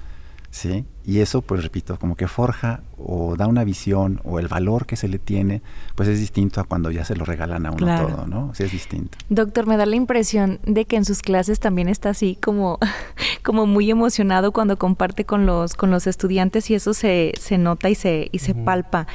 ¿Sí? 0.51 0.85
Y 1.05 1.21
eso, 1.21 1.43
pues 1.43 1.63
repito, 1.63 1.99
como 1.99 2.17
que 2.17 2.29
forja 2.29 2.83
o 2.99 3.37
da 3.37 3.47
una 3.47 3.65
visión 3.65 4.21
o 4.25 4.39
el 4.39 4.49
valor 4.49 4.87
que 4.87 4.97
se 4.97 5.09
le 5.09 5.19
tiene, 5.19 5.63
pues 5.95 6.09
es 6.09 6.19
distinto 6.19 6.61
a 6.61 6.65
cuando 6.65 6.91
ya 6.91 7.05
se 7.05 7.17
lo 7.17 7.25
regalan 7.25 7.67
a 7.67 7.71
uno 7.71 7.87
todo, 7.97 8.27
¿no? 8.27 8.55
Sí, 8.55 8.65
es 8.65 8.73
distinto. 8.73 9.17
Doctor, 9.29 9.67
me 9.67 9.77
da 9.77 9.87
la 9.87 9.97
impresión 9.97 10.61
de 10.65 10.85
que 10.85 10.97
en 10.97 11.05
sus 11.05 11.23
clases 11.23 11.61
también 11.61 11.89
está 11.89 12.11
así 12.11 12.37
como, 12.41 12.79
como 13.43 13.67
muy 13.67 13.91
emocionado 13.91 14.53
cuando 14.53 14.77
comparte 14.77 15.25
con 15.25 15.47
los, 15.47 15.75
con 15.75 15.91
los 15.91 16.07
estudiantes 16.07 16.71
y 16.71 16.75
eso 16.75 16.95
se, 16.95 17.33
se 17.39 17.59
nota 17.59 17.89
y 17.89 17.95
se, 17.95 18.29
y 18.33 18.41
se 18.41 18.55
palpa. 18.55 19.07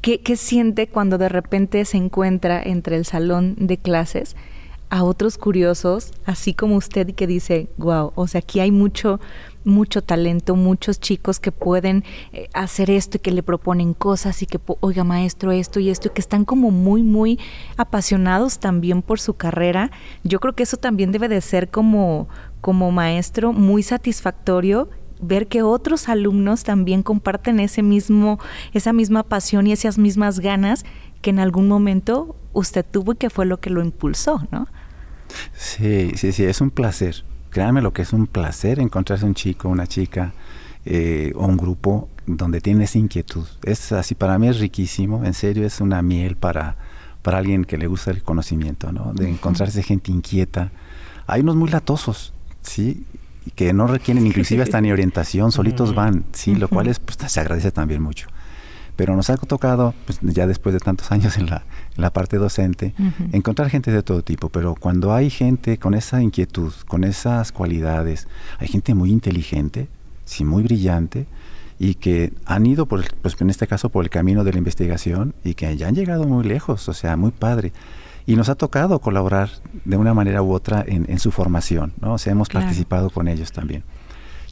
¿Qué, 0.00 0.20
¿Qué 0.20 0.36
siente 0.36 0.88
cuando 0.88 1.16
de 1.16 1.28
repente 1.28 1.84
se 1.84 1.96
encuentra 1.96 2.60
entre 2.60 2.96
el 2.96 3.04
salón 3.04 3.54
de 3.58 3.78
clases? 3.78 4.34
a 4.92 5.04
otros 5.04 5.38
curiosos, 5.38 6.12
así 6.26 6.52
como 6.52 6.76
usted, 6.76 7.14
que 7.14 7.26
dice, 7.26 7.70
wow, 7.78 8.12
o 8.14 8.26
sea, 8.26 8.40
aquí 8.40 8.60
hay 8.60 8.70
mucho, 8.70 9.20
mucho 9.64 10.02
talento, 10.02 10.56
muchos 10.56 11.00
chicos 11.00 11.40
que 11.40 11.52
pueden 11.52 12.04
eh, 12.32 12.48
hacer 12.54 12.90
esto 12.90 13.16
y 13.16 13.20
que 13.20 13.30
le 13.30 13.42
proponen 13.42 13.94
cosas 13.94 14.42
y 14.42 14.46
que, 14.46 14.60
oiga, 14.80 15.04
maestro, 15.04 15.52
esto 15.52 15.80
y 15.80 15.90
esto, 15.90 16.08
y 16.08 16.10
que 16.12 16.20
están 16.20 16.44
como 16.44 16.70
muy, 16.70 17.02
muy 17.02 17.38
apasionados 17.76 18.58
también 18.58 19.02
por 19.02 19.20
su 19.20 19.34
carrera. 19.34 19.90
Yo 20.24 20.40
creo 20.40 20.54
que 20.54 20.62
eso 20.62 20.76
también 20.76 21.12
debe 21.12 21.28
de 21.28 21.40
ser 21.40 21.70
como, 21.70 22.28
como 22.60 22.90
maestro 22.90 23.52
muy 23.52 23.82
satisfactorio 23.82 24.88
ver 25.22 25.46
que 25.46 25.62
otros 25.62 26.08
alumnos 26.08 26.64
también 26.64 27.02
comparten 27.02 27.60
ese 27.60 27.82
mismo, 27.82 28.40
esa 28.72 28.92
misma 28.92 29.22
pasión 29.22 29.66
y 29.68 29.72
esas 29.72 29.96
mismas 29.96 30.40
ganas 30.40 30.84
que 31.22 31.30
en 31.30 31.38
algún 31.38 31.68
momento 31.68 32.36
usted 32.52 32.84
tuvo 32.84 33.12
y 33.12 33.16
que 33.16 33.30
fue 33.30 33.46
lo 33.46 33.60
que 33.60 33.70
lo 33.70 33.82
impulsó, 33.82 34.42
¿no? 34.50 34.66
Sí, 35.54 36.10
sí, 36.16 36.32
sí, 36.32 36.44
es 36.44 36.60
un 36.60 36.70
placer. 36.70 37.24
Créanme 37.52 37.82
lo 37.82 37.92
que 37.92 38.02
es 38.02 38.12
un 38.12 38.26
placer 38.26 38.80
encontrarse 38.80 39.24
un 39.24 39.34
chico, 39.34 39.68
una 39.68 39.86
chica 39.86 40.32
eh, 40.84 41.32
o 41.36 41.46
un 41.46 41.56
grupo 41.56 42.08
donde 42.26 42.60
tiene 42.60 42.84
esa 42.84 42.98
inquietud. 42.98 43.46
Es 43.62 43.92
así, 43.92 44.14
para 44.14 44.38
mí 44.38 44.48
es 44.48 44.58
riquísimo, 44.58 45.24
en 45.24 45.34
serio, 45.34 45.66
es 45.66 45.80
una 45.80 46.02
miel 46.02 46.36
para, 46.36 46.76
para 47.22 47.38
alguien 47.38 47.64
que 47.64 47.78
le 47.78 47.86
gusta 47.86 48.10
el 48.10 48.22
conocimiento, 48.22 48.90
¿no? 48.90 49.12
De 49.12 49.28
encontrarse 49.28 49.82
gente 49.82 50.10
inquieta. 50.10 50.72
Hay 51.26 51.42
unos 51.42 51.56
muy 51.56 51.68
latosos, 51.68 52.32
¿sí? 52.62 53.04
que 53.54 53.72
no 53.72 53.86
requieren 53.86 54.26
inclusive 54.28 54.62
hasta 54.62 54.80
ni 54.80 54.92
orientación, 54.92 55.52
solitos 55.52 55.94
van, 55.94 56.24
sí, 56.32 56.54
lo 56.54 56.68
cual 56.68 56.88
es, 56.88 56.98
pues, 56.98 57.18
se 57.30 57.40
agradece 57.40 57.70
también 57.70 58.02
mucho. 58.02 58.28
Pero 59.02 59.16
nos 59.16 59.30
ha 59.30 59.36
tocado, 59.36 59.94
pues, 60.06 60.20
ya 60.22 60.46
después 60.46 60.72
de 60.72 60.78
tantos 60.78 61.10
años 61.10 61.36
en 61.36 61.46
la, 61.50 61.64
la 61.96 62.12
parte 62.12 62.36
docente, 62.36 62.94
encontrar 63.32 63.68
gente 63.68 63.90
de 63.90 64.04
todo 64.04 64.22
tipo, 64.22 64.48
pero 64.48 64.76
cuando 64.76 65.12
hay 65.12 65.28
gente 65.28 65.76
con 65.76 65.94
esa 65.94 66.22
inquietud, 66.22 66.72
con 66.86 67.02
esas 67.02 67.50
cualidades, 67.50 68.28
hay 68.60 68.68
gente 68.68 68.94
muy 68.94 69.10
inteligente, 69.10 69.88
sí, 70.24 70.44
muy 70.44 70.62
brillante, 70.62 71.26
y 71.80 71.96
que 71.96 72.32
han 72.46 72.64
ido, 72.64 72.86
por, 72.86 73.02
pues 73.22 73.34
en 73.40 73.50
este 73.50 73.66
caso, 73.66 73.88
por 73.88 74.04
el 74.04 74.08
camino 74.08 74.44
de 74.44 74.52
la 74.52 74.58
investigación 74.58 75.34
y 75.42 75.54
que 75.54 75.76
ya 75.76 75.88
han 75.88 75.96
llegado 75.96 76.22
muy 76.22 76.44
lejos, 76.44 76.88
o 76.88 76.94
sea, 76.94 77.16
muy 77.16 77.32
padre. 77.32 77.72
Y 78.24 78.36
nos 78.36 78.48
ha 78.50 78.54
tocado 78.54 79.00
colaborar 79.00 79.50
de 79.84 79.96
una 79.96 80.14
manera 80.14 80.44
u 80.44 80.52
otra 80.52 80.84
en, 80.86 81.18
su 81.18 81.32
formación, 81.32 81.92
¿no? 82.00 82.12
O 82.14 82.18
sea, 82.18 82.30
hemos 82.30 82.50
participado 82.50 83.10
con 83.10 83.26
ellos 83.26 83.50
también. 83.50 83.82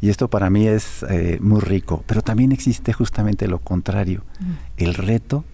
Y 0.01 0.09
esto 0.09 0.29
para 0.29 0.49
mí 0.49 0.67
es 0.67 1.05
eh, 1.09 1.39
muy 1.41 1.61
rico, 1.61 2.03
pero 2.07 2.23
también 2.23 2.53
existe 2.53 2.93
justamente 2.93 3.49
lo 3.49 3.59
contrario, 3.59 4.25
el 4.77 4.95
reto 4.95 5.45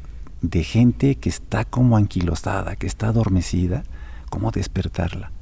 de 0.40 0.62
gente 0.62 1.16
que 1.16 1.28
está 1.28 1.64
como 1.64 1.96
anquilosada, 1.96 2.76
que 2.76 2.86
está 2.86 3.08
adormecida, 3.08 3.82
cómo 4.30 4.50
despertarla. 4.52 5.32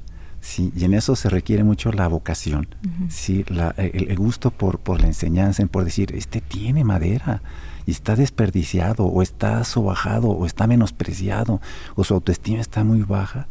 Sí, 0.41 0.71
y 0.75 0.85
en 0.85 0.93
eso 0.93 1.15
se 1.15 1.29
requiere 1.29 1.63
mucho 1.63 1.91
la 1.91 2.07
vocación, 2.07 2.67
sí, 3.09 3.43
el, 3.77 4.15
gusto 4.15 4.51
por, 4.51 4.77
por 4.77 5.01
la 5.01 5.07
enseñanza, 5.07 5.65
por 5.65 5.83
decir, 5.85 6.13
este 6.15 6.39
tiene 6.39 6.83
madera 6.83 7.41
y 7.87 7.91
está 7.91 8.15
desperdiciado 8.15 9.05
o 9.05 9.23
está 9.23 9.63
sobajado 9.63 10.29
o 10.29 10.45
está 10.45 10.67
menospreciado 10.67 11.61
o 11.95 12.03
su 12.03 12.13
autoestima 12.13 12.61
está 12.61 12.83
muy 12.83 13.01
baja, 13.01 13.47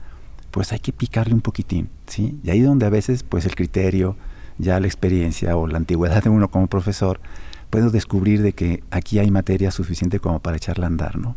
pues 0.52 0.72
hay 0.72 0.78
que 0.78 0.92
picarle 0.92 1.34
un 1.34 1.40
poquitín, 1.40 1.88
¿sí? 2.06 2.38
Y 2.44 2.50
ahí 2.50 2.60
donde 2.60 2.86
a 2.86 2.90
veces 2.90 3.24
pues 3.24 3.44
el 3.44 3.56
criterio, 3.56 4.16
ya 4.58 4.80
la 4.80 4.86
experiencia 4.86 5.56
o 5.56 5.66
la 5.66 5.78
antigüedad 5.78 6.22
de 6.22 6.30
uno 6.30 6.48
como 6.50 6.66
profesor, 6.66 7.20
puedo 7.70 7.90
descubrir 7.90 8.42
de 8.42 8.52
que 8.52 8.82
aquí 8.90 9.18
hay 9.18 9.30
materia 9.30 9.70
suficiente 9.70 10.20
como 10.20 10.40
para 10.40 10.56
echarla 10.56 10.86
a 10.86 10.88
andar, 10.88 11.16
¿no? 11.18 11.36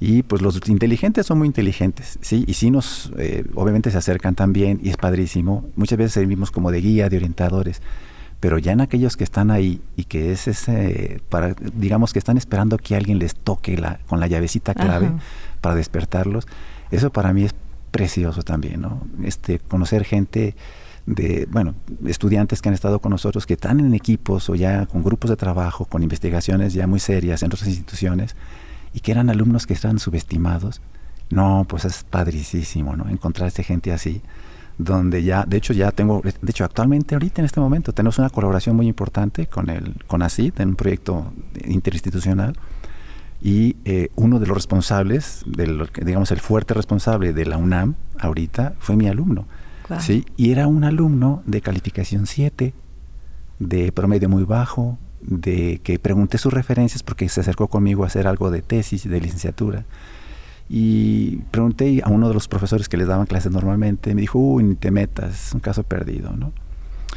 Y 0.00 0.22
pues 0.22 0.42
los 0.42 0.60
inteligentes 0.68 1.26
son 1.26 1.38
muy 1.38 1.46
inteligentes, 1.46 2.18
¿sí? 2.20 2.44
Y 2.46 2.54
sí 2.54 2.70
nos, 2.70 3.12
eh, 3.16 3.44
obviamente 3.54 3.90
se 3.90 3.98
acercan 3.98 4.34
también 4.34 4.80
y 4.82 4.90
es 4.90 4.96
padrísimo. 4.96 5.64
Muchas 5.76 5.98
veces 5.98 6.12
servimos 6.12 6.50
como 6.50 6.70
de 6.70 6.80
guía, 6.80 7.08
de 7.08 7.16
orientadores. 7.16 7.80
Pero 8.40 8.58
ya 8.58 8.72
en 8.72 8.82
aquellos 8.82 9.16
que 9.16 9.24
están 9.24 9.50
ahí 9.50 9.80
y 9.96 10.04
que 10.04 10.32
es 10.32 10.48
ese, 10.48 11.22
para, 11.30 11.54
digamos 11.74 12.12
que 12.12 12.18
están 12.18 12.36
esperando 12.36 12.76
que 12.76 12.94
alguien 12.94 13.18
les 13.18 13.34
toque 13.34 13.78
la, 13.78 13.98
con 14.06 14.20
la 14.20 14.26
llavecita 14.26 14.74
clave 14.74 15.10
para 15.60 15.74
despertarlos, 15.74 16.46
eso 16.90 17.10
para 17.10 17.32
mí 17.32 17.44
es 17.44 17.54
precioso 17.90 18.42
también, 18.42 18.82
¿no? 18.82 19.00
Este, 19.22 19.60
conocer 19.60 20.04
gente 20.04 20.54
de, 21.06 21.46
bueno, 21.50 21.74
estudiantes 22.06 22.62
que 22.62 22.68
han 22.68 22.74
estado 22.74 22.98
con 23.00 23.10
nosotros, 23.10 23.46
que 23.46 23.54
están 23.54 23.80
en 23.80 23.94
equipos 23.94 24.48
o 24.48 24.54
ya 24.54 24.86
con 24.86 25.02
grupos 25.02 25.30
de 25.30 25.36
trabajo, 25.36 25.84
con 25.84 26.02
investigaciones 26.02 26.72
ya 26.72 26.86
muy 26.86 27.00
serias 27.00 27.42
en 27.42 27.48
otras 27.48 27.66
instituciones, 27.66 28.36
y 28.92 29.00
que 29.00 29.12
eran 29.12 29.28
alumnos 29.30 29.66
que 29.66 29.74
estaban 29.74 29.98
subestimados. 29.98 30.80
No, 31.30 31.66
pues 31.68 31.84
es 31.84 32.04
padricísimo, 32.04 32.96
¿no? 32.96 33.08
Encontrar 33.08 33.48
a 33.48 33.62
gente 33.62 33.92
así 33.92 34.22
donde 34.78 35.22
ya, 35.22 35.44
de 35.46 35.56
hecho 35.56 35.72
ya 35.72 35.90
tengo, 35.92 36.20
de 36.22 36.50
hecho 36.50 36.64
actualmente 36.64 37.14
ahorita 37.14 37.40
en 37.40 37.46
este 37.46 37.60
momento 37.60 37.92
tenemos 37.92 38.18
una 38.18 38.30
colaboración 38.30 38.74
muy 38.74 38.88
importante 38.88 39.46
con 39.46 39.70
el 39.70 39.94
con 40.06 40.22
ACID 40.22 40.60
en 40.60 40.70
un 40.70 40.76
proyecto 40.76 41.32
interinstitucional 41.64 42.56
y 43.40 43.76
eh, 43.84 44.08
uno 44.16 44.40
de 44.40 44.46
los 44.46 44.56
responsables, 44.56 45.42
del, 45.46 45.88
digamos 46.02 46.30
el 46.32 46.40
fuerte 46.40 46.74
responsable 46.74 47.32
de 47.32 47.46
la 47.46 47.56
UNAM 47.56 47.94
ahorita 48.18 48.74
fue 48.78 48.96
mi 48.96 49.06
alumno, 49.06 49.46
¿sí? 50.00 50.24
Y 50.36 50.50
era 50.50 50.66
un 50.66 50.84
alumno 50.84 51.42
de 51.46 51.60
calificación 51.60 52.26
7, 52.26 52.74
de 53.58 53.92
promedio 53.92 54.28
muy 54.28 54.44
bajo, 54.44 54.98
de 55.20 55.80
que 55.82 55.98
pregunté 55.98 56.38
sus 56.38 56.52
referencias 56.52 57.02
porque 57.02 57.28
se 57.28 57.40
acercó 57.40 57.68
conmigo 57.68 58.04
a 58.04 58.08
hacer 58.08 58.26
algo 58.26 58.50
de 58.50 58.62
tesis, 58.62 59.08
de 59.08 59.20
licenciatura 59.20 59.84
y 60.68 61.36
pregunté 61.50 62.00
a 62.04 62.08
uno 62.08 62.28
de 62.28 62.34
los 62.34 62.48
profesores 62.48 62.88
que 62.88 62.96
les 62.96 63.06
daban 63.06 63.26
clases 63.26 63.52
normalmente, 63.52 64.14
me 64.14 64.22
dijo, 64.22 64.38
uy, 64.38 64.64
ni 64.64 64.74
te 64.74 64.90
metas, 64.90 65.48
es 65.48 65.54
un 65.54 65.60
caso 65.60 65.82
perdido, 65.82 66.30
¿no? 66.30 66.52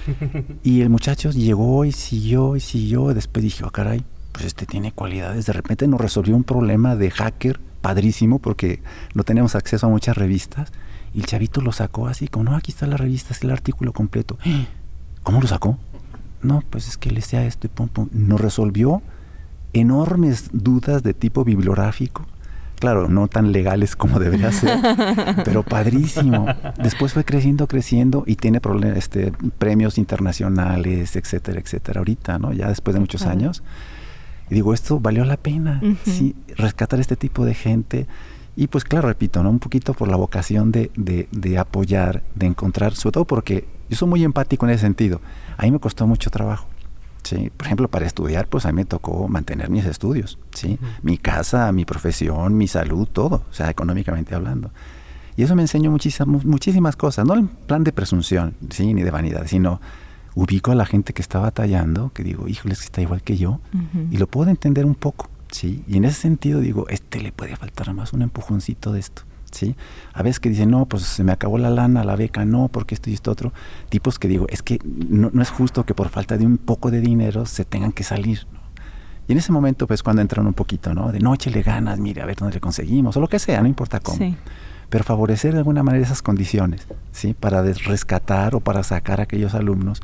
y 0.63 0.81
el 0.81 0.89
muchacho 0.89 1.31
llegó 1.31 1.85
y 1.85 1.91
siguió 1.91 2.55
y 2.55 2.59
siguió, 2.59 3.11
y 3.11 3.13
después 3.13 3.43
dije, 3.43 3.63
oh 3.63 3.71
caray, 3.71 4.03
pues 4.31 4.45
este 4.45 4.65
tiene 4.65 4.91
cualidades, 4.91 5.45
de 5.45 5.53
repente 5.53 5.87
nos 5.87 6.01
resolvió 6.01 6.35
un 6.35 6.43
problema 6.43 6.95
de 6.95 7.09
hacker 7.09 7.59
padrísimo 7.81 8.39
porque 8.39 8.81
no 9.13 9.23
teníamos 9.23 9.55
acceso 9.55 9.87
a 9.87 9.89
muchas 9.89 10.17
revistas, 10.17 10.71
y 11.13 11.19
el 11.19 11.25
chavito 11.25 11.61
lo 11.61 11.71
sacó 11.71 12.07
así, 12.07 12.27
como, 12.27 12.51
no, 12.51 12.55
aquí 12.55 12.71
está 12.71 12.87
la 12.87 12.97
revista, 12.97 13.33
es 13.33 13.43
el 13.43 13.51
artículo 13.51 13.93
completo. 13.93 14.37
¿Cómo 15.23 15.41
lo 15.41 15.47
sacó? 15.47 15.77
No, 16.41 16.63
pues 16.69 16.87
es 16.87 16.97
que 16.97 17.11
le 17.11 17.21
sea 17.21 17.45
esto 17.45 17.67
y 17.67 17.69
pum, 17.69 17.89
pum. 17.89 18.09
Nos 18.11 18.39
resolvió 18.39 19.01
enormes 19.73 20.49
dudas 20.53 21.03
de 21.03 21.13
tipo 21.13 21.43
bibliográfico 21.43 22.25
Claro, 22.79 23.09
no 23.09 23.27
tan 23.27 23.51
legales 23.51 23.95
como 23.95 24.19
debería 24.19 24.51
ser, 24.51 24.79
pero 25.43 25.63
padrísimo. 25.63 26.47
Después 26.81 27.13
fue 27.13 27.25
creciendo, 27.25 27.67
creciendo 27.67 28.23
y 28.27 28.35
tiene 28.35 28.61
este, 28.95 29.31
premios 29.57 29.97
internacionales, 29.97 31.15
etcétera, 31.15 31.59
etcétera. 31.59 31.99
Ahorita, 31.99 32.37
¿no? 32.37 32.53
Ya 32.53 32.69
después 32.69 32.93
de 32.93 32.99
muchos 32.99 33.23
años. 33.23 33.63
Y 34.49 34.55
digo, 34.55 34.73
esto 34.73 34.99
valió 34.99 35.25
la 35.25 35.37
pena, 35.37 35.81
sí, 36.05 36.35
rescatar 36.55 36.99
este 36.99 37.15
tipo 37.15 37.45
de 37.45 37.53
gente. 37.53 38.07
Y 38.57 38.67
pues 38.67 38.83
claro, 38.83 39.07
repito, 39.07 39.43
¿no? 39.43 39.51
Un 39.51 39.59
poquito 39.59 39.93
por 39.93 40.09
la 40.09 40.17
vocación 40.17 40.71
de, 40.71 40.91
de, 40.95 41.29
de 41.31 41.57
apoyar, 41.59 42.23
de 42.33 42.47
encontrar, 42.47 42.95
sobre 42.95 43.13
todo 43.13 43.25
porque 43.25 43.67
yo 43.87 43.95
soy 43.95 44.09
muy 44.09 44.23
empático 44.23 44.65
en 44.65 44.71
ese 44.71 44.81
sentido. 44.81 45.21
A 45.57 45.63
mí 45.63 45.71
me 45.71 45.79
costó 45.79 46.07
mucho 46.07 46.31
trabajo. 46.31 46.67
¿sí? 47.23 47.51
Por 47.55 47.67
ejemplo, 47.67 47.87
para 47.87 48.07
estudiar, 48.07 48.47
pues 48.47 48.65
a 48.65 48.69
mí 48.69 48.77
me 48.77 48.85
tocó 48.85 49.27
mantener 49.27 49.69
mis 49.69 49.85
estudios, 49.85 50.39
¿sí? 50.55 50.79
Mi 51.03 51.19
casa, 51.19 51.71
mi 51.71 51.85
profesión, 51.85 52.57
mi 52.57 52.67
salud, 52.67 53.07
todo, 53.07 53.43
o 53.49 53.53
sea, 53.53 53.69
económicamente 53.69 54.33
hablando. 54.33 54.71
Y 55.35 55.43
eso 55.43 55.55
me 55.55 55.61
enseñó 55.61 55.91
muchísimas, 55.91 56.43
muchísimas 56.43 56.95
cosas, 56.95 57.25
no 57.25 57.35
en 57.35 57.47
plan 57.47 57.83
de 57.83 57.91
presunción, 57.91 58.55
¿sí? 58.71 58.93
Ni 58.93 59.03
de 59.03 59.11
vanidad, 59.11 59.45
sino 59.45 59.79
ubico 60.33 60.71
a 60.71 60.75
la 60.75 60.85
gente 60.85 61.13
que 61.13 61.21
está 61.21 61.39
batallando, 61.39 62.11
que 62.13 62.23
digo, 62.23 62.47
híjole, 62.47 62.75
que 62.75 62.81
está 62.81 63.01
igual 63.01 63.21
que 63.21 63.37
yo, 63.37 63.59
y 64.11 64.17
lo 64.17 64.27
puedo 64.27 64.49
entender 64.49 64.85
un 64.85 64.95
poco, 64.95 65.29
¿sí? 65.51 65.83
Y 65.87 65.97
en 65.97 66.05
ese 66.05 66.21
sentido 66.21 66.59
digo, 66.59 66.87
este 66.89 67.19
le 67.21 67.31
puede 67.31 67.55
faltar 67.55 67.93
más 67.93 68.13
un 68.13 68.21
empujoncito 68.21 68.91
de 68.91 68.99
esto. 68.99 69.23
¿sí? 69.51 69.75
A 70.13 70.23
veces 70.23 70.39
que 70.39 70.49
dicen, 70.49 70.71
no, 70.71 70.85
pues 70.85 71.03
se 71.03 71.23
me 71.23 71.31
acabó 71.31 71.57
la 71.57 71.69
lana, 71.69 72.03
la 72.03 72.15
beca, 72.15 72.45
no, 72.45 72.67
porque 72.67 72.95
esto 72.95 73.09
y 73.09 73.13
esto 73.13 73.31
otro. 73.31 73.53
Tipos 73.89 74.19
que 74.19 74.27
digo, 74.27 74.45
es 74.49 74.61
que 74.61 74.79
no, 74.83 75.41
es 75.41 75.49
justo 75.49 75.85
que 75.85 75.93
por 75.93 76.09
falta 76.09 76.37
de 76.37 76.45
un 76.45 76.57
poco 76.57 76.91
de 76.91 77.01
dinero 77.01 77.45
se 77.45 77.65
tengan 77.65 77.91
que 77.91 78.03
salir. 78.03 78.45
Y 79.27 79.33
en 79.33 79.39
ese 79.39 79.51
momento, 79.51 79.87
pues 79.87 80.03
cuando 80.03 80.21
entran 80.21 80.47
un 80.47 80.53
poquito, 80.53 80.93
¿no? 80.93 81.11
De 81.11 81.19
noche 81.19 81.51
le 81.51 81.61
ganas, 81.61 81.99
mire, 81.99 82.21
a 82.21 82.25
ver 82.25 82.37
dónde 82.37 82.55
le 82.55 82.61
conseguimos, 82.61 83.17
o 83.17 83.19
lo 83.19 83.27
que 83.27 83.39
sea, 83.39 83.61
no 83.61 83.67
importa 83.67 83.99
cómo. 83.99 84.35
Pero 84.89 85.03
favorecer 85.03 85.51
de 85.51 85.57
alguna 85.57 85.83
manera 85.83 86.05
esas 86.05 86.21
condiciones, 86.21 86.87
¿sí? 87.11 87.33
Para 87.33 87.61
rescatar 87.61 88.55
o 88.55 88.61
para 88.61 88.83
sacar 88.83 89.19
a 89.19 89.23
aquellos 89.23 89.53
alumnos 89.53 90.01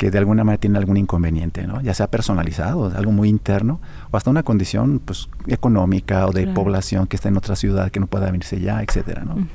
que 0.00 0.10
de 0.10 0.16
alguna 0.16 0.44
manera 0.44 0.58
tienen 0.58 0.78
algún 0.78 0.96
inconveniente, 0.96 1.66
¿no? 1.66 1.82
ya 1.82 1.92
sea 1.92 2.06
personalizado, 2.06 2.90
algo 2.96 3.12
muy 3.12 3.28
interno, 3.28 3.82
o 4.10 4.16
hasta 4.16 4.30
una 4.30 4.42
condición 4.42 4.98
pues, 4.98 5.28
económica 5.46 6.26
o 6.26 6.32
de 6.32 6.46
población 6.46 7.06
que 7.06 7.16
está 7.16 7.28
en 7.28 7.36
otra 7.36 7.54
ciudad 7.54 7.90
que 7.90 8.00
no 8.00 8.06
pueda 8.06 8.24
venirse 8.24 8.58
ya, 8.62 8.82
etcétera. 8.82 9.26
¿no? 9.26 9.46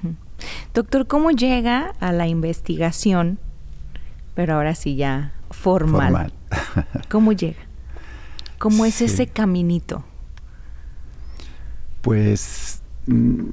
Doctor, 0.71 1.07
¿cómo 1.07 1.31
llega 1.31 1.95
a 1.99 2.11
la 2.11 2.27
investigación, 2.27 3.39
pero 4.35 4.53
ahora 4.53 4.75
sí 4.75 4.95
ya 4.95 5.33
formal? 5.49 6.11
formal. 6.11 6.33
¿Cómo 7.09 7.31
llega? 7.31 7.61
¿Cómo 8.59 8.85
es 8.85 9.01
ese 9.01 9.25
caminito? 9.25 10.03
Pues 12.03 12.83
mm, 13.07 13.49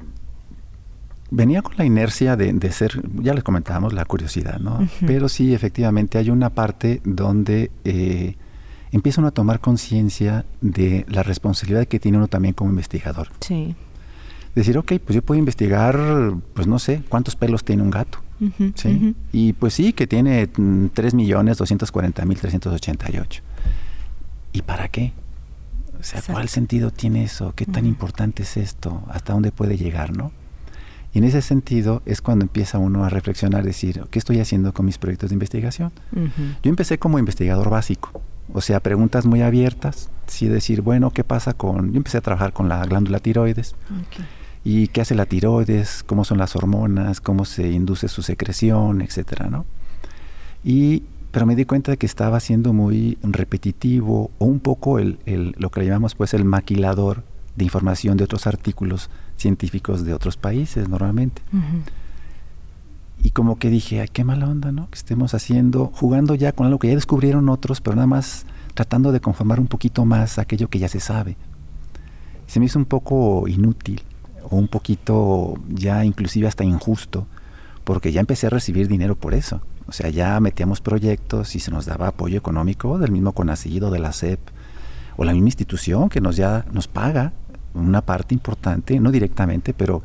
venía 1.33 1.61
con 1.63 1.73
la 1.77 1.83
inercia 1.83 2.35
de, 2.35 2.71
ser, 2.71 3.01
ya 3.21 3.33
les 3.33 3.43
comentábamos, 3.43 3.93
la 3.93 4.05
curiosidad, 4.05 4.59
¿no? 4.59 4.87
Pero 5.05 5.27
sí, 5.27 5.53
efectivamente, 5.53 6.17
hay 6.19 6.29
una 6.29 6.51
parte 6.51 7.01
donde 7.03 7.71
eh, 7.83 8.35
empieza 8.91 9.19
uno 9.19 9.29
a 9.29 9.31
tomar 9.31 9.59
conciencia 9.59 10.45
de 10.61 11.07
la 11.09 11.23
responsabilidad 11.23 11.87
que 11.87 11.99
tiene 11.99 12.19
uno 12.19 12.27
también 12.27 12.53
como 12.53 12.69
investigador. 12.69 13.29
Sí. 13.39 13.75
Decir, 14.53 14.77
ok, 14.77 14.93
pues 15.03 15.15
yo 15.15 15.23
puedo 15.23 15.39
investigar, 15.39 15.99
pues 16.53 16.67
no 16.67 16.77
sé, 16.77 17.01
cuántos 17.09 17.35
pelos 17.35 17.63
tiene 17.63 17.81
un 17.81 17.89
gato. 17.89 18.19
¿sí? 18.75 19.15
Y 19.31 19.53
pues 19.53 19.73
sí, 19.73 19.93
que 19.93 20.05
tiene 20.05 20.51
3.240.388. 20.51 23.41
¿Y 24.51 24.61
para 24.61 24.89
qué? 24.89 25.13
O 25.99 26.03
sea, 26.03 26.21
¿cuál 26.21 26.49
sentido 26.49 26.91
tiene 26.91 27.23
eso? 27.23 27.53
¿Qué 27.55 27.65
tan 27.65 27.87
importante 27.87 28.43
es 28.43 28.57
esto? 28.57 29.01
¿Hasta 29.07 29.33
dónde 29.33 29.51
puede 29.51 29.77
llegar, 29.77 30.15
no? 30.15 30.31
Y 31.13 31.19
en 31.19 31.25
ese 31.25 31.41
sentido 31.43 32.01
es 32.05 32.21
cuando 32.21 32.43
empieza 32.43 32.79
uno 32.79 33.05
a 33.05 33.09
reflexionar, 33.09 33.63
decir, 33.63 34.03
¿qué 34.09 34.17
estoy 34.17 34.39
haciendo 34.39 34.73
con 34.73 34.85
mis 34.87 34.97
proyectos 34.97 35.29
de 35.29 35.35
investigación? 35.35 35.91
Yo 36.11 36.69
empecé 36.69 36.97
como 36.97 37.19
investigador 37.19 37.69
básico, 37.69 38.21
o 38.51 38.61
sea, 38.61 38.79
preguntas 38.79 39.25
muy 39.25 39.41
abiertas, 39.41 40.09
sí 40.25 40.47
decir, 40.47 40.81
bueno, 40.81 41.11
¿qué 41.11 41.23
pasa 41.23 41.53
con...? 41.53 41.91
Yo 41.91 41.97
empecé 41.97 42.17
a 42.17 42.21
trabajar 42.21 42.51
con 42.51 42.67
la 42.67 42.83
glándula 42.85 43.19
tiroides. 43.19 43.75
¿Y 44.63 44.87
qué 44.87 45.01
hace 45.01 45.13
la 45.13 45.27
tiroides? 45.27 46.03
¿Cómo 46.03 46.25
son 46.25 46.39
las 46.39 46.55
hormonas? 46.55 47.21
¿Cómo 47.21 47.45
se 47.45 47.69
induce 47.69 48.07
su 48.07 48.23
secreción? 48.23 49.01
Etcétera, 49.01 49.49
¿no? 49.49 49.65
Y, 50.63 51.03
pero 51.31 51.45
me 51.45 51.55
di 51.55 51.65
cuenta 51.65 51.91
de 51.91 51.97
que 51.97 52.05
estaba 52.05 52.39
siendo 52.39 52.73
muy 52.73 53.19
repetitivo 53.21 54.31
o 54.39 54.45
un 54.45 54.59
poco 54.59 54.97
el, 54.97 55.19
el, 55.25 55.53
lo 55.57 55.69
que 55.69 55.81
le 55.81 55.87
llamamos 55.87 56.15
pues 56.15 56.33
el 56.33 56.45
maquilador 56.45 57.23
de 57.55 57.65
información 57.65 58.17
de 58.17 58.23
otros 58.23 58.47
artículos 58.47 59.09
científicos 59.43 60.03
de 60.03 60.15
otros 60.15 60.37
países 60.37 60.89
normalmente. 60.89 61.43
Y 63.21 63.29
como 63.29 63.59
que 63.59 63.69
dije, 63.69 64.01
ay, 64.01 64.07
qué 64.11 64.23
mala 64.23 64.47
onda, 64.47 64.71
¿no? 64.71 64.89
Que 64.89 64.97
estemos 64.97 65.33
haciendo, 65.33 65.91
jugando 65.93 66.33
ya 66.33 66.51
con 66.51 66.65
algo 66.65 66.79
que 66.79 66.87
ya 66.87 66.95
descubrieron 66.95 67.47
otros, 67.49 67.79
pero 67.79 67.95
nada 67.95 68.07
más 68.07 68.45
tratando 68.73 69.11
de 69.11 69.19
conformar 69.19 69.59
un 69.59 69.67
poquito 69.67 70.03
más 70.03 70.39
aquello 70.39 70.67
que 70.69 70.79
ya 70.79 70.87
se 70.87 70.99
sabe. 70.99 71.37
Se 72.47 72.59
me 72.59 72.65
hizo 72.65 72.79
un 72.79 72.85
poco 72.85 73.47
inútil, 73.47 74.01
o 74.49 74.57
un 74.57 74.67
poquito 74.67 75.55
ya 75.69 76.03
inclusive 76.03 76.47
hasta 76.47 76.63
injusto, 76.63 77.27
porque 77.83 78.11
ya 78.11 78.19
empecé 78.19 78.47
a 78.47 78.49
recibir 78.49 78.87
dinero 78.87 79.15
por 79.15 79.33
eso. 79.33 79.61
O 79.87 79.91
sea, 79.91 80.09
ya 80.09 80.39
metíamos 80.39 80.81
proyectos 80.81 81.55
y 81.55 81.59
se 81.59 81.71
nos 81.71 81.85
daba 81.85 82.07
apoyo 82.07 82.37
económico 82.37 82.97
del 82.97 83.11
mismo 83.11 83.33
CONACID 83.33 83.85
de 83.85 83.99
la 83.99 84.11
SEP, 84.11 84.39
o 85.15 85.23
la 85.23 85.33
misma 85.33 85.47
institución 85.47 86.09
que 86.09 86.19
nos 86.19 86.35
ya 86.35 86.65
nos 86.71 86.87
paga 86.87 87.31
una 87.73 88.01
parte 88.01 88.33
importante, 88.33 88.99
no 88.99 89.11
directamente, 89.11 89.73
pero 89.73 90.03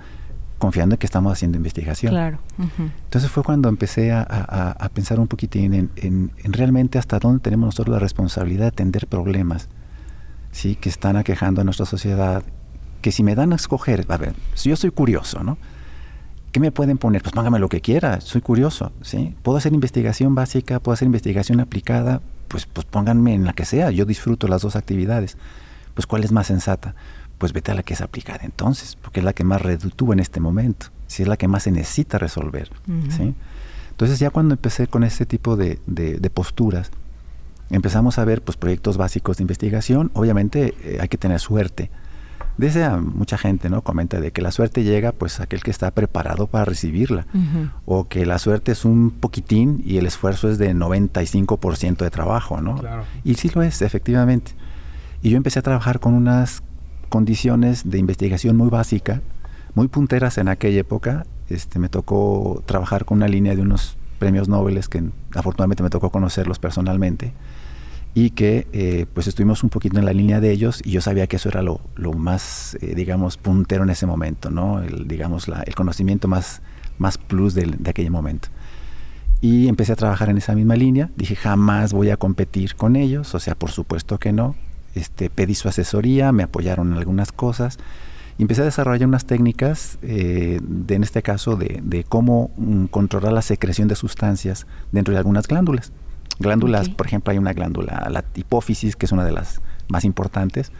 confiando 0.59 0.97
en 0.97 0.99
que 0.99 1.07
estamos 1.07 1.33
haciendo 1.33 1.57
investigación. 1.57 2.13
Claro. 2.13 2.39
Entonces 2.79 3.31
fue 3.31 3.43
cuando 3.43 3.69
empecé 3.69 4.13
a, 4.13 4.91
pensar 4.93 5.21
un 5.21 5.29
poquitín 5.29 5.91
en, 5.97 6.33
realmente 6.45 6.99
hasta 6.99 7.19
dónde 7.19 7.41
tenemos 7.41 7.67
nosotros 7.69 7.95
la 7.95 8.01
responsabilidad 8.01 8.65
de 8.65 8.69
atender 8.69 9.07
problemas 9.07 9.69
¿sí? 10.51 10.75
que 10.75 10.89
están 10.89 11.17
aquejando 11.17 11.61
a 11.61 11.65
nuestra 11.65 11.87
sociedad, 11.87 12.43
que 13.01 13.13
si 13.13 13.23
me 13.23 13.35
dan 13.35 13.53
a 13.53 13.57
escoger, 13.57 14.05
a 14.09 14.17
ver, 14.17 14.35
si 14.55 14.71
yo 14.71 14.77
soy 14.77 14.91
curioso, 14.91 15.43
¿no? 15.45 15.57
¿Qué 16.51 16.61
me 16.61 16.73
pueden 16.73 16.97
poner? 16.97 17.23
Pues 17.23 17.35
póngame 17.35 17.59
lo 17.59 17.69
que 17.69 17.83
quiera, 17.83 18.23
soy 18.23 18.41
curioso, 18.41 18.91
¿sí? 19.03 19.37
Puedo 19.43 19.59
hacer 19.59 19.75
investigación 19.75 20.35
básica, 20.35 20.81
puedo 20.81 20.95
hacer 20.95 21.07
investigación 21.07 21.61
aplicada, 21.61 22.23
pues, 22.49 22.65
pues 22.65 22.87
pónganme 22.87 23.35
en 23.35 23.45
la 23.45 23.53
que 23.53 23.67
sea, 23.67 23.91
yo 23.91 24.07
disfruto 24.07 24.49
las 24.49 24.63
dos 24.63 24.75
actividades. 24.75 25.37
Pues 25.95 26.07
¿cuál 26.07 26.25
es 26.25 26.33
más 26.33 26.47
sensata? 26.47 26.95
Pues 27.39 27.53
vete 27.53 27.73
a 27.73 27.75
la 27.75 27.83
que 27.83 27.95
es 27.95 28.01
aplicada 28.01 28.41
entonces, 28.43 28.97
porque 28.97 29.21
es 29.21 29.25
la 29.25 29.33
que 29.33 29.45
más 29.45 29.63
retuvo 29.63 30.13
en 30.13 30.21
este 30.21 30.41
momento, 30.41 30.89
si 31.07 31.23
es 31.23 31.29
la 31.29 31.37
que 31.37 31.49
más 31.49 31.63
se 31.63 31.71
necesita 31.71 32.19
resolver. 32.19 32.71
¿sí? 33.17 33.35
Entonces 33.91 34.19
ya 34.19 34.31
cuando 34.31 34.55
empecé 34.55 34.89
con 34.89 35.05
este 35.05 35.27
tipo 35.27 35.57
de, 35.57 35.79
de, 35.87 36.31
posturas, 36.31 36.91
empezamos 37.71 38.19
a 38.19 38.25
ver 38.25 38.43
pues, 38.43 38.57
proyectos 38.57 38.97
básicos 38.97 39.39
de 39.39 39.43
investigación. 39.45 40.11
Obviamente 40.15 40.75
eh, 40.83 40.99
hay 41.01 41.09
que 41.09 41.19
tener 41.19 41.41
suerte. 41.41 41.91
Dice 42.59 42.89
mucha 42.91 43.39
gente, 43.39 43.71
¿no? 43.71 43.83
Comenta 43.83 44.21
de 44.21 44.33
que 44.33 44.43
la 44.43 44.51
suerte 44.51 44.83
llega 44.83 45.13
pues 45.13 45.39
a 45.39 45.45
aquel 45.45 45.63
que 45.63 45.71
está 45.71 45.93
preparado 45.93 46.49
para 46.49 46.65
recibirla. 46.65 47.27
O 47.85 48.09
que 48.09 48.27
la 48.27 48.41
suerte 48.41 48.73
es 48.73 48.85
un 48.85 49.13
poquitín 49.13 49.81
y 49.85 49.99
el 49.99 50.07
esfuerzo 50.07 50.49
es 50.49 50.59
de 50.59 50.75
95% 50.75 51.99
de 51.99 52.11
trabajo, 52.11 52.61
¿no? 52.61 52.81
Y 53.23 53.35
sí 53.35 53.49
lo 53.55 53.63
es, 53.63 53.81
efectivamente. 53.83 54.53
Y 55.23 55.31
yo 55.31 55.37
empecé 55.37 55.61
a 55.61 55.63
trabajar 55.63 56.01
con 56.01 56.15
unas 56.15 56.63
condiciones 57.09 57.89
de 57.89 57.99
investigación 57.99 58.57
muy 58.57 58.69
básica, 58.69 59.23
muy 59.75 59.89
punteras 59.89 60.39
en 60.39 60.49
aquella 60.49 60.81
época. 60.81 61.27
Este, 61.49 61.79
me 61.79 61.89
tocó 61.89 62.63
trabajar 62.67 63.05
con 63.05 63.19
una 63.19 63.29
línea 63.29 63.55
de 63.57 63.63
unos 63.63 63.97
premios 64.19 64.49
Nobel 64.49 64.81
que 64.89 65.05
afortunadamente 65.35 65.83
me 65.83 65.91
tocó 65.91 66.11
conocerlos 66.11 66.59
personalmente 66.59 67.33
y 68.15 68.31
que 68.31 68.67
eh, 68.73 69.07
pues 69.15 69.29
estuvimos 69.29 69.63
un 69.63 69.71
poquito 69.71 69.99
en 69.99 70.05
la 70.05 70.13
línea 70.13 70.41
de 70.41 70.51
ellos 70.51 70.81
y 70.85 70.91
yo 70.91 71.01
sabía 71.01 71.27
que 71.27 71.37
eso 71.37 71.49
era 71.49 71.63
lo, 71.63 71.81
más, 72.17 72.77
eh, 72.81 72.95
digamos, 72.95 73.37
puntero 73.37 73.85
en 73.85 73.91
ese 73.91 74.07
momento, 74.07 74.51
¿no? 74.51 74.83
El, 74.83 75.07
digamos, 75.07 75.47
el 75.49 75.75
conocimiento 75.75 76.27
más, 76.27 76.61
más 76.99 77.17
plus 77.17 77.55
de, 77.55 77.67
de 77.79 77.91
aquel 77.91 78.11
momento. 78.11 78.49
Y 79.41 79.69
empecé 79.69 79.93
a 79.93 79.97
trabajar 79.97 80.31
en 80.31 80.39
esa 80.39 80.55
misma 80.55 80.75
línea, 80.75 81.11
dije 81.17 81.37
jamás 81.37 81.93
voy 81.93 82.11
a 82.11 82.17
competir 82.17 82.75
con 82.75 82.97
ellos, 82.97 83.35
o 83.35 83.39
sea, 83.39 83.55
por 83.55 83.71
supuesto 83.71 84.19
que 84.19 84.33
no. 84.33 84.57
Este, 84.95 85.31
pedí 85.31 85.55
su 85.55 85.69
asesoría, 85.69 86.33
me 86.33 86.43
apoyaron 86.43 86.93
en 86.93 86.99
algunas 86.99 87.33
cosas 87.33 87.79
y 88.39 88.43
empecé 88.43 88.63
a 88.63 88.65
desarrollar 88.65 89.09
unas 89.09 89.27
técnicas, 89.27 89.99
eh, 90.03 90.61
de, 90.63 90.95
en 90.95 91.03
este 91.03 91.23
caso, 91.23 91.57
de, 91.57 91.81
de 91.83 92.05
cómo 92.05 92.51
mm, 92.57 92.87
controlar 92.87 93.33
la 93.33 93.43
secreción 93.43 93.89
de 93.89 93.97
sustancias 93.97 94.67
dentro 94.93 95.13
de 95.13 95.19
algunas 95.19 95.49
glándulas. 95.49 95.93
Glándulas, 96.39 96.89
por 96.89 97.07
ejemplo, 97.07 97.33
hay 97.33 97.39
una 97.39 97.53
glándula, 97.53 98.07
la 98.11 98.25
hipófisis, 98.37 98.95
que 98.95 99.07
es 99.07 99.13
una 99.13 99.25
de 99.25 99.33
las 99.33 99.61
más 99.89 100.05
importantes, 100.05 100.71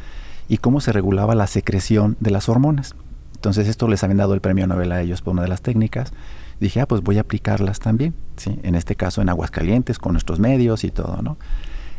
y 0.49 0.59
cómo 0.59 0.81
se 0.81 0.93
regulaba 0.93 1.35
la 1.35 1.49
secreción 1.49 2.17
de 2.21 2.31
las 2.31 2.49
hormonas. 2.49 2.95
Entonces 3.35 3.69
esto 3.69 3.89
les 3.89 4.03
habían 4.05 4.19
dado 4.19 4.35
el 4.35 4.41
premio 4.41 4.67
Nobel 4.67 4.93
a 4.93 5.01
ellos 5.01 5.21
por 5.21 5.33
una 5.33 5.43
de 5.43 5.49
las 5.49 5.63
técnicas. 5.63 6.13
Dije, 6.61 6.81
ah, 6.81 6.87
pues 6.87 7.03
voy 7.03 7.19
a 7.19 7.23
aplicarlas 7.23 7.81
también, 7.81 8.15
¿sí? 8.37 8.59
En 8.63 8.75
este 8.75 8.97
caso 8.97 9.21
en 9.21 9.29
Aguascalientes, 9.29 9.99
con 9.99 10.13
nuestros 10.13 10.41
medios 10.41 10.85
y 10.85 10.91
todo, 10.91 11.23
¿no? 11.23 11.39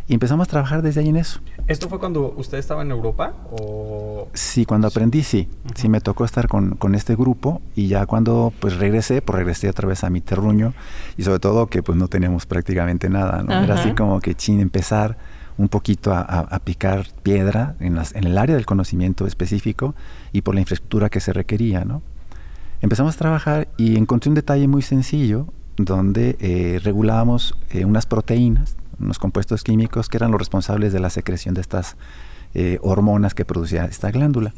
Y 0.09 0.15
empezamos 0.15 0.47
a 0.47 0.49
trabajar 0.49 0.81
desde 0.81 1.01
ahí 1.01 1.09
en 1.09 1.17
eso. 1.17 1.39
¿Esto 1.67 1.87
fue 1.87 1.99
cuando 1.99 2.33
usted 2.35 2.57
estaba 2.57 2.81
en 2.81 2.89
Europa? 2.89 3.35
O... 3.51 4.27
Sí, 4.33 4.65
cuando 4.65 4.87
aprendí, 4.87 5.21
sí. 5.21 5.47
Sí, 5.75 5.87
me 5.87 6.01
tocó 6.01 6.25
estar 6.25 6.47
con, 6.47 6.71
con, 6.77 6.95
este 6.95 7.15
grupo 7.15 7.61
y 7.75 7.89
ya 7.89 8.07
cuando 8.07 8.51
pues 8.59 8.77
regresé, 8.77 9.21
pues 9.21 9.37
regresé 9.37 9.69
otra 9.69 9.87
vez 9.87 10.03
a 10.03 10.09
mi 10.09 10.19
terruño 10.19 10.73
y 11.15 11.21
sobre 11.21 11.37
todo 11.37 11.67
que 11.67 11.83
pues 11.83 11.95
no 11.95 12.07
teníamos 12.07 12.47
prácticamente 12.47 13.07
nada, 13.07 13.43
¿no? 13.43 13.53
Era 13.53 13.75
así 13.75 13.91
como 13.91 14.19
que 14.19 14.33
chin, 14.33 14.59
empezar 14.61 15.15
un 15.59 15.69
poquito 15.69 16.11
a, 16.11 16.21
a, 16.21 16.59
picar 16.59 17.05
piedra 17.21 17.75
en, 17.79 17.93
las, 17.93 18.15
en 18.15 18.23
el 18.23 18.39
área 18.39 18.55
del 18.55 18.65
conocimiento 18.65 19.27
específico 19.27 19.93
y 20.31 20.41
por 20.41 20.55
la 20.55 20.61
infraestructura 20.61 21.09
que 21.09 21.19
se 21.19 21.33
requería, 21.33 21.85
¿no? 21.85 22.01
Empezamos 22.81 23.13
a 23.13 23.19
trabajar 23.19 23.67
y 23.77 23.95
encontré 23.95 24.29
un 24.29 24.35
detalle 24.35 24.67
muy 24.67 24.81
sencillo 24.81 25.45
donde 25.77 26.35
eh, 26.39 26.79
regulábamos 26.83 27.55
eh, 27.69 27.85
unas 27.85 28.07
proteínas 28.07 28.75
unos 28.99 29.19
compuestos 29.19 29.63
químicos 29.63 30.09
que 30.09 30.17
eran 30.17 30.31
los 30.31 30.39
responsables 30.39 30.93
de 30.93 30.99
la 30.99 31.09
secreción 31.09 31.53
de 31.53 31.61
estas 31.61 31.95
eh, 32.53 32.79
hormonas 32.81 33.33
que 33.33 33.45
producía 33.45 33.85
esta 33.85 34.11
glándula. 34.11 34.53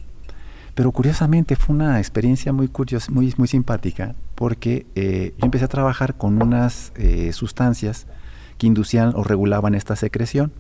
Pero 0.75 0.91
curiosamente 0.91 1.55
fue 1.55 1.75
una 1.75 1.99
experiencia 1.99 2.53
muy 2.53 2.69
curiosa, 2.69 3.11
muy, 3.11 3.33
muy 3.37 3.47
simpática, 3.47 4.15
porque 4.35 4.85
eh, 4.95 5.33
yo 5.37 5.45
empecé 5.45 5.65
a 5.65 5.67
trabajar 5.67 6.15
con 6.15 6.41
unas 6.41 6.93
eh, 6.95 7.33
sustancias 7.33 8.07
que 8.57 8.67
inducían 8.67 9.13
o 9.15 9.23
regulaban 9.23 9.75
esta 9.75 9.95
secreción. 9.95 10.53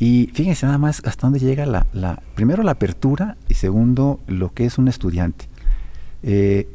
Y 0.00 0.30
fíjense 0.32 0.66
nada 0.66 0.78
más 0.78 1.02
hasta 1.04 1.26
dónde 1.26 1.38
llega 1.38 1.66
la, 1.66 1.86
la 1.92 2.22
primero 2.34 2.62
la 2.62 2.72
apertura 2.72 3.36
y 3.48 3.54
segundo 3.54 4.20
lo 4.26 4.52
que 4.52 4.64
es 4.64 4.78
un 4.78 4.88
estudiante. 4.88 5.46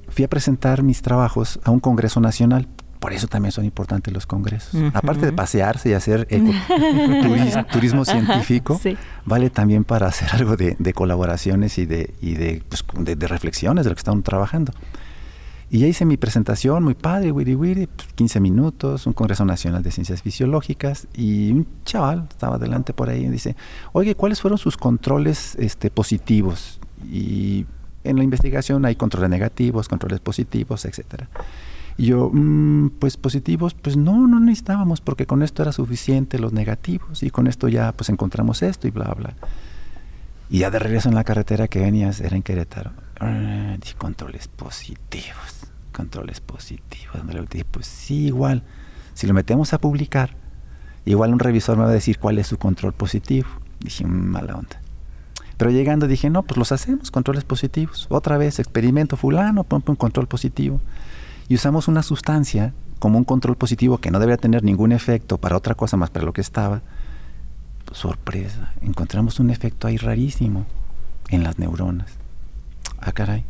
fui 0.10 0.24
a 0.24 0.30
presentar 0.30 0.84
mis 0.84 1.02
trabajos 1.02 1.60
a 1.64 1.72
un 1.72 1.80
congreso 1.80 2.20
nacional 2.20 2.68
por 3.04 3.12
eso 3.12 3.28
también 3.28 3.52
son 3.52 3.66
importantes 3.66 4.14
los 4.14 4.26
congresos. 4.26 4.82
Aparte 4.94 5.26
de 5.26 5.34
pasearse 5.34 5.90
y 5.90 5.94
hacer 5.94 6.26
turismo, 7.74 8.06
científico, 8.06 8.80
vale 9.26 9.50
también 9.50 9.84
para 9.84 10.08
hacer 10.08 10.30
algo 10.32 10.56
de, 10.56 10.94
colaboraciones 10.94 11.78
y, 11.80 11.86
de, 11.86 12.14
y 12.22 12.36
pues, 12.62 12.86
de, 12.98 13.18
de, 13.18 13.28
reflexiones 13.28 13.84
de 13.84 13.90
lo 13.90 13.96
que 13.96 14.00
estamos 14.00 14.24
trabajando. 14.24 14.72
Y 15.70 15.80
ya 15.80 15.88
hice 15.88 16.06
mi 16.06 16.16
presentación, 16.16 16.82
muy 16.82 16.94
padre, 16.94 17.34
wiri 17.34 17.56
wiri, 17.56 17.90
15 18.16 18.40
minutos, 18.40 19.06
un 19.06 19.12
Congreso 19.12 19.44
Nacional 19.44 19.84
de 19.84 19.92
Ciencias 19.92 20.22
Fisiológicas, 20.22 21.10
y 21.14 21.52
un 21.52 21.68
chaval 21.84 22.28
estaba 22.30 22.58
delante 22.58 22.94
por 22.94 23.10
ahí 23.10 23.26
y 23.26 23.28
dice, 23.28 23.58
oye, 23.92 24.16
¿cuáles 24.16 24.40
fueron 24.40 24.58
sus 24.58 24.78
controles 24.78 25.58
este, 25.60 25.90
positivos? 25.92 26.80
Y 27.12 27.66
en 28.06 28.16
la 28.16 28.24
investigación 28.24 28.86
hay 28.86 28.96
controles 28.96 29.30
negativos, 29.30 29.90
controles 29.90 30.22
positivos, 30.22 30.86
etcétera. 30.86 31.28
Y 31.98 32.08
yo, 32.08 32.30
mm, 32.34 32.92
pues 33.00 33.18
positivos, 33.18 33.74
pues 33.74 33.98
no, 33.98 34.28
no 34.28 34.40
necesitábamos, 34.40 35.02
porque 35.02 35.26
con 35.26 35.44
esto 35.44 35.62
era 35.62 35.72
suficiente 35.72 36.40
los 36.40 36.54
negativos, 36.54 37.24
y 37.24 37.30
con 37.30 37.48
esto 37.48 37.68
ya 37.68 37.92
pues 37.92 38.10
encontramos 38.10 38.64
esto 38.64 38.88
y 38.88 38.92
bla, 38.92 39.14
bla. 39.14 39.36
Y 40.50 40.60
ya 40.60 40.72
de 40.72 40.80
regreso 40.80 41.10
en 41.10 41.16
la 41.16 41.24
carretera 41.24 41.68
que 41.68 41.80
venías, 41.80 42.20
era 42.20 42.36
en 42.36 42.44
Querétaro. 42.44 42.92
Ah, 43.20 43.76
dije, 43.80 43.96
controles 43.96 44.48
positivos, 44.48 45.68
controles 45.92 46.42
positivos. 46.42 47.16
Dije, 47.50 47.66
pues 47.66 47.88
sí, 47.88 48.26
igual, 48.28 48.64
si 49.14 49.28
lo 49.28 49.34
metemos 49.34 49.74
a 49.74 49.80
publicar, 49.80 50.36
igual 51.06 51.32
un 51.32 51.40
revisor 51.40 51.78
me 51.78 51.84
va 51.84 51.90
a 51.90 51.94
decir 51.94 52.20
cuál 52.20 52.40
es 52.40 52.48
su 52.48 52.58
control 52.58 52.94
positivo. 52.94 53.48
Dije, 53.80 54.06
mm, 54.06 54.10
mala 54.10 54.56
onda. 54.56 54.82
Pero 55.58 55.70
llegando 55.70 56.08
dije, 56.08 56.30
no, 56.30 56.44
pues 56.44 56.58
los 56.58 56.72
hacemos, 56.72 57.12
controles 57.12 57.44
positivos. 57.44 58.08
Otra 58.10 58.38
vez, 58.38 58.60
experimento 58.60 59.16
fulano, 59.16 59.64
pon 59.64 59.84
un 59.88 59.96
control 59.96 60.28
positivo 60.28 60.82
y 61.48 61.56
usamos 61.56 61.88
una 61.88 62.04
sustancia 62.04 62.74
como 63.00 63.18
un 63.18 63.24
control 63.24 63.58
positivo 63.58 63.98
que 63.98 64.12
no 64.12 64.20
debería 64.20 64.38
tener 64.38 64.64
ningún 64.64 64.92
efecto 64.92 65.38
para 65.38 65.58
otra 65.58 65.76
cosa 65.76 65.98
más 65.98 66.10
para 66.10 66.26
lo 66.26 66.34
que 66.34 66.42
estaba, 66.42 66.82
sorpresa, 67.92 68.74
encontramos 68.82 69.40
un 69.40 69.50
efecto 69.50 69.88
ahí 69.88 69.98
rarísimo 69.98 70.66
en 71.30 71.44
las 71.44 71.60
neuronas. 71.60 72.12
Ah, 73.00 73.12
caray. 73.12 73.46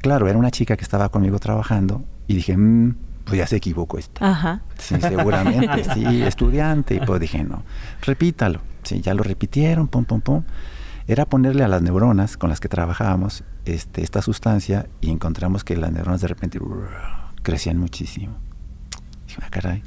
Claro, 0.00 0.26
era 0.28 0.38
una 0.38 0.50
chica 0.50 0.76
que 0.76 0.84
estaba 0.84 1.10
conmigo 1.10 1.38
trabajando 1.38 2.02
y 2.26 2.34
dije, 2.34 2.56
mmm, 2.56 2.94
pues 3.24 3.38
ya 3.38 3.46
se 3.46 3.56
equivocó 3.56 3.98
esta. 3.98 4.28
Ajá. 4.28 4.62
Sí, 4.78 4.96
seguramente, 5.00 5.84
sí, 5.94 6.22
estudiante. 6.22 6.96
Y 6.96 7.00
pues 7.00 7.20
dije, 7.20 7.44
no, 7.44 7.62
repítalo. 8.02 8.60
Sí, 8.82 9.00
ya 9.00 9.14
lo 9.14 9.22
repitieron, 9.22 9.86
pum, 9.88 10.04
pum, 10.04 10.20
pum. 10.20 10.42
Era 11.06 11.26
ponerle 11.26 11.64
a 11.64 11.68
las 11.68 11.82
neuronas 11.82 12.36
con 12.36 12.50
las 12.50 12.60
que 12.60 12.68
trabajábamos 12.68 13.44
este, 13.64 14.02
esta 14.02 14.22
sustancia 14.22 14.86
y 15.00 15.10
encontramos 15.10 15.64
que 15.64 15.76
las 15.76 15.92
neuronas 15.92 16.20
de 16.20 16.28
repente 16.28 16.60
crecían 17.42 17.78
muchísimo. 17.78 18.36
Dije, 19.26 19.40
ah, 19.42 19.48
caray. 19.50 19.82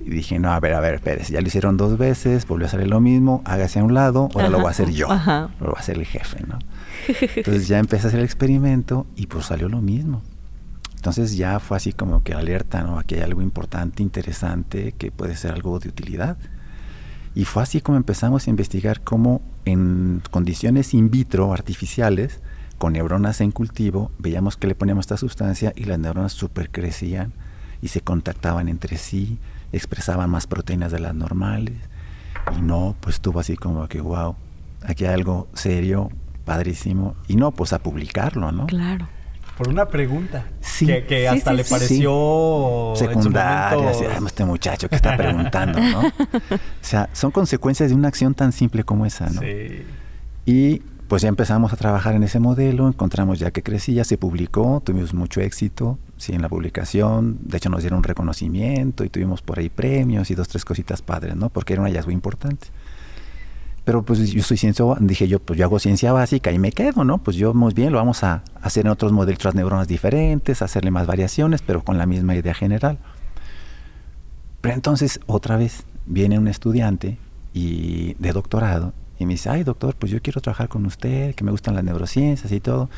Y 0.00 0.10
dije, 0.10 0.38
no, 0.38 0.52
a 0.52 0.58
ver, 0.58 0.74
a 0.74 0.80
ver, 0.80 0.94
espérese, 0.94 1.32
ya 1.32 1.40
lo 1.40 1.46
hicieron 1.46 1.76
dos 1.76 1.96
veces, 1.96 2.46
volvió 2.46 2.66
a 2.66 2.70
salir 2.70 2.88
lo 2.88 3.00
mismo, 3.00 3.42
hágase 3.44 3.78
a 3.78 3.84
un 3.84 3.94
lado, 3.94 4.28
ahora 4.34 4.48
lo 4.48 4.58
voy 4.58 4.66
a 4.66 4.70
hacer 4.70 4.90
yo, 4.90 5.06
lo 5.08 5.66
voy 5.66 5.74
a 5.76 5.80
hacer 5.80 5.96
el 5.96 6.06
jefe, 6.06 6.44
¿no? 6.46 6.58
Entonces 7.36 7.68
ya 7.68 7.78
empecé 7.78 8.06
a 8.06 8.08
hacer 8.08 8.18
el 8.18 8.24
experimento 8.24 9.06
y 9.14 9.26
pues 9.26 9.46
salió 9.46 9.68
lo 9.68 9.80
mismo. 9.80 10.22
Entonces 10.96 11.36
ya 11.36 11.58
fue 11.58 11.76
así 11.76 11.92
como 11.92 12.22
que 12.22 12.32
alerta, 12.32 12.82
¿no? 12.82 12.98
Aquí 12.98 13.16
hay 13.16 13.22
algo 13.22 13.42
importante, 13.42 14.02
interesante, 14.02 14.92
que 14.92 15.10
puede 15.10 15.36
ser 15.36 15.52
algo 15.52 15.78
de 15.78 15.88
utilidad. 15.88 16.36
Y 17.34 17.44
fue 17.44 17.62
así 17.62 17.80
como 17.80 17.96
empezamos 17.96 18.46
a 18.46 18.50
investigar 18.50 19.00
cómo 19.00 19.40
en 19.64 20.22
condiciones 20.30 20.94
in 20.94 21.10
vitro 21.10 21.52
artificiales, 21.52 22.40
con 22.78 22.94
neuronas 22.94 23.40
en 23.40 23.52
cultivo, 23.52 24.10
veíamos 24.18 24.56
que 24.56 24.66
le 24.66 24.74
poníamos 24.74 25.04
esta 25.04 25.16
sustancia 25.16 25.72
y 25.76 25.84
las 25.84 25.98
neuronas 25.98 26.32
super 26.32 26.70
crecían 26.70 27.32
y 27.80 27.88
se 27.88 28.00
contactaban 28.00 28.68
entre 28.68 28.96
sí, 28.96 29.38
expresaban 29.72 30.30
más 30.30 30.46
proteínas 30.46 30.92
de 30.92 31.00
las 31.00 31.14
normales. 31.14 31.76
Y 32.56 32.60
no, 32.60 32.96
pues 33.00 33.16
estuvo 33.16 33.40
así 33.40 33.56
como 33.56 33.86
que, 33.88 34.00
wow, 34.00 34.36
aquí 34.82 35.04
hay 35.04 35.14
algo 35.14 35.48
serio, 35.54 36.10
padrísimo. 36.44 37.14
Y 37.28 37.36
no, 37.36 37.52
pues 37.52 37.72
a 37.72 37.78
publicarlo, 37.78 38.52
¿no? 38.52 38.66
Claro. 38.66 39.08
Por 39.56 39.68
una 39.68 39.86
pregunta. 39.86 40.46
Sí. 40.60 40.86
Que, 40.86 41.28
hasta 41.28 41.52
le 41.52 41.64
pareció... 41.64 42.94
Secundaria. 42.96 43.92
este 44.26 44.44
muchacho 44.44 44.88
que 44.88 44.96
está 44.96 45.16
preguntando, 45.18 45.78
¿no? 45.80 46.00
o 46.00 46.58
sea, 46.80 47.08
son 47.12 47.30
consecuencias 47.30 47.90
de 47.90 47.96
una 47.96 48.08
acción 48.08 48.34
tan 48.34 48.52
simple 48.52 48.84
como 48.84 49.06
esa, 49.06 49.28
¿no? 49.28 49.40
Sí. 49.40 49.84
Y 50.46 50.82
pues 51.12 51.20
ya 51.20 51.28
empezamos 51.28 51.74
a 51.74 51.76
trabajar 51.76 52.14
en 52.14 52.22
ese 52.22 52.40
modelo, 52.40 52.88
encontramos 52.88 53.38
ya 53.38 53.50
que 53.50 53.62
crecía, 53.62 54.02
se 54.02 54.16
publicó, 54.16 54.80
tuvimos 54.82 55.12
mucho 55.12 55.42
éxito, 55.42 55.98
sí, 56.16 56.32
en 56.32 56.40
la 56.40 56.48
publicación, 56.48 57.38
de 57.42 57.58
hecho 57.58 57.68
nos 57.68 57.82
dieron 57.82 57.98
un 57.98 58.04
reconocimiento 58.04 59.04
y 59.04 59.10
tuvimos 59.10 59.42
por 59.42 59.58
ahí 59.58 59.68
premios 59.68 60.30
y 60.30 60.34
dos, 60.34 60.48
tres 60.48 60.64
cositas 60.64 61.02
padres, 61.02 61.36
¿no? 61.36 61.50
Porque 61.50 61.74
era 61.74 61.82
un 61.82 61.88
hallazgo 61.88 62.12
importante. 62.12 62.68
Pero 63.84 64.02
pues 64.02 64.30
yo 64.30 64.42
soy 64.42 64.56
ciencia, 64.56 64.84
dije 65.00 65.26
yo, 65.26 65.40
pues 65.40 65.58
yo 65.58 65.64
hago 65.64 65.78
ciencia 65.78 66.12
básica 66.12 66.52
y 66.52 66.58
me 66.58 66.70
quedo, 66.70 67.04
¿no? 67.04 67.18
Pues 67.18 67.36
yo 67.36 67.52
muy 67.52 67.74
bien, 67.74 67.92
lo 67.92 67.98
vamos 67.98 68.22
a 68.22 68.44
hacer 68.60 68.86
en 68.86 68.92
otros 68.92 69.10
modelos, 69.10 69.40
otras 69.40 69.54
neuronas 69.54 69.88
diferentes, 69.88 70.62
hacerle 70.62 70.90
más 70.90 71.06
variaciones, 71.06 71.62
pero 71.62 71.82
con 71.82 71.98
la 71.98 72.06
misma 72.06 72.36
idea 72.36 72.54
general. 72.54 72.98
Pero 74.60 74.74
entonces, 74.74 75.18
otra 75.26 75.56
vez, 75.56 75.84
viene 76.06 76.38
un 76.38 76.46
estudiante 76.46 77.18
y 77.52 78.14
de 78.14 78.32
doctorado 78.32 78.92
y 79.18 79.26
me 79.26 79.34
dice, 79.34 79.50
ay 79.50 79.64
doctor, 79.64 79.96
pues 79.96 80.12
yo 80.12 80.22
quiero 80.22 80.40
trabajar 80.40 80.68
con 80.68 80.86
usted, 80.86 81.34
que 81.34 81.44
me 81.44 81.50
gustan 81.50 81.74
las 81.74 81.82
neurociencias 81.82 82.52
y 82.52 82.60
todo. 82.60 82.88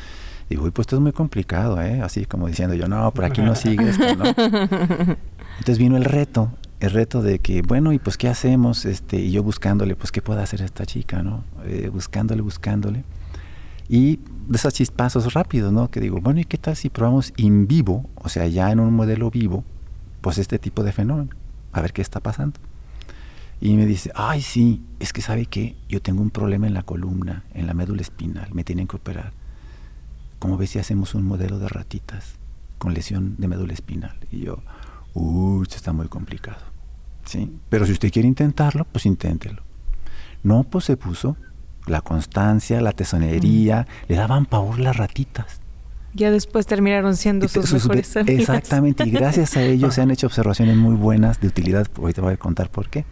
Digo, 0.49 0.65
uy, 0.65 0.71
pues 0.71 0.85
esto 0.85 0.97
es 0.97 1.01
muy 1.01 1.11
complicado, 1.11 1.81
¿eh? 1.81 2.01
Así 2.03 2.25
como 2.25 2.47
diciendo 2.47 2.75
yo, 2.75 2.87
no, 2.87 3.11
por 3.11 3.25
aquí 3.25 3.41
no 3.41 3.55
sigue 3.55 3.89
esto, 3.89 4.15
¿no? 4.15 4.25
Entonces 5.57 5.77
vino 5.79 5.97
el 5.97 6.05
reto 6.05 6.51
el 6.85 6.91
reto 6.91 7.21
de 7.21 7.39
que, 7.39 7.61
bueno, 7.61 7.93
y 7.93 7.99
pues 7.99 8.17
qué 8.17 8.27
hacemos, 8.27 8.85
este, 8.85 9.17
y 9.17 9.31
yo 9.31 9.43
buscándole, 9.43 9.95
pues 9.95 10.11
qué 10.11 10.21
puede 10.21 10.41
hacer 10.41 10.61
esta 10.61 10.85
chica, 10.85 11.23
¿no? 11.23 11.43
Eh, 11.65 11.89
buscándole, 11.91 12.41
buscándole. 12.41 13.03
Y 13.89 14.17
de 14.47 14.57
esos 14.57 14.73
chispazos 14.73 15.33
rápidos, 15.33 15.71
¿no? 15.71 15.89
Que 15.89 15.99
digo, 15.99 16.19
bueno, 16.21 16.39
¿y 16.39 16.45
qué 16.45 16.57
tal 16.57 16.75
si 16.75 16.89
probamos 16.89 17.33
in 17.37 17.67
vivo, 17.67 18.09
o 18.15 18.29
sea, 18.29 18.47
ya 18.47 18.71
en 18.71 18.79
un 18.79 18.93
modelo 18.93 19.29
vivo, 19.29 19.63
pues 20.21 20.37
este 20.37 20.59
tipo 20.59 20.83
de 20.83 20.91
fenómeno? 20.91 21.29
A 21.71 21.81
ver 21.81 21.93
qué 21.93 22.01
está 22.01 22.19
pasando. 22.19 22.59
Y 23.61 23.75
me 23.75 23.85
dice, 23.85 24.11
ay, 24.15 24.41
sí, 24.41 24.83
es 24.99 25.13
que 25.13 25.21
sabe 25.21 25.45
que 25.45 25.75
yo 25.87 26.01
tengo 26.01 26.21
un 26.21 26.29
problema 26.29 26.67
en 26.67 26.73
la 26.73 26.83
columna, 26.83 27.43
en 27.53 27.67
la 27.67 27.73
médula 27.73 28.01
espinal, 28.01 28.49
me 28.53 28.63
tienen 28.63 28.87
que 28.87 28.97
operar. 28.97 29.31
¿Cómo 30.39 30.57
ves 30.57 30.71
si 30.71 30.79
hacemos 30.79 31.15
un 31.15 31.23
modelo 31.23 31.57
de 31.57 31.69
ratitas 31.69 32.35
con 32.77 32.93
lesión 32.93 33.35
de 33.37 33.47
médula 33.47 33.73
espinal? 33.73 34.17
Y 34.31 34.41
yo, 34.41 34.59
uy, 35.13 35.63
esto 35.63 35.77
está 35.77 35.93
muy 35.93 36.07
complicado. 36.07 36.74
¿Sí? 37.25 37.51
Pero 37.69 37.85
si 37.85 37.91
usted 37.91 38.11
quiere 38.11 38.27
intentarlo, 38.27 38.85
pues 38.91 39.05
inténtelo. 39.05 39.61
No, 40.43 40.63
pues 40.63 40.85
se 40.85 40.97
puso 40.97 41.37
la 41.87 42.01
constancia, 42.01 42.81
la 42.81 42.91
tesonería, 42.91 43.87
le 44.07 44.15
daban 44.15 44.45
pavor 44.45 44.79
las 44.79 44.97
ratitas. 44.97 45.61
Ya 46.13 46.31
después 46.31 46.65
terminaron 46.65 47.17
siendo 47.17 47.47
sus, 47.47 47.73
mejores 47.73 48.15
amigas. 48.15 48.39
Exactamente, 48.39 49.05
y 49.05 49.11
gracias 49.11 49.57
a 49.57 49.63
ellos 49.63 49.95
se 49.95 50.01
han 50.01 50.11
hecho 50.11 50.27
observaciones 50.27 50.77
muy 50.77 50.95
buenas 50.95 51.41
de 51.41 51.47
utilidad. 51.47 51.87
Ahorita 51.97 52.21
voy 52.21 52.33
a 52.33 52.37
contar 52.37 52.69
por 52.69 52.89
qué. 52.89 53.05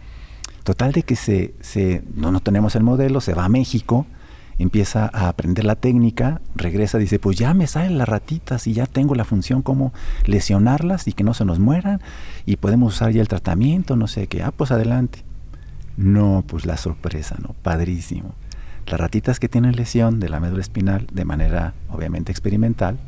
Total 0.62 0.92
de 0.92 1.02
que 1.02 1.14
se, 1.14 1.54
se 1.60 2.02
no, 2.14 2.32
no 2.32 2.40
tenemos 2.40 2.74
el 2.76 2.82
modelo, 2.82 3.20
se 3.20 3.34
va 3.34 3.44
a 3.44 3.48
México, 3.50 4.06
empieza 4.58 5.10
a 5.12 5.28
aprender 5.28 5.64
la 5.64 5.76
técnica, 5.76 6.40
regresa, 6.54 6.98
dice, 6.98 7.18
pues 7.18 7.36
ya 7.36 7.54
me 7.54 7.66
salen 7.66 7.98
las 7.98 8.08
ratitas 8.08 8.66
y 8.66 8.72
ya 8.72 8.86
tengo 8.86 9.14
la 9.14 9.24
función 9.24 9.62
como 9.62 9.92
lesionarlas 10.24 11.08
y 11.08 11.12
que 11.12 11.24
no 11.24 11.34
se 11.34 11.44
nos 11.44 11.58
mueran 11.58 12.00
y 12.46 12.56
podemos 12.56 12.94
usar 12.94 13.12
ya 13.12 13.20
el 13.20 13.28
tratamiento, 13.28 13.96
no 13.96 14.06
sé 14.06 14.26
qué, 14.26 14.42
ah, 14.42 14.52
pues 14.52 14.70
adelante. 14.70 15.24
No, 15.96 16.44
pues 16.46 16.66
la 16.66 16.76
sorpresa, 16.76 17.36
¿no? 17.40 17.54
Padrísimo. 17.62 18.34
Las 18.86 19.00
ratitas 19.00 19.38
que 19.38 19.48
tienen 19.48 19.76
lesión 19.76 20.20
de 20.20 20.28
la 20.28 20.40
médula 20.40 20.60
espinal 20.60 21.06
de 21.12 21.24
manera 21.24 21.74
obviamente 21.88 22.32
experimental 22.32 22.98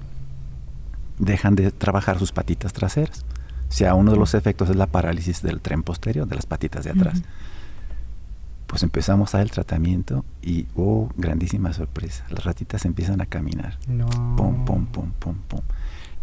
dejan 1.19 1.55
de 1.55 1.71
trabajar 1.71 2.19
sus 2.19 2.33
patitas 2.33 2.73
traseras. 2.73 3.25
O 3.69 3.73
sea, 3.73 3.95
uno 3.95 4.13
de 4.13 4.19
los 4.19 4.35
efectos 4.35 4.71
es 4.71 4.77
la 4.77 4.87
parálisis 4.87 5.43
del 5.43 5.61
tren 5.61 5.83
posterior, 5.83 6.27
de 6.29 6.37
las 6.37 6.47
patitas 6.47 6.85
de 6.85 6.91
atrás 6.91 7.23
pues 8.67 8.83
empezamos 8.83 9.35
a 9.35 9.39
dar 9.39 9.47
el 9.47 9.51
tratamiento 9.51 10.25
y, 10.43 10.67
oh, 10.77 11.09
grandísima 11.17 11.73
sorpresa, 11.73 12.25
las 12.31 12.45
ratitas 12.45 12.85
empiezan 12.85 13.21
a 13.21 13.27
caminar. 13.27 13.79
No. 13.87 14.09
Pum, 14.37 14.65
pum, 14.65 14.87
pum, 14.87 15.13
pum, 15.19 15.37
pum. 15.49 15.61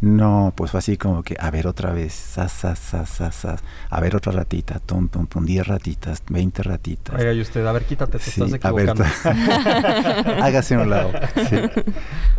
No, 0.03 0.51
pues 0.57 0.69
fue 0.71 0.79
así 0.79 0.97
como 0.97 1.23
que, 1.23 1.37
a 1.39 1.49
ver 1.49 1.65
otra 1.65 1.93
vez, 1.93 2.11
sas, 2.11 2.51
sas, 2.51 2.77
sas, 2.77 3.09
sas, 3.09 3.63
a 3.89 4.01
ver 4.01 4.17
otra 4.17 4.33
ratita, 4.33 4.79
tum, 4.79 5.07
tum, 5.07 5.27
tum, 5.27 5.45
10 5.45 5.65
ratitas, 5.65 6.21
20 6.27 6.61
ratitas. 6.61 7.17
Oiga, 7.17 7.31
y 7.31 7.39
usted, 7.39 7.65
a 7.65 7.71
ver, 7.71 7.85
quítate, 7.85 8.19
te 8.19 8.29
estás 8.29 8.51
equivocando. 8.51 9.05
hágase 10.43 10.75
un 10.75 10.89
lado. 10.89 11.09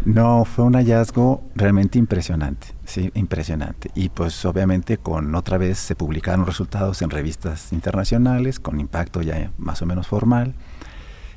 No, 0.04 0.44
fue 0.44 0.66
un 0.66 0.74
hallazgo 0.74 1.42
realmente 1.54 1.98
impresionante, 1.98 2.66
sí, 2.84 3.10
impresionante. 3.14 3.90
Y 3.94 4.10
pues 4.10 4.44
obviamente 4.44 4.98
con 4.98 5.34
otra 5.34 5.56
vez 5.56 5.78
se 5.78 5.96
publicaron 5.96 6.44
resultados 6.44 7.00
en 7.00 7.08
revistas 7.08 7.72
internacionales, 7.72 8.60
con 8.60 8.78
impacto 8.78 9.22
ya 9.22 9.52
más 9.56 9.80
o 9.80 9.86
menos 9.86 10.06
formal. 10.06 10.52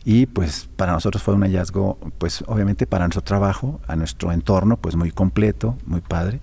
Y 0.10 0.26
pues 0.26 0.70
para 0.78 0.94
nosotros 0.94 1.22
fue 1.22 1.34
un 1.34 1.42
hallazgo, 1.42 1.98
pues 2.18 2.42
obviamente 2.48 2.88
para 2.88 3.04
nuestro 3.04 3.24
trabajo, 3.24 3.82
a 3.88 3.98
nuestro 3.98 4.32
entorno, 4.32 4.78
pues 4.78 4.96
muy 4.96 5.12
completo, 5.12 5.76
muy 5.86 6.00
padre. 6.00 6.40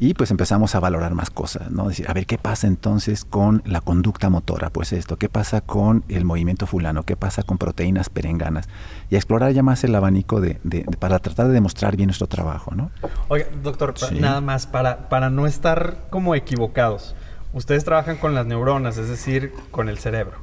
Y 0.00 0.14
pues 0.14 0.32
empezamos 0.32 0.74
a 0.74 0.80
valorar 0.80 1.14
más 1.14 1.30
cosas, 1.30 1.70
¿no? 1.70 1.86
Decir, 1.86 2.10
a 2.10 2.12
ver, 2.12 2.26
¿qué 2.26 2.38
pasa 2.38 2.66
entonces 2.66 3.24
con 3.24 3.62
la 3.64 3.80
conducta 3.82 4.30
motora? 4.30 4.70
Pues 4.70 4.92
esto, 4.92 5.16
¿qué 5.16 5.28
pasa 5.28 5.60
con 5.60 6.02
el 6.08 6.24
movimiento 6.24 6.66
fulano? 6.66 7.04
¿Qué 7.04 7.14
pasa 7.14 7.44
con 7.44 7.56
proteínas 7.56 8.10
perenganas? 8.10 8.68
Y 9.10 9.14
a 9.14 9.18
explorar 9.18 9.52
ya 9.52 9.62
más 9.62 9.84
el 9.84 9.94
abanico 9.94 10.40
de, 10.40 10.58
para 10.98 11.20
tratar 11.20 11.46
de 11.46 11.52
demostrar 11.52 11.94
bien 11.94 12.08
nuestro 12.08 12.26
trabajo, 12.26 12.74
¿no? 12.74 12.90
Oiga, 13.28 13.46
doctor, 13.62 13.94
nada 14.14 14.40
más, 14.40 14.66
para, 14.66 15.08
para 15.08 15.30
no 15.30 15.46
estar 15.46 16.08
como 16.10 16.34
equivocados, 16.34 17.14
ustedes 17.52 17.84
trabajan 17.84 18.16
con 18.16 18.34
las 18.34 18.46
neuronas, 18.46 18.98
es 18.98 19.08
decir, 19.08 19.52
con 19.70 19.88
el 19.88 19.98
cerebro, 19.98 20.38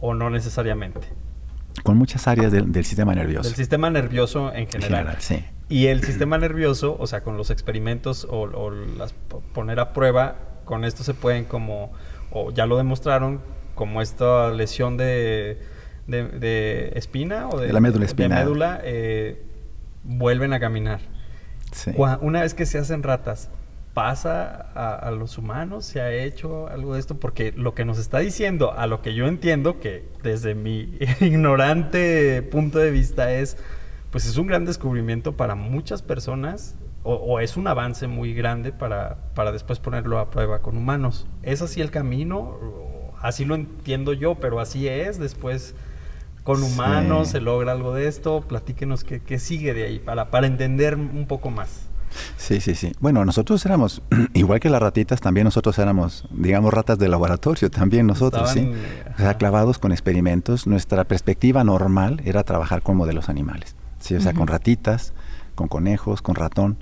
o 0.00 0.12
no 0.12 0.28
necesariamente 0.28 1.22
con 1.82 1.96
muchas 1.96 2.28
áreas 2.28 2.52
del, 2.52 2.84
sistema 2.84 3.14
nervioso. 3.14 3.48
Del 3.48 3.56
sistema 3.56 3.90
nervioso 3.90 4.52
en 4.52 4.68
general. 4.68 5.16
sí. 5.18 5.44
Y 5.68 5.86
el 5.86 6.04
sistema 6.04 6.36
nervioso, 6.36 6.98
o 7.00 7.06
sea, 7.06 7.22
con 7.22 7.38
los 7.38 7.48
experimentos 7.48 8.26
o, 8.28 8.70
las 8.70 9.14
poner 9.54 9.80
a 9.80 9.94
prueba, 9.94 10.36
con 10.66 10.84
esto 10.84 11.02
se 11.02 11.14
pueden 11.14 11.46
como, 11.46 11.92
o 12.30 12.50
ya 12.50 12.66
lo 12.66 12.76
demostraron, 12.76 13.40
como 13.74 14.02
esta 14.02 14.50
lesión 14.50 14.98
de, 14.98 15.58
de, 16.06 16.92
espina 16.94 17.48
o 17.48 17.58
de, 17.58 17.72
la 17.72 17.80
médula 17.80 18.04
espina. 18.04 18.36
De 18.36 18.44
médula, 18.44 18.80
eh, 18.84 19.42
vuelven 20.04 20.52
a 20.52 20.60
caminar. 20.60 21.00
Sí. 21.70 21.92
Una 22.20 22.42
vez 22.42 22.52
que 22.52 22.66
se 22.66 22.76
hacen 22.76 23.02
ratas, 23.02 23.48
pasa 23.94 24.70
a, 24.74 25.10
los 25.10 25.38
humanos? 25.38 25.84
¿Se 25.84 26.00
ha 26.00 26.12
hecho 26.12 26.68
algo 26.68 26.94
de 26.94 27.00
esto? 27.00 27.18
Porque 27.18 27.52
lo 27.52 27.74
que 27.74 27.84
nos 27.84 27.98
está 27.98 28.18
diciendo, 28.18 28.72
a 28.72 28.86
lo 28.86 29.02
que 29.02 29.14
yo 29.14 29.26
entiendo, 29.26 29.80
que 29.80 30.08
desde 30.22 30.54
mi 30.54 30.98
ignorante 31.20 32.42
punto 32.42 32.78
de 32.78 32.90
vista 32.90 33.32
es, 33.32 33.56
pues 34.10 34.26
es 34.26 34.36
un 34.36 34.46
gran 34.46 34.64
descubrimiento 34.64 35.36
para 35.36 35.54
muchas 35.54 36.02
personas 36.02 36.76
o, 37.04 37.40
es 37.40 37.56
un 37.56 37.66
avance 37.66 38.06
muy 38.06 38.32
grande 38.32 38.70
para, 38.70 39.16
para, 39.34 39.50
después 39.50 39.80
ponerlo 39.80 40.20
a 40.20 40.30
prueba 40.30 40.62
con 40.62 40.76
humanos. 40.76 41.26
¿Es 41.42 41.60
así 41.60 41.80
el 41.80 41.90
camino? 41.90 42.60
Así 43.20 43.44
lo 43.44 43.56
entiendo 43.56 44.12
yo, 44.12 44.36
pero 44.36 44.60
así 44.60 44.86
es. 44.86 45.18
Después 45.18 45.74
con 46.44 46.62
humanos 46.62 47.28
se 47.28 47.40
logra 47.40 47.72
algo 47.72 47.92
de 47.92 48.06
esto. 48.06 48.42
Platíquenos 48.42 49.02
qué, 49.02 49.20
qué 49.20 49.40
sigue 49.40 49.74
de 49.74 49.84
ahí 49.84 49.98
para, 49.98 50.30
para 50.30 50.46
entender 50.46 50.94
un 50.94 51.26
poco 51.26 51.50
más. 51.50 51.88
Sí, 52.36 52.60
sí, 52.60 52.74
sí. 52.74 52.92
Bueno, 53.00 53.24
nosotros 53.24 53.64
éramos, 53.66 54.02
igual 54.34 54.60
que 54.60 54.70
las 54.70 54.82
ratitas, 54.82 55.20
también 55.20 55.44
nosotros 55.44 55.78
éramos, 55.78 56.24
digamos, 56.30 56.72
ratas 56.72 56.98
de 56.98 57.08
laboratorio, 57.08 57.70
también 57.70 58.06
nosotros, 58.06 58.50
¿sí? 58.50 58.70
O 59.14 59.18
sea, 59.18 59.34
clavados 59.34 59.78
con 59.78 59.92
experimentos. 59.92 60.66
Nuestra 60.66 61.04
perspectiva 61.04 61.64
normal 61.64 62.20
era 62.24 62.42
trabajar 62.44 62.82
con 62.82 62.96
modelos 62.96 63.28
animales, 63.28 63.76
¿sí? 64.00 64.14
O 64.14 64.20
sea, 64.20 64.32
con 64.32 64.46
ratitas, 64.46 65.12
con 65.54 65.68
conejos, 65.68 66.22
con 66.22 66.34
ratón. 66.34 66.78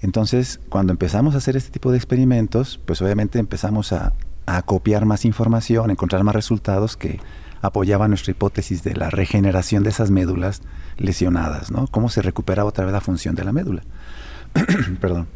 Entonces, 0.00 0.60
cuando 0.68 0.92
empezamos 0.92 1.34
a 1.34 1.38
hacer 1.38 1.56
este 1.56 1.70
tipo 1.70 1.92
de 1.92 1.96
experimentos, 1.96 2.80
pues 2.84 3.00
obviamente 3.02 3.38
empezamos 3.38 3.92
a, 3.92 4.12
a 4.46 4.62
copiar 4.62 5.06
más 5.06 5.24
información, 5.24 5.90
encontrar 5.90 6.24
más 6.24 6.34
resultados 6.34 6.96
que 6.96 7.20
apoyaban 7.62 8.10
nuestra 8.10 8.32
hipótesis 8.32 8.82
de 8.82 8.94
la 8.94 9.08
regeneración 9.08 9.84
de 9.84 9.90
esas 9.90 10.10
médulas 10.10 10.62
lesionadas, 10.98 11.70
¿no? 11.70 11.86
Cómo 11.86 12.08
se 12.08 12.20
recuperaba 12.20 12.68
otra 12.68 12.84
vez 12.84 12.92
la 12.92 13.00
función 13.00 13.36
de 13.36 13.44
la 13.44 13.52
médula. 13.52 13.82
Perdón. 15.00 15.28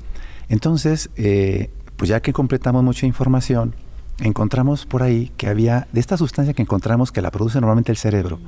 Entonces, 0.48 1.10
eh, 1.16 1.70
pues 1.96 2.08
ya 2.08 2.20
que 2.20 2.32
completamos 2.32 2.82
mucha 2.84 3.06
información, 3.06 3.74
encontramos 4.20 4.86
por 4.86 5.02
ahí 5.02 5.32
que 5.36 5.48
había, 5.48 5.88
de 5.92 6.00
esta 6.00 6.16
sustancia 6.16 6.54
que 6.54 6.62
encontramos 6.62 7.12
que 7.12 7.22
la 7.22 7.30
produce 7.30 7.60
normalmente 7.60 7.92
el 7.92 7.98
cerebro, 7.98 8.38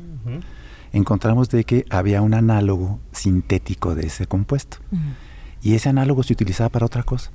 encontramos 0.93 1.49
de 1.49 1.65
que 1.65 1.87
había 1.91 2.23
un 2.23 2.35
análogo 2.35 3.01
sintético 3.13 3.95
de 3.95 4.07
ese 4.07 4.27
compuesto. 4.27 4.79
Y 5.63 5.75
ese 5.75 5.89
análogo 5.89 6.23
se 6.23 6.33
utilizaba 6.33 6.69
para 6.69 6.87
otra 6.87 7.03
cosa. 7.03 7.31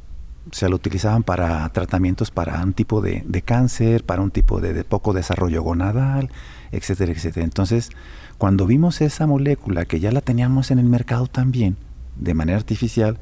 O 0.50 0.54
sea, 0.54 0.70
lo 0.70 0.76
utilizaban 0.76 1.24
para 1.24 1.68
tratamientos 1.70 2.30
para 2.30 2.62
un 2.62 2.74
tipo 2.74 3.02
de, 3.02 3.42
cáncer, 3.46 4.04
para 4.04 4.22
un 4.22 4.32
tipo 4.32 4.60
de, 4.60 4.74
de, 4.74 4.84
poco 4.84 5.14
desarrollo 5.14 5.64
gonadal, 5.64 6.30
etcétera, 6.72 7.12
etcétera. 7.12 7.46
Entonces, 7.46 7.92
cuando 8.38 8.66
vimos 8.66 9.02
esa 9.02 9.26
molécula 9.26 9.86
que 9.86 10.00
ya 10.00 10.12
la 10.12 10.22
teníamos 10.22 10.72
en 10.72 10.80
el 10.80 10.86
mercado 10.86 11.28
también, 11.28 11.78
de 12.16 12.34
manera 12.34 12.58
artificial, 12.58 13.18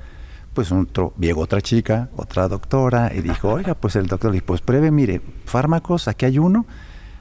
pues 0.53 0.71
otro, 0.71 1.13
llegó 1.19 1.41
otra 1.41 1.61
chica, 1.61 2.09
otra 2.15 2.47
doctora, 2.47 3.11
y 3.15 3.21
dijo, 3.21 3.49
oiga, 3.49 3.75
pues 3.75 3.95
el 3.95 4.07
doctor 4.07 4.31
dijo, 4.31 4.45
pues 4.45 4.61
pruebe, 4.61 4.91
mire, 4.91 5.21
fármacos, 5.45 6.07
aquí 6.07 6.25
hay 6.25 6.39
uno, 6.39 6.65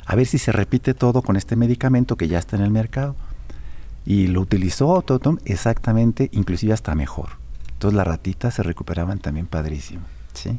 a 0.07 0.17
ver 0.17 0.27
si 0.27 0.39
se 0.39 0.53
repite 0.53 0.95
todo 0.95 1.23
con 1.23 1.37
este 1.37 1.55
medicamento 1.57 2.17
que 2.17 2.29
ya 2.29 2.39
está 2.39 2.57
en 2.57 2.63
el 2.63 2.71
mercado. 2.71 3.15
Y 4.05 4.27
lo 4.29 4.41
utilizó 4.41 5.01
todo 5.03 5.39
exactamente, 5.45 6.31
inclusive 6.33 6.73
hasta 6.73 6.95
mejor. 6.95 7.31
Entonces 7.73 7.97
las 7.97 8.07
ratitas 8.07 8.55
se 8.55 8.63
recuperaban 8.63 9.19
también 9.19 9.47
padrísimo, 9.47 10.03
¿sí? 10.33 10.59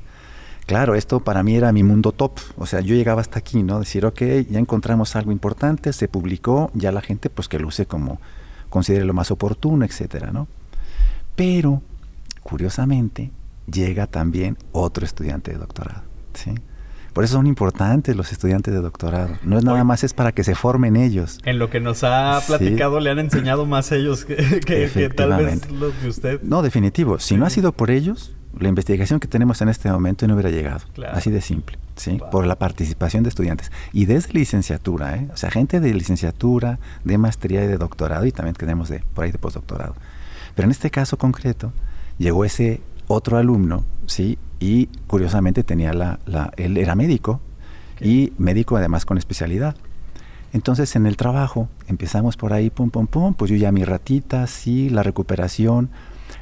Claro, 0.68 0.96
esto 0.96 1.20
para 1.20 1.44
mí 1.44 1.56
era 1.56 1.72
mi 1.74 1.84
mundo 1.84 2.14
top. 2.14 2.40
O 2.58 2.66
sea, 2.66 2.80
yo 2.80 2.96
llegaba 2.96 3.20
hasta 3.20 3.40
aquí, 3.40 3.62
¿no? 3.62 3.80
Decir, 3.80 4.06
ok, 4.06 4.22
ya 4.50 4.60
encontramos 4.60 5.16
algo 5.16 5.32
importante, 5.32 5.92
se 5.92 6.08
publicó, 6.08 6.72
ya 6.74 6.92
la 6.92 7.02
gente 7.02 7.30
pues 7.30 7.48
que 7.48 7.60
lo 7.60 7.68
use 7.68 7.86
como 7.86 8.22
considere 8.70 9.04
lo 9.04 9.14
más 9.14 9.32
oportuno, 9.32 9.84
etcétera, 9.84 10.32
¿no? 10.32 10.48
Pero, 11.36 11.82
curiosamente, 12.44 13.32
llega 13.72 14.08
también 14.08 14.58
otro 14.72 15.06
estudiante 15.06 15.52
de 15.52 15.58
doctorado, 15.58 16.04
¿sí? 16.34 16.54
Por 17.14 17.26
eso 17.26 17.34
son 17.34 17.48
importantes 17.48 18.16
los 18.16 18.32
estudiantes 18.32 18.74
de 18.74 18.80
doctorado. 18.80 19.36
No 19.44 19.58
es 19.58 19.66
nada 19.66 19.84
más, 19.84 20.04
es 20.06 20.14
para 20.14 20.32
que 20.32 20.46
se 20.46 20.56
formen 20.56 20.96
ellos. 20.96 21.40
En 21.44 21.60
lo 21.60 21.70
que 21.70 21.82
nos 21.82 22.06
ha 22.06 22.40
platicado, 22.48 23.02
le 23.02 23.10
han 23.10 23.20
enseñado 23.20 23.66
más 23.66 23.92
ellos 23.92 24.24
que, 24.24 24.62
que, 24.66 25.10
tal 25.10 25.44
vez 25.44 25.70
los 25.72 26.02
de 26.02 26.10
usted. 26.10 26.42
No, 26.42 26.62
definitivo. 26.62 27.20
Si 27.20 27.36
no 27.36 27.46
ha 27.46 27.50
sido 27.50 27.74
por 27.74 27.92
ellos, 27.92 28.34
la 28.58 28.70
investigación 28.70 29.20
que 29.20 29.28
tenemos 29.28 29.62
en 29.62 29.68
este 29.68 29.92
momento 29.92 30.26
no 30.26 30.36
hubiera 30.36 30.52
llegado. 30.52 30.82
Así 31.12 31.32
de 31.32 31.42
simple, 31.42 31.78
¿sí? 31.98 32.18
Por 32.32 32.46
la 32.46 32.58
participación 32.58 33.24
de 33.24 33.30
estudiantes. 33.30 33.74
Y 33.92 34.06
desde 34.06 34.32
licenciatura, 34.32 35.18
¿eh? 35.18 35.28
O 35.34 35.38
sea, 35.38 35.52
gente 35.52 35.82
de 35.82 35.94
licenciatura, 35.94 36.80
de 37.04 37.18
maestría 37.18 37.64
y 37.66 37.68
de 37.68 37.78
doctorado, 37.78 38.26
y 38.26 38.32
también 38.32 38.56
tenemos 38.56 38.88
de, 38.88 39.04
por 39.14 39.26
ahí 39.26 39.32
de 39.32 39.38
postdoctorado. 39.38 39.96
Pero 40.62 40.68
en 40.68 40.74
este 40.74 40.92
caso 40.92 41.18
concreto, 41.18 41.74
llegó 42.20 42.46
ese 42.46 42.82
otro 43.08 43.40
alumno, 43.40 43.84
¿sí? 44.06 44.38
y 44.60 44.86
curiosamente 45.08 45.64
tenía 45.64 45.92
la, 45.92 46.20
la 46.28 46.52
él 46.56 46.78
era 46.78 46.94
médico 46.94 47.42
y 48.00 48.32
médico 48.38 48.78
además 48.78 49.04
con 49.04 49.18
especialidad. 49.18 49.76
Entonces 50.54 50.96
en 50.96 51.08
el 51.08 51.18
trabajo 51.18 51.68
empezamos 51.88 52.38
por 52.38 52.54
ahí, 52.54 52.70
pum, 52.70 52.92
pum, 52.92 53.08
pum, 53.08 53.34
pues 53.34 53.50
yo 53.50 53.58
ya 53.58 53.72
mi 53.72 53.84
ratita, 53.86 54.46
sí, 54.46 54.92
la 54.92 55.02
recuperación. 55.02 55.90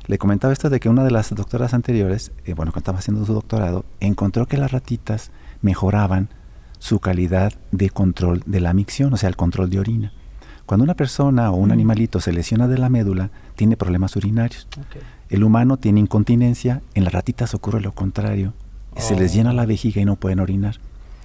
Le 0.08 0.18
comentaba 0.18 0.52
esto 0.52 0.70
de 0.70 0.82
que 0.82 0.90
una 0.90 1.06
de 1.06 1.12
las 1.12 1.34
doctoras 1.34 1.74
anteriores, 1.74 2.34
eh, 2.44 2.54
bueno, 2.54 2.74
cuando 2.74 2.80
estaba 2.80 3.00
haciendo 3.00 3.26
su 3.26 3.34
doctorado, 3.34 3.86
encontró 4.02 4.48
que 4.48 4.58
las 4.58 4.74
ratitas 4.74 5.32
mejoraban 5.62 6.28
su 6.78 7.00
calidad 7.00 7.54
de 7.72 7.90
control 7.90 8.44
de 8.46 8.60
la 8.60 8.74
micción, 8.74 9.14
o 9.14 9.16
sea, 9.16 9.30
el 9.30 9.38
control 9.38 9.70
de 9.70 9.80
orina. 9.80 10.12
Cuando 10.70 10.84
una 10.84 10.94
persona 10.94 11.50
o 11.50 11.56
un 11.56 11.70
mm. 11.70 11.72
animalito 11.72 12.20
se 12.20 12.32
lesiona 12.32 12.68
de 12.68 12.78
la 12.78 12.90
médula, 12.90 13.32
tiene 13.60 13.76
problemas 13.76 14.16
urinarios. 14.16 14.70
El 15.30 15.44
humano 15.44 15.76
tiene 15.76 16.00
incontinencia, 16.00 16.82
en 16.94 17.04
las 17.04 17.12
ratitas 17.12 17.54
ocurre 17.54 17.82
lo 17.82 17.92
contrario. 17.92 18.54
Se 18.96 19.18
les 19.18 19.34
llena 19.34 19.52
la 19.52 19.64
oh. 19.64 19.68
vejiga 19.68 20.02
y 20.02 20.06
no 20.06 20.16
pueden 20.16 20.40
orinar. 20.40 20.80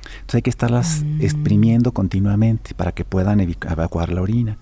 Entonces 0.05 0.35
hay 0.35 0.43
que 0.43 0.51
estarlas 0.51 1.05
mm. 1.05 1.20
exprimiendo 1.20 1.93
continuamente 1.93 2.74
para 2.74 2.91
que 2.91 3.05
puedan 3.05 3.39
evacuar 3.39 4.09
la 4.09 4.20
orina. 4.20 4.59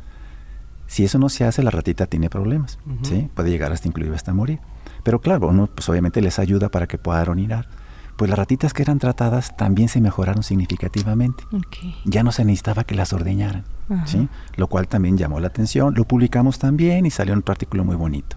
Si 0.86 1.02
eso 1.02 1.18
no 1.18 1.30
se 1.30 1.44
hace, 1.44 1.62
la 1.62 1.70
ratita 1.70 2.04
tiene 2.04 2.28
problemas. 2.28 2.78
¿sí? 3.04 3.30
Puede 3.34 3.48
llegar 3.48 3.72
hasta 3.72 3.88
inclusive 3.88 4.14
hasta 4.16 4.34
morir. 4.34 4.58
Pero 5.02 5.22
claro, 5.22 5.48
uno 5.48 5.66
pues 5.66 5.88
obviamente 5.88 6.20
les 6.20 6.38
ayuda 6.38 6.68
para 6.68 6.86
que 6.86 6.98
puedan 6.98 7.26
orinar. 7.30 7.68
Pues 8.16 8.28
las 8.28 8.38
ratitas 8.38 8.72
que 8.72 8.82
eran 8.82 8.98
tratadas 8.98 9.56
también 9.56 9.88
se 9.88 10.00
mejoraron 10.00 10.42
significativamente. 10.42 11.44
Ya 12.04 12.22
no 12.22 12.30
se 12.30 12.44
necesitaba 12.44 12.84
que 12.84 12.94
las 12.94 13.12
ordeñaran, 13.12 13.64
¿sí? 14.04 14.28
Lo 14.56 14.68
cual 14.68 14.86
también 14.86 15.16
llamó 15.16 15.40
la 15.40 15.48
atención. 15.48 15.94
Lo 15.96 16.04
publicamos 16.04 16.58
también 16.58 17.06
y 17.06 17.10
salió 17.10 17.34
un 17.34 17.42
artículo 17.46 17.84
muy 17.84 17.96
bonito. 17.96 18.36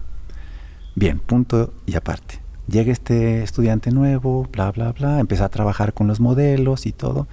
Bien, 0.94 1.18
punto 1.18 1.74
y 1.84 1.94
aparte. 1.94 2.40
Llega 2.68 2.90
este 2.90 3.42
estudiante 3.44 3.92
nuevo, 3.92 4.48
bla, 4.50 4.72
bla, 4.72 4.92
bla, 4.92 5.20
empieza 5.20 5.44
a 5.44 5.48
trabajar 5.50 5.94
con 5.94 6.08
los 6.08 6.18
modelos 6.18 6.86
y 6.86 6.92
todo, 6.92 7.28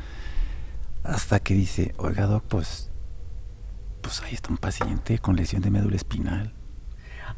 hasta 1.03 1.39
que 1.39 1.55
dice, 1.55 1.95
oiga, 1.97 2.27
doc, 2.27 2.43
pues, 2.47 2.91
pues 4.01 4.21
ahí 4.21 4.33
está 4.33 4.51
un 4.51 4.57
paciente 4.57 5.17
con 5.17 5.35
lesión 5.35 5.63
de 5.63 5.71
médula 5.71 5.95
espinal. 5.95 6.53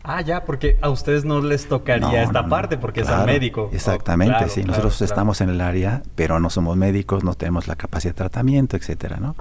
Ah, 0.08 0.22
ya, 0.22 0.45
porque 0.45 0.78
a 0.82 0.89
ustedes 0.89 1.26
no 1.26 1.41
les 1.41 1.68
tocaría 1.68 2.24
esta 2.24 2.47
parte, 2.47 2.78
porque 2.78 3.01
es 3.01 3.10
al 3.10 3.26
médico. 3.26 3.70
Exactamente, 3.74 4.49
sí. 4.49 4.64
Nosotros 4.64 5.01
estamos 5.01 5.41
en 5.41 5.49
el 5.49 5.62
área, 5.62 6.03
pero 6.16 6.39
no 6.39 6.49
somos 6.49 6.78
médicos, 6.78 7.24
no 7.24 7.34
tenemos 7.34 7.68
la 7.68 7.76
capacidad 7.76 8.14
de 8.14 8.18
tratamiento, 8.18 8.78
etcétera, 8.78 9.18
¿no? 9.18 9.36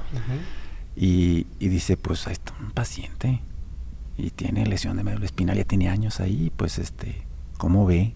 y, 0.97 1.47
y, 1.59 1.69
dice, 1.69 1.97
pues 1.97 2.27
ahí 2.27 2.33
está 2.33 2.53
un 2.61 2.71
paciente 2.71 3.41
y 4.17 4.31
tiene 4.31 4.65
lesión 4.65 4.97
de 4.97 5.05
médula 5.05 5.27
espinal, 5.27 5.57
ya 5.57 5.65
tiene 5.65 5.89
años 5.89 6.21
ahí, 6.21 6.53
pues 6.57 6.79
este, 6.79 7.23
¿cómo 7.59 7.85
ve? 7.85 8.15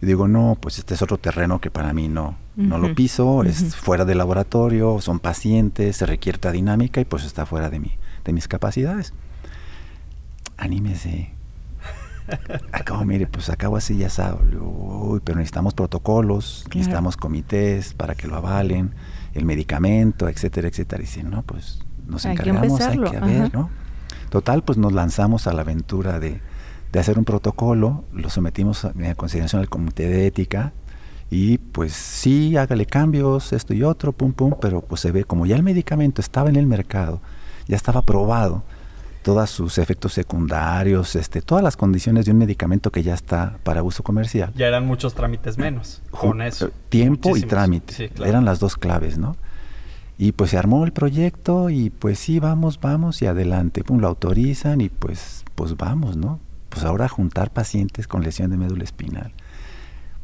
Y 0.00 0.06
digo, 0.06 0.28
no, 0.28 0.56
pues 0.60 0.78
este 0.78 0.94
es 0.94 1.02
otro 1.02 1.18
terreno 1.18 1.60
que 1.60 1.70
para 1.70 1.92
mí 1.92 2.08
no, 2.08 2.36
no 2.56 2.78
lo 2.78 2.94
piso, 2.94 3.42
es 3.42 3.74
fuera 3.76 4.04
del 4.04 4.18
laboratorio, 4.18 5.00
son 5.00 5.18
pacientes, 5.18 5.96
se 5.96 6.06
requiere 6.06 6.36
esta 6.36 6.52
dinámica 6.52 7.00
y 7.00 7.04
pues 7.04 7.24
está 7.24 7.46
fuera 7.46 7.68
de, 7.68 7.80
mi, 7.80 7.92
de 8.24 8.32
mis 8.32 8.48
capacidades. 8.48 9.12
Anímese. 10.56 11.33
Acabo, 12.72 13.04
mire, 13.04 13.26
pues 13.26 13.50
acabo 13.50 13.76
así, 13.76 13.96
ya 13.98 14.08
sabe, 14.08 14.56
uy, 14.56 15.20
pero 15.22 15.38
necesitamos 15.38 15.74
protocolos, 15.74 16.64
necesitamos 16.74 17.16
comités 17.16 17.94
para 17.94 18.14
que 18.14 18.26
lo 18.26 18.36
avalen, 18.36 18.94
el 19.34 19.44
medicamento, 19.44 20.28
etcétera, 20.28 20.68
etcétera. 20.68 21.02
Y 21.02 21.06
dicen, 21.06 21.30
no, 21.30 21.42
pues 21.42 21.80
nos 22.06 22.24
encargamos, 22.24 22.80
hay 22.80 22.98
que 22.98 23.20
ver, 23.20 23.52
¿no? 23.52 23.70
Total, 24.30 24.64
pues 24.64 24.78
nos 24.78 24.92
lanzamos 24.92 25.46
a 25.46 25.52
la 25.52 25.62
aventura 25.62 26.18
de, 26.18 26.40
hacer 26.98 27.18
un 27.18 27.24
protocolo, 27.24 28.04
lo 28.12 28.30
sometimos 28.30 28.84
a, 28.84 28.92
consideración 29.16 29.60
al 29.60 29.68
comité 29.68 30.08
de 30.08 30.26
ética 30.26 30.72
y 31.30 31.58
pues 31.58 31.92
sí, 31.92 32.56
hágale 32.56 32.86
cambios, 32.86 33.52
esto 33.52 33.74
y 33.74 33.82
otro, 33.82 34.12
pum, 34.12 34.32
pum, 34.32 34.54
pero 34.60 34.80
pues 34.80 35.00
se 35.00 35.10
ve 35.10 35.24
como 35.24 35.46
ya 35.46 35.56
el 35.56 35.62
medicamento 35.62 36.20
estaba 36.20 36.50
en 36.50 36.56
el 36.56 36.66
mercado, 36.66 37.20
ya 37.66 37.76
estaba 37.76 38.02
probado, 38.02 38.62
todos 39.24 39.48
sus 39.50 39.78
efectos 39.78 40.12
secundarios, 40.12 41.16
este, 41.16 41.40
todas 41.40 41.64
las 41.64 41.76
condiciones 41.76 42.26
de 42.26 42.32
un 42.32 42.38
medicamento 42.38 42.92
que 42.92 43.02
ya 43.02 43.14
está 43.14 43.58
para 43.64 43.82
uso 43.82 44.02
comercial. 44.04 44.52
Ya 44.54 44.68
eran 44.68 44.86
muchos 44.86 45.14
trámites 45.14 45.56
menos 45.58 46.02
con 46.10 46.42
eso. 46.42 46.70
Tiempo 46.90 47.36
y 47.36 47.42
trámite, 47.42 48.12
eran 48.24 48.44
las 48.44 48.60
dos 48.60 48.76
claves, 48.76 49.18
¿no? 49.18 49.36
Y 50.18 50.32
pues 50.32 50.50
se 50.50 50.58
armó 50.58 50.84
el 50.84 50.92
proyecto 50.92 51.70
y 51.70 51.90
pues 51.90 52.18
sí, 52.18 52.38
vamos, 52.38 52.78
vamos 52.80 53.22
y 53.22 53.26
adelante. 53.26 53.82
Pum, 53.82 53.98
lo 53.98 54.08
autorizan 54.08 54.80
y 54.82 54.90
pues, 54.90 55.44
pues 55.54 55.76
vamos, 55.76 56.16
¿no? 56.16 56.38
Pues 56.68 56.84
ahora 56.84 57.08
juntar 57.08 57.50
pacientes 57.50 58.06
con 58.06 58.22
lesión 58.22 58.50
de 58.50 58.58
médula 58.58 58.84
espinal. 58.84 59.32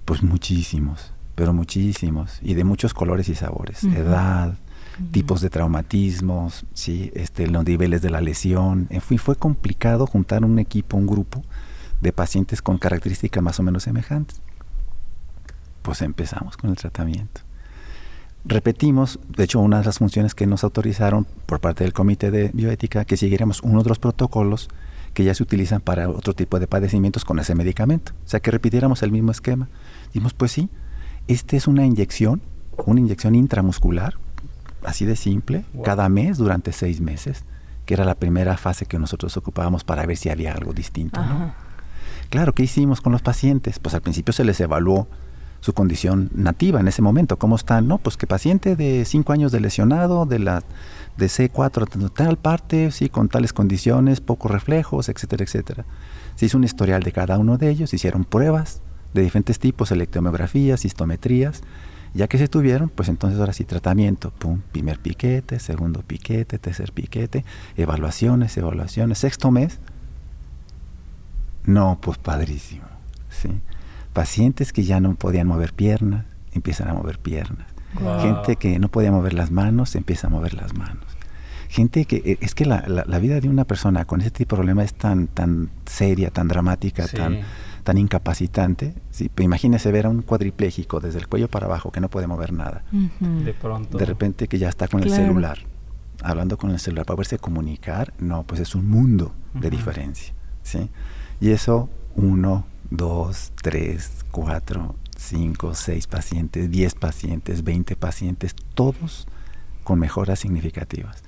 Pues 0.04 0.22
muchísimos, 0.22 1.12
pero 1.34 1.54
muchísimos. 1.54 2.38
Y 2.42 2.52
de 2.54 2.64
muchos 2.64 2.92
colores 2.92 3.30
y 3.30 3.34
sabores. 3.34 3.82
Edad, 3.82 4.54
tipos 5.12 5.40
de 5.40 5.50
traumatismos, 5.50 6.64
¿sí? 6.74 7.10
este, 7.14 7.46
los 7.46 7.64
niveles 7.64 8.02
de 8.02 8.10
la 8.10 8.20
lesión. 8.20 8.86
En 8.90 9.00
fin, 9.00 9.18
fue 9.18 9.36
complicado 9.36 10.06
juntar 10.06 10.44
un 10.44 10.58
equipo, 10.58 10.96
un 10.96 11.06
grupo 11.06 11.42
de 12.00 12.12
pacientes 12.12 12.62
con 12.62 12.78
características 12.78 13.42
más 13.42 13.58
o 13.60 13.62
menos 13.62 13.82
semejantes. 13.84 14.40
Pues 15.82 16.02
empezamos 16.02 16.56
con 16.56 16.70
el 16.70 16.76
tratamiento. 16.76 17.40
Repetimos, 18.44 19.18
de 19.28 19.44
hecho, 19.44 19.60
una 19.60 19.80
de 19.80 19.84
las 19.84 19.98
funciones 19.98 20.34
que 20.34 20.46
nos 20.46 20.64
autorizaron 20.64 21.26
por 21.46 21.60
parte 21.60 21.84
del 21.84 21.92
Comité 21.92 22.30
de 22.30 22.50
Bioética, 22.54 23.04
que 23.04 23.18
siguiéramos 23.18 23.60
uno 23.62 23.82
de 23.82 23.88
los 23.90 23.98
protocolos 23.98 24.68
que 25.12 25.24
ya 25.24 25.34
se 25.34 25.42
utilizan 25.42 25.80
para 25.80 26.08
otro 26.08 26.34
tipo 26.34 26.58
de 26.58 26.66
padecimientos 26.66 27.24
con 27.24 27.38
ese 27.38 27.54
medicamento. 27.54 28.12
O 28.24 28.28
sea, 28.28 28.40
que 28.40 28.50
repitiéramos 28.50 29.02
el 29.02 29.12
mismo 29.12 29.30
esquema. 29.30 29.68
Dijimos, 30.06 30.32
pues 30.32 30.52
sí, 30.52 30.70
esta 31.26 31.56
es 31.56 31.66
una 31.66 31.84
inyección, 31.84 32.40
una 32.86 33.00
inyección 33.00 33.34
intramuscular, 33.34 34.14
así 34.84 35.04
de 35.04 35.16
simple, 35.16 35.64
cada 35.84 36.08
mes 36.08 36.38
durante 36.38 36.72
seis 36.72 37.00
meses, 37.00 37.44
que 37.86 37.94
era 37.94 38.04
la 38.04 38.14
primera 38.14 38.56
fase 38.56 38.86
que 38.86 38.98
nosotros 38.98 39.36
ocupábamos 39.36 39.84
para 39.84 40.06
ver 40.06 40.16
si 40.16 40.28
había 40.28 40.52
algo 40.52 40.72
distinto. 40.72 41.20
Claro, 42.28 42.54
¿qué 42.54 42.62
hicimos 42.62 43.00
con 43.00 43.12
los 43.12 43.22
pacientes? 43.22 43.78
Pues 43.78 43.94
al 43.94 44.02
principio 44.02 44.32
se 44.32 44.44
les 44.44 44.60
evaluó 44.60 45.08
su 45.60 45.74
condición 45.74 46.30
nativa 46.34 46.80
en 46.80 46.88
ese 46.88 47.02
momento. 47.02 47.38
¿Cómo 47.38 47.56
están? 47.56 47.86
No, 47.86 47.98
pues 47.98 48.16
que 48.16 48.26
paciente 48.26 48.76
de 48.76 49.04
5 49.04 49.32
años 49.32 49.52
de 49.52 49.60
lesionado, 49.60 50.26
de 50.26 50.38
la 50.38 50.62
de 51.16 51.26
C4 51.26 52.12
tal 52.12 52.38
parte, 52.38 52.90
sí, 52.90 53.08
con 53.08 53.28
tales 53.28 53.52
condiciones, 53.52 54.20
pocos 54.20 54.50
reflejos, 54.50 55.08
etcétera, 55.08 55.44
etcétera. 55.44 55.84
Se 56.34 56.46
hizo 56.46 56.56
un 56.56 56.64
historial 56.64 57.02
de 57.02 57.12
cada 57.12 57.38
uno 57.38 57.58
de 57.58 57.68
ellos, 57.68 57.92
hicieron 57.92 58.24
pruebas 58.24 58.80
de 59.12 59.22
diferentes 59.22 59.58
tipos, 59.58 59.90
electromiografías, 59.90 60.84
histometrías, 60.84 61.62
ya 62.14 62.28
que 62.28 62.38
se 62.38 62.48
tuvieron, 62.48 62.88
pues 62.88 63.08
entonces 63.08 63.38
ahora 63.38 63.52
sí 63.52 63.64
tratamiento, 63.64 64.30
pum, 64.30 64.60
primer 64.72 64.98
piquete, 64.98 65.58
segundo 65.58 66.02
piquete, 66.02 66.58
tercer 66.58 66.92
piquete, 66.92 67.44
evaluaciones, 67.76 68.56
evaluaciones, 68.56 69.18
sexto 69.18 69.50
mes. 69.50 69.78
No, 71.64 71.98
pues 72.00 72.18
padrísimo, 72.18 72.86
sí 73.28 73.50
pacientes 74.12 74.72
que 74.72 74.84
ya 74.84 75.00
no 75.00 75.14
podían 75.14 75.46
mover 75.46 75.72
piernas, 75.72 76.24
empiezan 76.52 76.88
a 76.88 76.94
mover 76.94 77.18
piernas. 77.18 77.66
Gente 78.22 78.56
que 78.56 78.78
no 78.78 78.88
podía 78.88 79.10
mover 79.10 79.34
las 79.34 79.50
manos, 79.50 79.96
empieza 79.96 80.28
a 80.28 80.30
mover 80.30 80.54
las 80.54 80.74
manos. 80.74 81.04
Gente 81.68 82.04
que, 82.04 82.16
eh, 82.24 82.38
es 82.40 82.54
que 82.54 82.64
la, 82.64 82.84
la, 82.86 83.18
vida 83.18 83.40
de 83.40 83.48
una 83.48 83.64
persona 83.64 84.04
con 84.04 84.20
ese 84.20 84.30
tipo 84.30 84.54
de 84.54 84.58
problema 84.58 84.84
es 84.84 84.94
tan, 84.94 85.26
tan 85.26 85.70
seria, 85.86 86.30
tan 86.30 86.48
dramática, 86.48 87.06
tan, 87.06 87.40
tan 87.80 87.98
incapacitante. 87.98 88.94
Sí, 89.10 89.28
pues 89.28 89.44
imagínese 89.44 89.90
ver 89.92 90.06
a 90.06 90.10
un 90.10 90.22
cuadripléjico 90.22 91.00
desde 91.00 91.18
el 91.18 91.28
cuello 91.28 91.48
para 91.48 91.66
abajo 91.66 91.90
que 91.90 92.00
no 92.00 92.08
puede 92.08 92.26
mover 92.26 92.52
nada. 92.52 92.84
De 93.20 93.52
pronto. 93.54 93.98
De 93.98 94.04
repente 94.04 94.48
que 94.48 94.58
ya 94.58 94.68
está 94.68 94.88
con 94.88 95.02
el 95.02 95.10
celular, 95.10 95.58
hablando 96.22 96.58
con 96.58 96.70
el 96.70 96.78
celular 96.78 97.06
para 97.06 97.16
poderse 97.16 97.38
comunicar. 97.38 98.12
No, 98.18 98.44
pues 98.44 98.60
es 98.60 98.74
un 98.74 98.88
mundo 98.88 99.34
de 99.54 99.70
diferencia. 99.70 100.34
¿sí? 100.62 100.88
Y 101.40 101.50
eso 101.50 101.88
uno, 102.16 102.66
dos, 102.90 103.52
tres, 103.62 104.24
cuatro, 104.30 104.94
5, 105.20 105.74
6 105.74 106.06
pacientes, 106.06 106.70
10 106.70 106.94
pacientes, 106.94 107.62
20 107.62 107.94
pacientes, 107.96 108.54
todos 108.74 109.28
con 109.84 109.98
mejoras 109.98 110.40
significativas. 110.40 111.22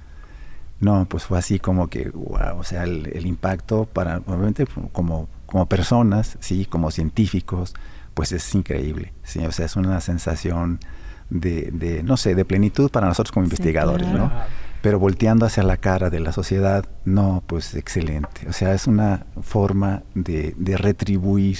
No, 0.81 1.07
pues 1.09 1.25
fue 1.25 1.39
así 1.39 1.61
como 1.61 1.89
que, 1.89 2.11
wow, 2.11 2.59
o 2.59 2.65
sea, 2.65 2.85
el, 2.85 3.27
impacto 3.27 3.85
para, 3.85 4.19
obviamente, 4.19 4.67
como, 4.93 5.29
como 5.53 5.67
personas, 5.67 6.39
sí, 6.41 6.65
como 6.65 6.91
científicos, 6.91 7.75
pues 8.15 8.33
es 8.33 8.55
increíble, 8.55 9.13
sí, 9.23 9.45
o 9.45 9.53
sea, 9.53 9.67
es 9.67 9.77
una 9.77 10.01
sensación 10.01 10.81
de, 11.29 11.71
de 11.73 12.03
no 12.03 12.17
sé, 12.17 12.35
de 12.35 12.47
plenitud 12.47 12.91
para 12.91 13.07
nosotros 13.07 13.33
como 13.33 13.45
investigadores, 13.45 14.09
¿no? 14.09 14.33
Pero 14.81 14.99
volteando 14.99 15.45
hacia 15.45 15.63
la 15.63 15.77
cara 15.77 16.09
de 16.09 16.21
la 16.21 16.33
sociedad, 16.33 16.87
no, 17.05 17.43
pues 17.47 17.75
excelente. 17.75 18.49
O 18.49 18.53
sea, 18.55 18.73
es 18.73 18.87
una 18.87 19.27
forma 19.43 20.03
de, 20.15 20.55
de 20.57 20.79
retribuir 20.79 21.59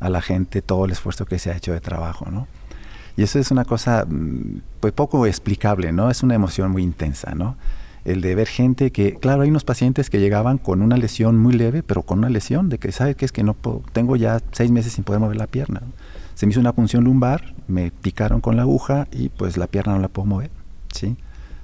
a 0.00 0.08
la 0.08 0.22
gente 0.22 0.62
todo 0.62 0.86
el 0.86 0.92
esfuerzo 0.92 1.26
que 1.26 1.38
se 1.38 1.50
ha 1.50 1.56
hecho 1.56 1.74
de 1.74 1.80
trabajo, 1.80 2.30
¿no? 2.30 2.48
Y 3.18 3.22
eso 3.22 3.38
es 3.38 3.50
una 3.50 3.66
cosa, 3.66 4.06
mm, 4.08 4.62
pues 4.80 4.94
poco 4.94 5.26
explicable, 5.26 5.92
¿no? 5.92 6.10
Es 6.10 6.22
una 6.22 6.34
emoción 6.34 6.70
muy 6.72 6.82
intensa, 6.82 7.34
¿no? 7.34 7.56
El 8.06 8.20
de 8.20 8.36
ver 8.36 8.46
gente 8.46 8.92
que, 8.92 9.14
claro, 9.14 9.42
hay 9.42 9.50
unos 9.50 9.64
pacientes 9.64 10.10
que 10.10 10.20
llegaban 10.20 10.58
con 10.58 10.80
una 10.80 10.96
lesión 10.96 11.36
muy 11.36 11.52
leve, 11.52 11.82
pero 11.82 12.02
con 12.02 12.20
una 12.20 12.30
lesión 12.30 12.68
de 12.68 12.78
que, 12.78 12.92
¿sabe 12.92 13.16
qué 13.16 13.24
es 13.24 13.32
que 13.32 13.42
no 13.42 13.54
puedo, 13.54 13.82
tengo 13.92 14.14
ya 14.14 14.40
seis 14.52 14.70
meses 14.70 14.92
sin 14.92 15.02
poder 15.02 15.20
mover 15.20 15.36
la 15.36 15.48
pierna? 15.48 15.82
Se 16.34 16.46
me 16.46 16.52
hizo 16.52 16.60
una 16.60 16.72
punción 16.72 17.02
lumbar, 17.02 17.54
me 17.66 17.90
picaron 17.90 18.40
con 18.40 18.54
la 18.54 18.62
aguja 18.62 19.08
y 19.10 19.28
pues 19.28 19.56
la 19.56 19.66
pierna 19.66 19.94
no 19.94 19.98
la 19.98 20.08
puedo 20.08 20.24
mover, 20.24 20.50
¿sí? 20.92 21.16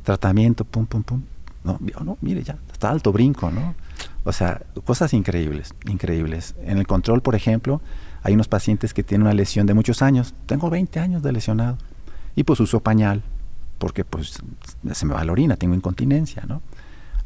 Tratamiento, 0.03 0.65
pum, 0.65 0.87
pum, 0.87 1.05
pum. 1.05 1.23
No, 1.63 1.79
no, 2.05 2.19
mire 2.21 2.43
ya, 2.43 2.59
está 2.73 2.91
alto 2.91 3.13
brinco, 3.13 3.53
¿no? 3.53 3.77
O 4.25 4.33
sea, 4.33 4.63
cosas 4.85 5.15
increíbles, 5.15 5.75
increíbles. 5.87 6.57
En 6.65 6.79
el 6.79 6.89
control, 6.89 7.23
por 7.23 7.37
ejemplo, 7.37 7.81
hay 8.25 8.35
unos 8.35 8.49
pacientes 8.49 8.95
que 8.95 9.05
tienen 9.05 9.27
una 9.27 9.35
lesión 9.35 9.67
de 9.67 9.75
muchos 9.75 10.03
años. 10.03 10.35
Tengo 10.47 10.71
20 10.71 10.99
años 10.99 11.23
de 11.23 11.31
lesionado. 11.33 11.79
Y 12.35 12.45
pues 12.45 12.59
uso 12.59 12.81
pañal, 12.81 13.23
porque 13.83 14.05
pues 14.05 14.39
se 14.93 15.07
me 15.07 15.13
va 15.13 15.25
la 15.25 15.33
orina, 15.33 15.57
tengo 15.57 15.75
incontinencia, 15.75 16.45
¿no? 16.47 16.63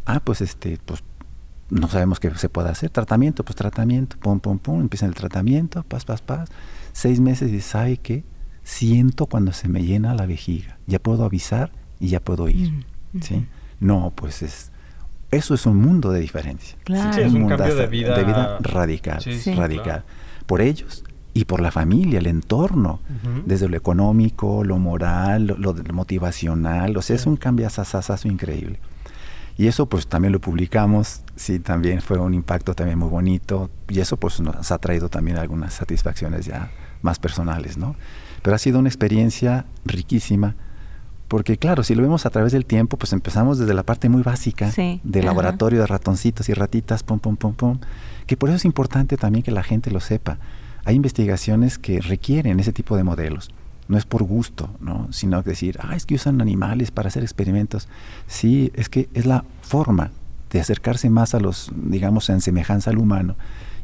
Ah, 0.06 0.20
pues 0.20 0.40
este, 0.40 0.78
pues 0.86 1.04
no 1.68 1.86
sabemos 1.86 2.18
qué 2.18 2.34
se 2.34 2.48
puede 2.48 2.70
hacer. 2.70 2.88
Tratamiento, 2.88 3.44
pues 3.44 3.56
tratamiento, 3.56 4.16
pum, 4.16 4.40
pum, 4.40 4.58
pum, 4.58 4.80
empieza 4.80 5.04
el 5.04 5.12
tratamiento, 5.12 5.82
paz, 5.82 6.06
paz, 6.06 6.22
paz. 6.22 6.48
Seis 6.94 7.20
meses 7.20 7.52
y 7.52 7.60
¿sabe 7.60 7.98
qué? 7.98 8.24
Siento 8.62 9.26
cuando 9.26 9.52
se 9.52 9.68
me 9.68 9.82
llena 9.82 10.14
la 10.14 10.24
vejiga. 10.24 10.78
Ya 10.86 10.98
puedo 10.98 11.26
avisar 11.26 11.72
y 12.00 12.08
ya 12.08 12.20
puedo 12.20 12.48
ir, 12.48 12.72
mm, 13.12 13.20
¿sí? 13.20 13.46
No, 13.78 14.14
pues 14.16 14.40
es... 14.40 14.72
Eso 15.30 15.52
es 15.52 15.66
un 15.66 15.76
mundo 15.76 16.10
de 16.10 16.20
diferencia. 16.20 16.78
Claro. 16.84 17.20
es 17.22 17.34
un, 17.34 17.48
cambio 17.48 17.74
de 17.74 17.86
vida, 17.86 18.16
de 18.16 18.24
vida 18.24 18.58
radical, 18.62 19.22
radical. 19.56 20.04
Por 20.46 20.62
ellos 20.62 21.04
y 21.36 21.44
por 21.44 21.60
la 21.60 21.70
familia, 21.70 22.18
el 22.18 22.28
entorno, 22.28 22.98
desde 23.44 23.68
lo 23.68 23.76
económico, 23.76 24.64
lo 24.64 24.78
moral, 24.78 25.54
lo, 25.58 25.74
motivacional, 25.92 26.96
o 26.96 27.02
sea, 27.02 27.14
es 27.14 27.26
un 27.26 27.36
cambio 27.36 27.66
asasazo 27.66 28.26
increíble. 28.26 28.80
Y 29.58 29.66
eso 29.66 29.84
pues 29.84 30.06
también 30.06 30.32
lo 30.32 30.40
publicamos, 30.40 31.20
sí, 31.34 31.58
también 31.58 32.00
fue 32.00 32.18
un 32.18 32.32
impacto 32.32 32.72
también 32.72 32.98
muy 32.98 33.10
bonito 33.10 33.68
y 33.86 34.00
eso 34.00 34.16
pues 34.16 34.40
nos 34.40 34.72
ha 34.72 34.78
traído 34.78 35.10
también 35.10 35.36
algunas 35.36 35.74
satisfacciones 35.74 36.46
ya 36.46 36.70
más 37.02 37.18
personales, 37.18 37.76
¿no? 37.76 37.96
Pero 38.40 38.56
ha 38.56 38.58
sido 38.58 38.78
una 38.78 38.88
experiencia 38.88 39.66
riquísima 39.84 40.54
porque 41.28 41.58
claro, 41.58 41.82
si 41.82 41.94
lo 41.94 42.00
vemos 42.00 42.24
a 42.24 42.30
través 42.30 42.52
del 42.52 42.64
tiempo, 42.64 42.96
pues 42.96 43.12
empezamos 43.12 43.58
desde 43.58 43.74
la 43.74 43.82
parte 43.82 44.08
muy 44.08 44.22
básica 44.22 44.72
del 45.02 45.26
laboratorio 45.26 45.80
de 45.80 45.86
ratoncitos 45.86 46.48
y 46.48 46.54
ratitas, 46.54 47.02
pum, 47.02 47.18
pum, 47.18 47.36
pum, 47.36 47.52
pum, 47.52 47.78
que 48.26 48.38
por 48.38 48.48
eso 48.48 48.56
es 48.56 48.64
importante 48.64 49.18
también 49.18 49.42
que 49.42 49.50
la 49.50 49.62
gente 49.62 49.90
lo 49.90 50.00
sepa 50.00 50.38
hay 50.86 50.94
investigaciones 50.94 51.78
que 51.78 52.00
requieren 52.00 52.60
ese 52.60 52.72
tipo 52.72 52.96
de 52.96 53.02
modelos. 53.02 53.50
No 53.88 53.98
es 53.98 54.06
por 54.06 54.22
gusto, 54.22 54.70
¿no? 54.80 55.08
sino 55.10 55.42
decir, 55.42 55.78
ah, 55.82 55.96
es 55.96 56.06
que 56.06 56.14
usan 56.14 56.40
animales 56.40 56.92
para 56.92 57.08
hacer 57.08 57.24
experimentos. 57.24 57.88
Sí, 58.28 58.70
es 58.72 58.88
que 58.88 59.08
es 59.12 59.26
la 59.26 59.44
forma 59.62 60.12
de 60.50 60.60
acercarse 60.60 61.10
más 61.10 61.34
a 61.34 61.40
los, 61.40 61.72
digamos, 61.74 62.30
en 62.30 62.40
semejanza 62.40 62.90
al 62.90 62.98
humano 62.98 63.34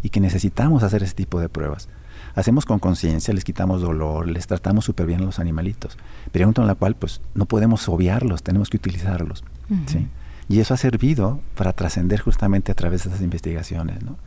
y 0.05 0.11
que 0.11 0.21
necesitamos 0.21 0.85
hacer 0.85 1.03
ese 1.03 1.15
tipo 1.15 1.41
de 1.41 1.49
pruebas. 1.49 1.89
Hacemos 2.37 2.67
con 2.67 2.79
conciencia, 2.79 3.35
les 3.35 3.43
quitamos 3.43 3.83
dolor, 3.83 4.29
les 4.29 4.47
tratamos 4.47 4.85
súper 4.85 5.07
bien 5.07 5.23
a 5.23 5.25
los 5.25 5.41
animalitos. 5.41 5.99
Pregunta 6.31 6.63
en 6.63 6.69
la 6.69 6.77
cual, 6.77 6.95
pues, 6.95 7.21
no 7.35 7.47
podemos 7.47 7.89
obviarlos, 7.89 8.45
tenemos 8.45 8.71
que 8.71 8.77
utilizarlos. 8.77 9.43
¿sí? 9.87 10.07
Y 10.49 10.61
eso 10.61 10.73
ha 10.73 10.77
servido 10.77 11.41
para 11.57 11.73
trascender 11.73 12.21
justamente 12.21 12.71
a 12.71 12.77
través 12.77 13.03
de 13.03 13.11
esas 13.11 13.23
investigaciones. 13.23 14.05
¿no? 14.05 14.19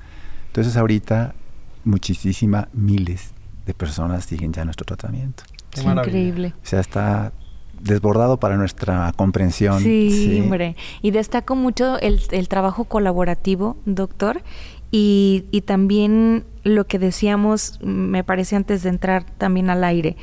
Entonces, 0.48 0.76
ahorita 0.76 1.36
muchísima, 1.86 2.68
miles 2.74 3.34
de 3.66 3.74
personas 3.74 4.26
siguen 4.26 4.54
ya 4.54 4.66
nuestro 4.66 4.86
tratamiento. 4.86 5.44
increíble. 5.78 6.54
O 6.62 6.66
sea, 6.66 6.80
está 6.80 7.32
desbordado 7.82 8.38
para 8.38 8.58
nuestra 8.58 9.12
comprensión. 9.16 9.82
Sí, 9.82 10.42
hombre. 10.42 10.76
Y 11.02 11.12
destaco 11.12 11.56
mucho 11.56 12.00
el, 12.00 12.22
el 12.32 12.48
trabajo 12.48 12.86
colaborativo, 12.86 13.78
doctor, 13.86 14.44
y, 14.92 15.46
y, 15.52 15.62
también 15.62 16.46
lo 16.64 16.88
que 16.88 17.00
decíamos, 17.00 17.80
me 17.82 18.24
parece 18.24 18.56
antes 18.56 18.84
de 18.84 18.90
entrar 18.90 19.26
también 19.38 19.70
al 19.70 19.84
aire, 19.84 20.16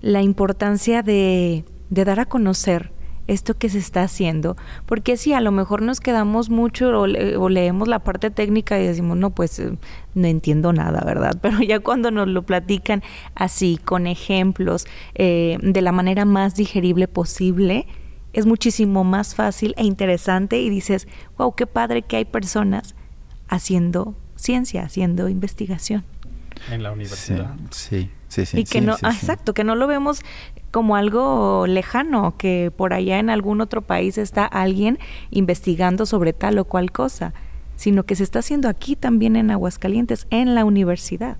la 0.00 0.22
importancia 0.22 1.02
de, 1.02 1.64
de 1.88 2.04
dar 2.04 2.20
a 2.20 2.26
conocer 2.26 2.92
esto 3.28 3.54
que 3.54 3.68
se 3.68 3.78
está 3.78 4.02
haciendo, 4.02 4.56
porque 4.86 5.16
si 5.16 5.34
a 5.34 5.40
lo 5.40 5.52
mejor 5.52 5.82
nos 5.82 6.00
quedamos 6.00 6.50
mucho 6.50 6.88
o, 6.88 7.48
leemos 7.48 7.86
la 7.86 8.00
parte 8.00 8.30
técnica 8.30 8.80
y 8.80 8.86
decimos, 8.86 9.16
no, 9.16 9.30
pues 9.30 9.58
eh, 9.60 9.78
no 10.14 10.26
entiendo 10.26 10.72
nada, 10.72 11.02
¿verdad? 11.04 11.38
Pero 11.42 11.60
ya 11.60 11.78
cuando 11.78 12.10
nos 12.10 12.26
lo 12.26 12.42
platican 12.42 13.02
así, 13.34 13.78
con 13.84 14.06
ejemplos, 14.06 14.86
eh, 15.14 15.58
de 15.62 15.82
la 15.82 15.92
manera 15.92 16.24
más 16.24 16.56
digerible 16.56 17.06
posible, 17.06 17.86
es 18.32 18.46
muchísimo 18.46 19.04
más 19.04 19.34
fácil 19.34 19.74
e 19.76 19.84
interesante 19.84 20.60
y 20.60 20.70
dices, 20.70 21.06
wow, 21.36 21.54
qué 21.54 21.66
padre 21.66 22.02
que 22.02 22.16
hay 22.16 22.24
personas 22.24 22.94
haciendo 23.48 24.16
ciencia, 24.36 24.82
haciendo 24.82 25.28
investigación. 25.28 26.04
En 26.70 26.82
la 26.82 26.92
universidad. 26.92 27.54
Sí, 27.70 28.10
sí, 28.28 28.46
sí. 28.46 28.60
y 28.60 28.64
que 28.64 28.80
no, 28.80 28.94
exacto, 28.94 29.54
que 29.54 29.64
no 29.64 29.74
lo 29.74 29.86
vemos 29.86 30.22
como 30.70 30.96
algo 30.96 31.66
lejano, 31.66 32.36
que 32.36 32.72
por 32.74 32.92
allá 32.92 33.18
en 33.18 33.30
algún 33.30 33.60
otro 33.60 33.82
país 33.82 34.18
está 34.18 34.44
alguien 34.44 34.98
investigando 35.30 36.06
sobre 36.06 36.32
tal 36.32 36.58
o 36.58 36.64
cual 36.64 36.92
cosa, 36.92 37.32
sino 37.76 38.04
que 38.04 38.16
se 38.16 38.24
está 38.24 38.40
haciendo 38.40 38.68
aquí 38.68 38.96
también 38.96 39.36
en 39.36 39.50
Aguascalientes, 39.50 40.26
en 40.30 40.54
la 40.54 40.64
universidad. 40.64 41.36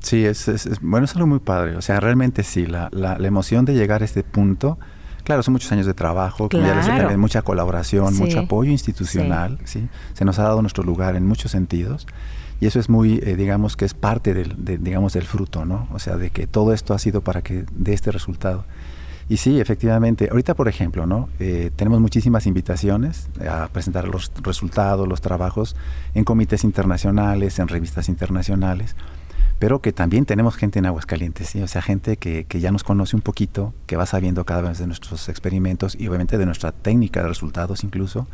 Sí, 0.00 0.24
es, 0.24 0.48
es, 0.48 0.80
bueno, 0.80 1.04
es 1.04 1.14
algo 1.14 1.26
muy 1.26 1.40
padre. 1.40 1.76
O 1.76 1.82
sea, 1.82 2.00
realmente 2.00 2.42
sí, 2.42 2.66
la, 2.66 2.88
la, 2.92 3.16
emoción 3.26 3.64
de 3.64 3.74
llegar 3.74 4.02
a 4.02 4.04
este 4.04 4.22
punto, 4.22 4.78
claro, 5.24 5.42
son 5.42 5.52
muchos 5.52 5.72
años 5.72 5.86
de 5.86 5.94
trabajo, 5.94 6.48
claro. 6.48 7.18
mucha 7.18 7.42
colaboración, 7.42 8.16
mucho 8.16 8.40
apoyo 8.40 8.70
institucional, 8.70 9.58
sí. 9.64 9.88
Se 10.14 10.24
nos 10.24 10.38
ha 10.38 10.44
dado 10.44 10.62
nuestro 10.62 10.84
lugar 10.84 11.16
en 11.16 11.26
muchos 11.26 11.50
sentidos 11.50 12.06
y 12.60 12.66
eso 12.66 12.80
es 12.80 12.88
muy, 12.88 13.20
eh, 13.22 13.36
digamos 13.36 13.76
que 13.76 13.84
es 13.84 13.94
parte 13.94 14.32
del, 14.32 14.54
digamos, 14.82 15.12
del 15.12 15.24
fruto, 15.24 15.64
¿no? 15.64 15.88
O 15.92 15.98
sea, 15.98 16.16
de 16.16 16.30
que 16.30 16.46
todo 16.46 16.72
esto 16.72 16.94
ha 16.94 16.98
sido 16.98 17.20
para 17.20 17.42
que 17.42 17.64
dé 17.72 17.92
este 17.92 18.10
resultado. 18.10 18.64
Y 19.28 19.38
sí, 19.38 19.60
efectivamente, 19.60 20.28
ahorita 20.30 20.54
por 20.54 20.68
ejemplo, 20.68 21.04
¿no? 21.04 21.28
Eh, 21.40 21.70
tenemos 21.74 22.00
muchísimas 22.00 22.46
invitaciones 22.46 23.28
a 23.48 23.68
presentar 23.68 24.06
los 24.06 24.30
resultados, 24.42 25.08
los 25.08 25.20
trabajos 25.20 25.74
en 26.14 26.24
comités 26.24 26.62
internacionales, 26.62 27.58
en 27.58 27.66
revistas 27.66 28.08
internacionales, 28.08 28.94
pero 29.58 29.80
que 29.80 29.92
también 29.92 30.26
tenemos 30.26 30.56
gente 30.56 30.78
en 30.78 30.86
Aguascalientes, 30.86 31.48
¿sí? 31.48 31.62
o 31.62 31.66
sea, 31.66 31.82
gente 31.82 32.18
que, 32.18 32.44
que 32.44 32.60
ya 32.60 32.70
nos 32.70 32.84
conoce 32.84 33.16
un 33.16 33.22
poquito, 33.22 33.74
que 33.86 33.96
va 33.96 34.06
sabiendo 34.06 34.44
cada 34.44 34.62
vez 34.68 34.78
de 34.78 34.86
nuestros 34.86 35.28
experimentos 35.28 35.96
y 35.98 36.06
obviamente 36.08 36.38
de 36.38 36.46
nuestra 36.46 36.72
técnica 36.72 37.22
de 37.22 37.28
resultados 37.28 37.82
incluso, 37.82 38.28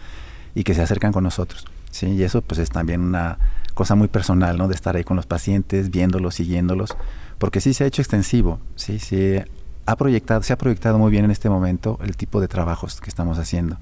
y 0.55 0.65
que 0.65 0.75
se 0.75 0.83
acercan 0.83 1.13
con 1.13 1.25
nosotros. 1.25 1.65
¿sí? 1.91 2.09
Y 2.09 2.23
eso 2.25 2.43
pues 2.43 2.59
es 2.59 2.71
también 2.71 3.01
una 3.01 3.39
cosa 3.75 3.95
muy 3.95 4.09
personal, 4.09 4.59
¿no? 4.59 4.69
De 4.69 4.75
estar 4.75 4.97
ahí 4.97 5.05
con 5.05 5.17
los 5.17 5.27
pacientes, 5.27 5.91
viéndolos, 5.91 6.35
siguiéndolos, 6.37 6.97
porque 7.39 7.61
sí 7.61 7.75
se 7.75 7.85
ha 7.85 7.87
hecho 7.87 8.03
extensivo, 8.03 8.61
sí, 8.77 8.99
sí 8.99 9.37
ha 9.87 9.97
proyectado, 9.97 10.43
se 10.43 10.53
ha 10.53 10.59
proyectado 10.59 10.99
muy 10.99 11.11
bien 11.11 11.25
en 11.25 11.31
este 11.31 11.51
momento 11.51 11.99
el 12.03 12.17
tipo 12.17 12.41
de 12.41 12.49
trabajos 12.49 13.01
que 13.01 13.09
estamos 13.09 13.39
haciendo. 13.39 13.79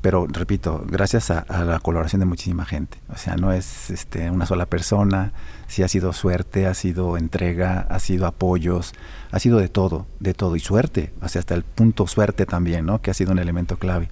Pero 0.00 0.26
repito, 0.26 0.82
gracias 0.88 1.30
a, 1.30 1.44
la 1.64 1.78
colaboración 1.78 2.20
de 2.20 2.26
muchísima 2.26 2.64
gente. 2.64 2.96
O 3.12 3.18
sea, 3.18 3.36
no 3.36 3.52
es 3.52 3.90
este, 3.90 4.30
una 4.30 4.46
sola 4.46 4.64
persona, 4.64 5.32
sí 5.66 5.82
ha 5.82 5.88
sido 5.88 6.14
suerte, 6.14 6.66
ha 6.66 6.72
sido 6.72 7.18
entrega, 7.18 7.86
ha 7.90 7.98
sido 7.98 8.26
apoyos, 8.26 8.94
ha 9.30 9.38
sido 9.38 9.58
de 9.58 9.68
todo, 9.68 10.06
de 10.18 10.32
todo. 10.32 10.56
Y 10.56 10.60
suerte, 10.60 11.12
o 11.20 11.28
sea, 11.28 11.40
hasta 11.40 11.54
el 11.54 11.64
punto 11.64 12.06
suerte 12.06 12.46
también, 12.46 12.86
¿no? 12.86 13.02
Que 13.02 13.10
ha 13.10 13.14
sido 13.14 13.32
un 13.32 13.38
elemento 13.38 13.76
clave. 13.76 14.08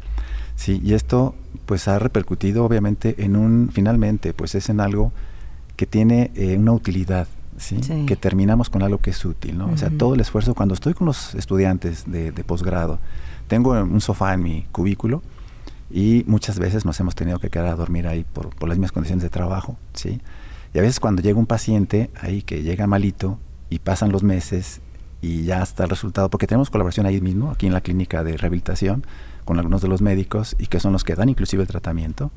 Sí, 0.59 0.80
y 0.84 0.94
esto 0.94 1.34
pues 1.66 1.86
ha 1.88 1.98
repercutido 1.98 2.64
obviamente 2.64 3.14
en 3.24 3.36
un, 3.36 3.70
finalmente, 3.72 4.34
pues 4.34 4.54
es 4.54 4.68
en 4.68 4.80
algo 4.80 5.12
que 5.76 5.86
tiene 5.86 6.32
eh, 6.34 6.56
una 6.59 6.72
utilidad, 6.72 7.28
¿sí? 7.56 7.80
que 8.06 8.16
terminamos 8.16 8.68
con 8.68 8.82
algo 8.82 8.98
que 8.98 9.11
es 9.11 9.24
útil, 9.24 9.56
¿no? 9.56 9.70
O 9.70 9.76
sea, 9.76 9.88
todo 9.90 10.14
el 10.14 10.20
esfuerzo, 10.20 10.54
cuando 10.54 10.74
estoy 10.74 10.94
con 10.94 11.06
los 11.06 11.34
estudiantes 11.34 12.11
de, 12.11 12.32
posgrado, 12.44 12.98
tengo 13.46 13.70
un 13.70 14.00
sofá 14.00 14.34
en 14.34 14.42
mi 14.42 14.62
cubículo 14.72 15.22
y 15.90 16.24
muchas 16.26 16.59
veces 16.59 16.84
nos 16.84 16.98
hemos 17.00 17.14
tenido 17.14 17.38
que 17.38 17.48
quedar 17.48 17.68
a 17.68 17.76
dormir 17.76 18.09
ahí 18.09 18.24
por, 18.24 18.50
por 18.50 18.68
las 18.68 18.76
mismas 18.76 18.92
condiciones 18.92 19.22
de 19.22 19.30
trabajo, 19.30 19.78
¿sí? 19.94 20.20
Y 20.74 20.78
a 20.78 20.82
veces 20.82 21.00
cuando 21.00 21.22
llega 21.22 21.38
un 21.38 21.46
paciente 21.46 22.11
ahí 22.20 22.42
que 22.42 22.62
llega 22.62 22.86
malito, 22.86 23.38
y 23.70 23.78
pasan 23.78 24.12
los 24.12 24.22
meses 24.22 24.80
y 25.20 25.44
ya 25.44 25.62
está 25.62 25.84
el 25.84 25.90
resultado, 25.90 26.30
porque 26.30 26.46
tenemos 26.46 26.70
colaboración 26.70 27.06
ahí 27.06 27.20
mismo, 27.20 27.50
aquí 27.50 27.66
en 27.66 27.72
la 27.72 27.80
clínica 27.80 28.22
de 28.22 28.36
rehabilitación, 28.36 29.04
con 29.49 29.59
algunos 29.59 29.80
de 29.80 29.88
los 29.88 30.03
médicos 30.03 30.55
y 30.59 30.66
que 30.66 30.78
son 30.78 30.92
los 30.92 31.05
que 31.05 31.14
dan 31.14 31.30
inclusive 31.30 31.62
el 31.62 31.68
tratamiento. 31.68 32.30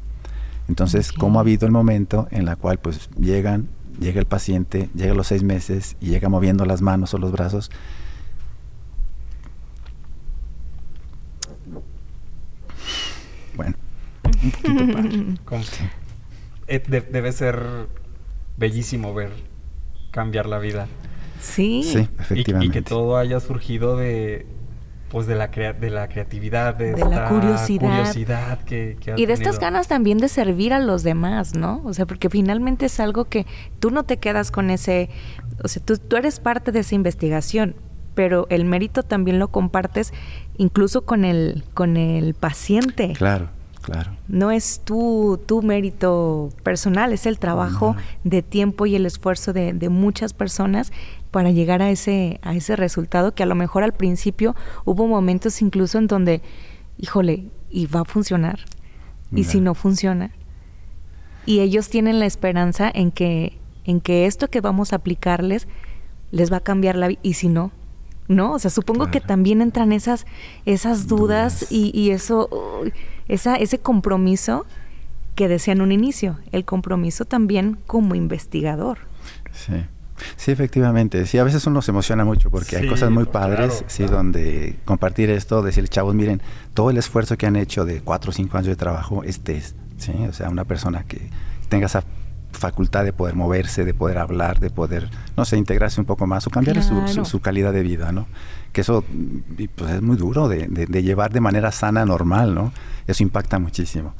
Entonces, 0.70 1.12
¿cómo 1.12 1.40
ha 1.40 1.42
habido 1.42 1.66
el 1.66 1.74
momento 1.74 2.30
en 2.32 2.46
la 2.46 2.56
cual 2.56 2.78
pues 2.80 3.10
llegan, 3.20 3.68
llega 4.00 4.22
el 4.22 4.26
paciente, 4.26 4.88
llega 4.96 5.12
a 5.12 5.16
los 5.16 5.28
seis 5.28 5.44
meses 5.44 5.98
y 6.00 6.06
llega 6.06 6.30
moviendo 6.30 6.64
las 6.64 6.82
manos 6.82 7.14
o 7.14 7.18
los 7.18 7.34
brazos? 7.34 7.70
Bueno, 13.58 13.76
un 14.24 15.38
poquito 15.44 15.76
eh, 16.68 16.82
debe 17.12 17.34
ser 17.34 17.90
bellísimo 18.56 19.14
ver 19.14 19.34
cambiar 20.12 20.46
la 20.46 20.60
vida. 20.60 20.88
Sí. 21.42 21.84
Sí, 21.84 22.08
efectivamente. 22.20 22.80
Y, 22.80 22.82
que 22.82 22.88
todo 22.88 23.18
haya 23.18 23.42
surgido 23.42 23.98
de 23.98 24.46
pues 25.12 25.28
de 25.28 25.36
la 25.36 25.48
de 25.48 25.90
la 25.90 26.08
creatividad, 26.08 26.74
de, 26.74 26.98
la 26.98 27.28
curiosidad, 27.28 28.60
que, 28.64 28.98
Y 29.18 29.26
de 29.26 29.34
estas 29.34 29.60
ganas 29.60 29.90
también 29.90 30.20
de 30.20 30.30
servir 30.30 30.74
a 30.74 30.80
los 30.80 31.04
demás, 31.04 31.54
¿no? 31.54 31.82
O 31.84 31.94
sea, 31.94 32.06
porque 32.06 32.30
finalmente 32.30 32.86
es 32.86 33.00
algo 33.02 33.26
que 33.26 33.46
tú 33.80 33.92
no 33.92 34.04
te 34.04 34.18
quedas 34.18 34.52
con 34.52 34.70
ese, 34.70 35.10
o 35.64 35.68
sea, 35.68 35.84
tú, 35.84 35.98
tú 35.98 36.16
eres 36.16 36.40
parte 36.40 36.72
de 36.72 36.80
esa 36.80 36.96
investigación, 36.96 37.76
pero 38.16 38.48
el 38.50 38.64
mérito 38.64 39.04
también 39.04 39.38
lo 39.38 39.50
compartes 39.50 40.14
incluso 40.58 41.02
con 41.02 41.26
el, 41.26 41.64
con 41.74 41.98
el 41.98 42.34
paciente. 42.34 43.14
Claro. 43.14 43.50
Claro. 43.82 44.12
No 44.28 44.52
es 44.52 44.82
tu, 44.86 45.40
tu 45.46 45.64
mérito 45.64 46.50
personal, 46.64 47.14
es 47.14 47.26
el 47.26 47.40
trabajo 47.40 47.96
de 48.24 48.44
tiempo 48.44 48.86
y 48.86 48.96
el 48.96 49.08
esfuerzo 49.08 49.54
de, 49.54 49.74
de, 49.74 49.90
muchas 49.90 50.34
personas 50.34 50.92
para 51.32 51.50
llegar 51.50 51.82
a 51.82 51.90
ese, 51.90 52.40
a 52.44 52.54
ese 52.56 52.76
resultado 52.76 53.34
que 53.34 53.44
a 53.44 53.48
lo 53.48 53.56
mejor 53.56 53.84
al 53.84 53.94
principio 53.94 54.56
hubo 54.86 55.08
momentos 55.08 55.62
incluso 55.64 55.98
en 55.98 56.08
donde, 56.08 56.42
híjole, 56.98 57.46
¿y 57.72 57.88
va 57.88 58.02
a 58.02 58.06
funcionar? 58.06 58.60
¿Y 59.34 59.46
si 59.46 59.62
no 59.62 59.74
funciona? 59.74 60.32
Y 61.46 61.62
ellos 61.62 61.90
tienen 61.90 62.20
la 62.20 62.26
esperanza 62.26 62.92
en 62.94 63.12
que, 63.12 63.58
en 63.86 64.02
que 64.02 64.26
esto 64.26 64.50
que 64.50 64.62
vamos 64.62 64.94
a 64.94 64.98
aplicarles 64.98 65.68
les 66.32 66.52
va 66.52 66.58
a 66.58 66.62
cambiar 66.62 66.96
la 66.96 67.08
vida. 67.08 67.20
¿Y 67.24 67.34
si 67.34 67.48
no? 67.48 67.72
¿No? 68.28 68.54
O 68.54 68.60
sea, 68.60 68.70
supongo 68.70 69.10
que 69.10 69.20
también 69.20 69.62
entran 69.62 69.92
esas, 69.92 70.26
esas 70.66 71.08
dudas, 71.08 71.72
Y, 71.72 71.92
y, 71.98 72.12
eso 72.12 72.50
esa, 73.32 73.56
ese 73.56 73.80
compromiso 73.80 74.66
que 75.36 75.48
decían 75.48 75.82
un 75.82 75.92
inicio, 75.92 76.38
el 76.52 76.66
compromiso 76.66 77.26
también 77.26 77.78
como 77.88 78.14
investigador. 78.16 79.00
Sí. 79.54 79.74
Sí, 80.36 80.52
efectivamente. 80.52 81.26
Sí, 81.26 81.40
a 81.40 81.44
veces 81.44 81.66
uno 81.66 81.82
se 81.82 81.90
emociona 81.90 82.26
mucho 82.26 82.52
porque 82.52 82.78
hay 82.78 82.88
cosas 82.88 83.10
muy 83.10 83.26
padres, 83.26 83.84
sí, 83.88 84.04
donde 84.04 84.78
compartir 84.86 85.32
esto, 85.32 85.64
decirle, 85.64 85.88
chavos, 85.88 86.14
miren, 86.14 86.42
todo 86.76 86.92
el 86.92 86.98
esfuerzo 86.98 87.38
que 87.38 87.48
han 87.48 87.56
hecho 87.56 87.86
de 87.86 88.02
cuatro 88.02 88.30
o 88.30 88.34
cinco 88.34 88.58
años 88.58 88.68
de 88.68 88.76
trabajo, 88.76 89.24
este 89.24 89.58
es, 89.58 89.76
sí, 89.98 90.12
o 90.30 90.34
sea, 90.34 90.50
una 90.50 90.66
persona 90.66 91.06
que 91.06 91.30
tenga 91.70 91.88
esa 91.88 92.04
facultad 92.62 93.04
de 93.04 93.12
poder 93.12 93.36
moverse, 93.36 93.84
de 93.84 93.94
poder 93.94 94.18
hablar, 94.18 94.60
de 94.60 94.70
poder, 94.70 95.10
no 95.36 95.44
sé, 95.44 95.58
integrarse 95.58 96.00
un 96.00 96.06
poco 96.06 96.28
más 96.28 96.48
o 96.48 96.50
cambiar 96.50 96.82
su, 96.82 97.26
su, 97.26 97.40
calidad 97.42 97.74
de 97.74 97.82
vida, 97.82 98.12
¿no? 98.14 98.28
Que 98.72 98.82
eso 98.82 99.04
pues, 99.76 99.92
es 99.92 100.02
muy 100.02 100.16
duro 100.16 100.48
de, 100.48 100.68
de, 100.68 101.04
llevar 101.04 101.34
de 101.34 101.42
manera 101.42 101.72
sana, 101.72 102.06
normal, 102.06 102.56
¿no? 102.56 102.72
Eso 103.08 103.24
impacta 103.24 103.60
muchísimo. 103.60 104.14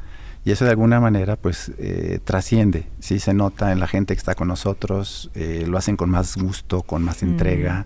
Y 0.44 0.52
eso 0.52 0.66
de 0.66 0.72
alguna 0.72 1.00
manera 1.00 1.36
pues 1.36 1.72
eh, 1.78 2.20
trasciende, 2.24 2.88
¿sí? 3.00 3.20
Se 3.20 3.34
nota 3.34 3.72
en 3.72 3.80
la 3.80 3.88
gente 3.88 4.16
que 4.16 4.20
está 4.20 4.34
con 4.36 4.48
nosotros, 4.48 5.30
eh, 5.36 5.66
lo 5.68 5.78
hacen 5.78 5.96
con 5.96 6.10
más 6.10 6.36
gusto, 6.36 6.82
con 6.82 7.04
más 7.04 7.22
entrega, 7.22 7.86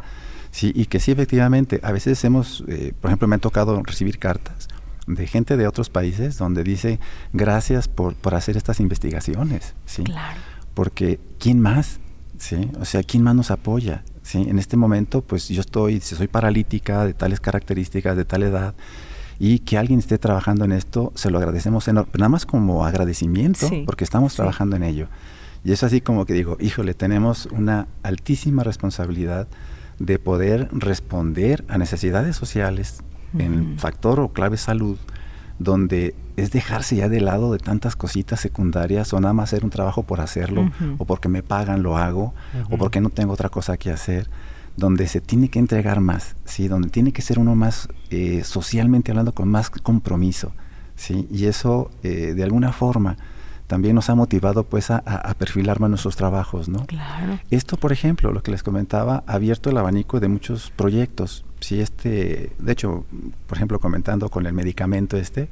¿sí? 0.52 0.72
Y 0.74 0.86
que 0.86 1.00
sí, 1.02 1.12
efectivamente, 1.12 1.82
a 1.84 1.92
veces 1.92 2.24
hemos, 2.24 2.64
eh, 2.68 2.94
por 3.00 3.10
ejemplo, 3.10 3.28
me 3.28 3.36
ha 3.36 3.40
tocado 3.40 3.84
recibir 3.84 4.18
cartas 4.18 4.70
de 5.08 5.28
gente 5.28 5.58
de 5.58 5.68
otros 5.68 5.90
países 5.90 6.38
donde 6.38 6.64
dice 6.64 7.00
gracias 7.34 7.88
por, 7.88 8.16
por 8.16 8.36
hacer 8.36 8.58
estas 8.58 8.80
investigaciones, 8.80 9.76
¿sí? 9.86 10.04
Claro. 10.04 10.40
Porque 10.74 11.20
¿quién 11.40 11.60
más? 11.62 12.00
¿Sí? 12.38 12.70
O 12.80 12.86
sea, 12.86 13.04
¿quién 13.04 13.24
más 13.24 13.36
nos 13.36 13.52
apoya? 13.52 14.04
¿Sí? 14.24 14.46
En 14.48 14.60
este 14.60 14.78
momento, 14.78 15.22
pues 15.22 15.48
yo 15.48 15.62
estoy, 15.62 16.02
si 16.02 16.16
soy 16.16 16.28
paralítica, 16.28 17.06
de 17.06 17.14
tales 17.14 17.40
características, 17.40 18.18
de 18.18 18.26
tal 18.26 18.44
edad, 18.44 18.74
y 19.40 19.60
que 19.60 19.78
alguien 19.78 20.00
esté 20.00 20.18
trabajando 20.18 20.66
en 20.66 20.72
esto, 20.72 21.12
se 21.16 21.30
lo 21.30 21.38
agradecemos 21.38 21.88
nada 21.88 22.30
más 22.30 22.46
como 22.46 22.86
agradecimiento, 22.86 23.70
porque 23.86 24.04
estamos 24.04 24.36
trabajando 24.36 24.76
en 24.76 24.84
ello. 24.84 25.08
Y 25.64 25.72
es 25.72 25.84
así 25.84 26.02
como 26.02 26.26
que 26.26 26.34
digo, 26.34 26.58
híjole, 26.60 26.94
tenemos 26.94 27.48
una 27.48 27.88
altísima 28.04 28.64
responsabilidad 28.64 29.48
de 30.00 30.20
poder 30.20 30.70
responder 30.72 31.66
a 31.68 31.78
necesidades 31.78 32.36
sociales 32.36 33.02
en 33.40 33.78
factor 33.80 34.20
o 34.20 34.30
clave 34.30 34.58
salud, 34.58 34.98
donde 35.60 36.16
es 36.36 36.52
dejarse 36.52 36.98
ya 36.98 37.10
de 37.10 37.22
lado 37.22 37.52
de 37.52 37.60
tantas 37.60 37.96
cositas 37.96 38.40
secundarias 38.40 39.14
o 39.14 39.20
nada 39.22 39.34
más 39.34 39.50
hacer 39.50 39.64
un 39.64 39.70
trabajo 39.70 40.04
por 40.04 40.22
hacerlo, 40.22 40.72
o 40.98 41.06
porque 41.06 41.30
me 41.30 41.44
pagan 41.44 41.84
lo 41.84 41.98
hago, 41.98 42.34
o 42.70 42.78
porque 42.78 43.02
no 43.02 43.10
tengo 43.10 43.34
otra 43.34 43.50
cosa 43.50 43.78
que 43.78 43.92
hacer, 43.92 44.30
donde 44.78 45.08
se 45.08 45.22
tiene 45.22 45.50
que 45.50 45.60
entregar 45.60 46.02
más, 46.02 46.36
¿sí? 46.44 46.68
donde 46.68 46.90
tiene 46.90 47.14
que 47.14 47.22
ser 47.22 47.40
uno 47.40 47.56
más 47.56 47.88
eh, 48.10 48.44
socialmente 48.44 49.12
hablando 49.12 49.34
con 49.34 49.48
más 49.48 49.70
compromiso. 49.70 50.52
¿sí? 50.96 51.28
Y 51.32 51.46
eso 51.46 51.92
eh, 52.04 52.34
de 52.36 52.44
alguna 52.44 52.74
forma 52.74 53.18
también 53.68 53.96
nos 53.96 54.10
ha 54.10 54.16
motivado 54.16 54.64
pues 54.64 54.92
a, 54.92 55.02
perfilar 55.38 55.80
más 55.80 55.90
nuestros 55.90 56.16
trabajos, 56.16 56.70
¿no? 56.70 56.86
Claro. 56.86 57.40
Esto, 57.50 57.78
por 57.78 57.92
ejemplo, 57.92 58.32
lo 58.32 58.44
que 58.44 58.52
les 58.52 58.62
comentaba, 58.62 59.24
ha 59.26 59.34
abierto 59.34 59.70
el 59.70 59.78
abanico 59.78 60.20
de 60.20 60.28
muchos 60.28 60.72
proyectos. 60.76 61.46
Si 61.66 61.82
este, 61.82 62.52
de 62.60 62.72
hecho, 62.72 63.06
por 63.48 63.58
ejemplo, 63.58 63.80
comentando 63.80 64.30
con 64.30 64.46
el 64.46 64.54
medicamento 64.54 65.18
este, 65.18 65.50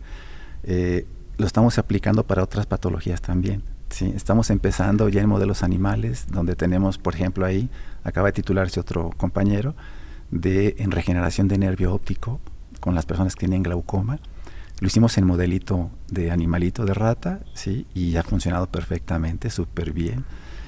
eh, 0.64 1.08
lo 1.38 1.48
estamos 1.48 1.80
aplicando 1.80 2.24
para 2.24 2.44
otras 2.44 2.68
patologías 2.68 3.20
también. 3.20 3.64
Sí, 3.90 4.14
estamos 4.16 4.52
empezando 4.52 5.10
ya 5.10 5.22
en 5.22 5.28
modelos 5.28 5.64
animales, 5.64 6.28
donde 6.30 6.56
tenemos, 6.56 7.00
por 7.00 7.16
ejemplo, 7.16 7.48
ahí, 7.48 7.68
acaba 8.04 8.28
de 8.28 8.34
titularse 8.34 8.80
otro 8.80 9.10
compañero, 9.18 9.74
de 10.30 10.76
en 10.78 10.92
regeneración 10.92 11.48
de 11.48 11.58
nervio 11.58 11.92
óptico 11.92 12.40
con 12.80 12.94
las 12.94 13.08
personas 13.08 13.34
que 13.36 13.48
tienen 13.48 13.64
glaucoma 13.64 14.20
lo 14.80 14.88
hicimos 14.88 15.18
en 15.18 15.26
modelito 15.26 15.92
de 16.10 16.30
animalito 16.30 16.84
de 16.84 16.94
rata, 16.94 17.40
¿sí? 17.54 17.86
Y 17.94 18.18
ha 18.18 18.24
funcionado 18.24 18.68
perfectamente, 18.68 19.50
súper 19.50 19.94
bien. 19.94 20.26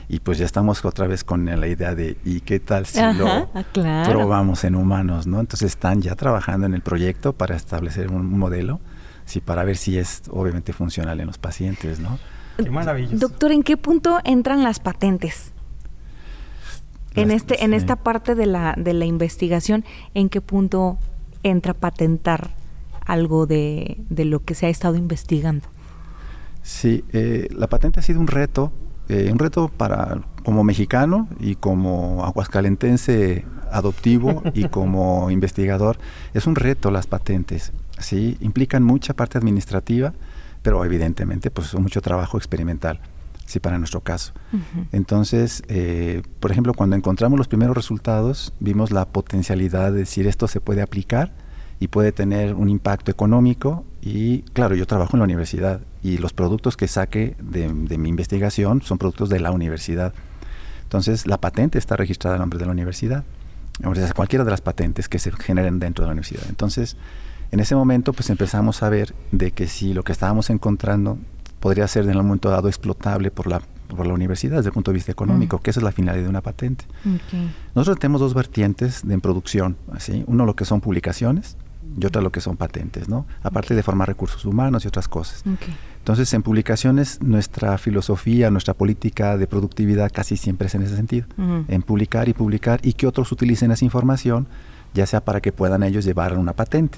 Y 0.07 0.19
pues 0.19 0.37
ya 0.37 0.45
estamos 0.45 0.83
otra 0.85 1.07
vez 1.07 1.23
con 1.23 1.45
la 1.45 1.67
idea 1.67 1.95
de, 1.95 2.17
¿y 2.23 2.41
qué 2.41 2.59
tal 2.59 2.85
si 2.85 2.99
lo 2.99 3.27
ah, 3.27 4.03
probamos 4.07 4.63
en 4.63 4.75
humanos, 4.75 5.25
no? 5.25 5.39
Entonces 5.39 5.71
están 5.71 6.01
ya 6.01 6.15
trabajando 6.15 6.67
en 6.67 6.73
el 6.73 6.81
proyecto 6.81 7.33
para 7.33 7.55
establecer 7.55 8.11
un 8.11 8.37
modelo, 8.37 8.79
sí, 9.25 9.41
para 9.41 9.63
ver 9.63 9.77
si 9.77 9.97
es 9.97 10.21
obviamente 10.29 10.73
funcional 10.73 11.19
en 11.19 11.27
los 11.27 11.37
pacientes, 11.37 11.99
¿no? 11.99 12.19
Qué 12.57 12.69
maravilloso. 12.69 13.17
Doctor, 13.17 13.51
¿en 13.51 13.63
qué 13.63 13.77
punto 13.77 14.19
entran 14.23 14.63
las 14.63 14.79
patentes? 14.79 15.51
en 17.15 17.31
este, 17.31 17.63
en 17.63 17.73
esta 17.73 17.95
parte 17.95 18.35
de 18.35 18.45
la, 18.45 18.75
de 18.77 18.93
la 18.93 19.05
investigación, 19.05 19.85
¿en 20.13 20.27
qué 20.27 20.41
punto 20.41 20.99
entra 21.43 21.73
patentar 21.73 22.49
algo 23.05 23.45
de, 23.45 23.97
lo 24.09 24.43
que 24.43 24.55
se 24.55 24.65
ha 24.65 24.69
estado 24.69 24.95
investigando. 24.95 25.67
Sí, 26.63 27.05
eh, 27.13 27.47
la 27.55 27.67
patente 27.67 27.99
ha 27.99 28.03
sido 28.03 28.19
un 28.19 28.27
reto, 28.27 28.71
eh, 29.09 29.29
un 29.31 29.39
reto 29.39 29.69
para 29.69 30.21
como 30.43 30.63
mexicano 30.63 31.27
y 31.39 31.55
como 31.55 32.25
aguascalentense 32.25 33.45
adoptivo 33.71 34.43
y 34.53 34.65
como 34.69 35.29
investigador, 35.31 35.97
es 36.33 36.47
un 36.47 36.55
reto 36.55 36.91
las 36.91 37.07
patentes, 37.07 37.71
sí, 37.99 38.37
implican 38.41 38.83
mucha 38.83 39.13
parte 39.13 39.37
administrativa, 39.37 40.13
pero 40.61 40.83
evidentemente 40.85 41.51
pues 41.51 41.73
mucho 41.75 42.01
trabajo 42.01 42.37
experimental, 42.37 42.99
sí, 43.45 43.59
para 43.59 43.77
nuestro 43.77 44.01
caso. 44.01 44.33
Entonces, 44.91 45.63
eh, 45.67 46.23
por 46.39 46.51
ejemplo, 46.51 46.73
cuando 46.73 46.95
encontramos 46.95 47.37
los 47.37 47.47
primeros 47.47 47.75
resultados, 47.75 48.53
vimos 48.59 48.91
la 48.91 49.05
potencialidad 49.05 49.91
de 49.91 49.99
decir 49.99 50.27
esto 50.27 50.47
se 50.47 50.61
puede 50.61 50.81
aplicar 50.81 51.31
y 51.79 51.89
puede 51.89 52.11
tener 52.11 52.55
un 52.55 52.69
impacto 52.69 53.11
económico 53.11 53.83
y 54.05 54.43
claro, 54.53 54.75
yo 54.75 54.85
trabajo 54.85 55.17
en 55.17 55.19
la 55.19 55.23
universidad 55.23 55.81
y 56.03 56.19
los 56.19 56.31
productos 56.31 56.77
que 56.77 56.87
saque 56.87 57.35
de, 57.41 57.67
mi 57.67 58.09
investigación 58.09 58.83
son 58.83 58.99
productos 58.99 59.29
de 59.29 59.39
la 59.39 59.49
universidad. 59.49 60.13
Entonces 60.83 61.25
la 61.25 61.41
patente 61.41 61.79
está 61.79 61.97
registrada 61.97 62.35
a 62.35 62.39
nombre 62.39 62.59
de 62.59 62.67
la 62.67 62.71
universidad, 62.71 63.23
o 63.83 63.95
sea, 63.95 64.13
cualquiera 64.13 64.45
de 64.45 64.51
las 64.51 64.61
patentes 64.61 65.09
que 65.09 65.17
se 65.17 65.31
generen 65.31 65.79
dentro 65.79 66.03
de 66.03 66.09
la 66.09 66.11
universidad. 66.11 66.43
Entonces, 66.49 66.97
en 67.51 67.59
ese 67.59 67.75
momento 67.75 68.13
pues 68.13 68.29
empezamos 68.29 68.83
a 68.83 68.89
ver 68.89 69.15
de 69.31 69.49
que 69.49 69.67
si 69.67 69.95
lo 69.95 70.03
que 70.03 70.11
estábamos 70.11 70.51
encontrando 70.51 71.17
podría 71.59 71.87
ser 71.87 72.03
en 72.05 72.15
un 72.15 72.27
momento 72.27 72.49
dado 72.49 72.67
explotable 72.67 73.31
por 73.31 73.47
la 73.47 73.61
por 73.87 74.07
la 74.07 74.13
universidad 74.13 74.57
desde 74.57 74.69
el 74.69 74.73
punto 74.73 74.91
de 74.91 74.95
vista 74.95 75.11
económico, 75.11 75.57
mm. 75.57 75.59
que 75.61 75.69
esa 75.69 75.79
es 75.79 75.83
la 75.83 75.91
finalidad 75.91 76.23
de 76.23 76.29
una 76.29 76.41
patente. 76.41 76.85
Nosotros 77.75 77.99
tenemos 77.99 78.19
dos 78.19 78.33
vertientes 78.33 79.07
de 79.07 79.13
en 79.13 79.21
producción, 79.21 79.77
así, 79.91 80.23
uno 80.27 80.45
lo 80.45 80.55
que 80.55 80.65
son 80.65 80.81
publicaciones, 80.81 81.55
y 81.99 82.05
otra 82.05 82.21
lo 82.21 82.31
que 82.31 82.41
son 82.41 82.57
patentes, 82.57 83.07
¿no? 83.07 83.25
Aparte 83.43 83.75
de 83.75 83.83
formar 83.83 84.07
recursos 84.07 84.45
humanos 84.45 84.85
y 84.85 84.87
otras 84.87 85.07
cosas. 85.07 85.43
Entonces, 85.97 86.33
en 86.33 86.43
publicaciones, 86.43 87.21
nuestra 87.21 87.77
filosofía, 87.77 88.51
nuestra 88.51 88.73
política 88.73 89.37
de 89.37 89.47
productividad 89.47 90.11
casi 90.11 90.37
siempre 90.37 90.67
es 90.67 90.75
en 90.75 90.83
ese 90.83 90.95
sentido, 90.95 91.27
en 91.37 91.81
publicar 91.81 92.29
y 92.29 92.33
publicar 92.33 92.79
y 92.83 92.93
que 92.93 93.07
otros 93.07 93.31
utilicen 93.31 93.71
esa 93.71 93.85
información, 93.85 94.47
ya 94.93 95.05
sea 95.05 95.23
para 95.23 95.41
que 95.41 95.51
puedan 95.51 95.83
ellos 95.83 96.05
llevar 96.05 96.37
una 96.37 96.53
patente. 96.53 96.97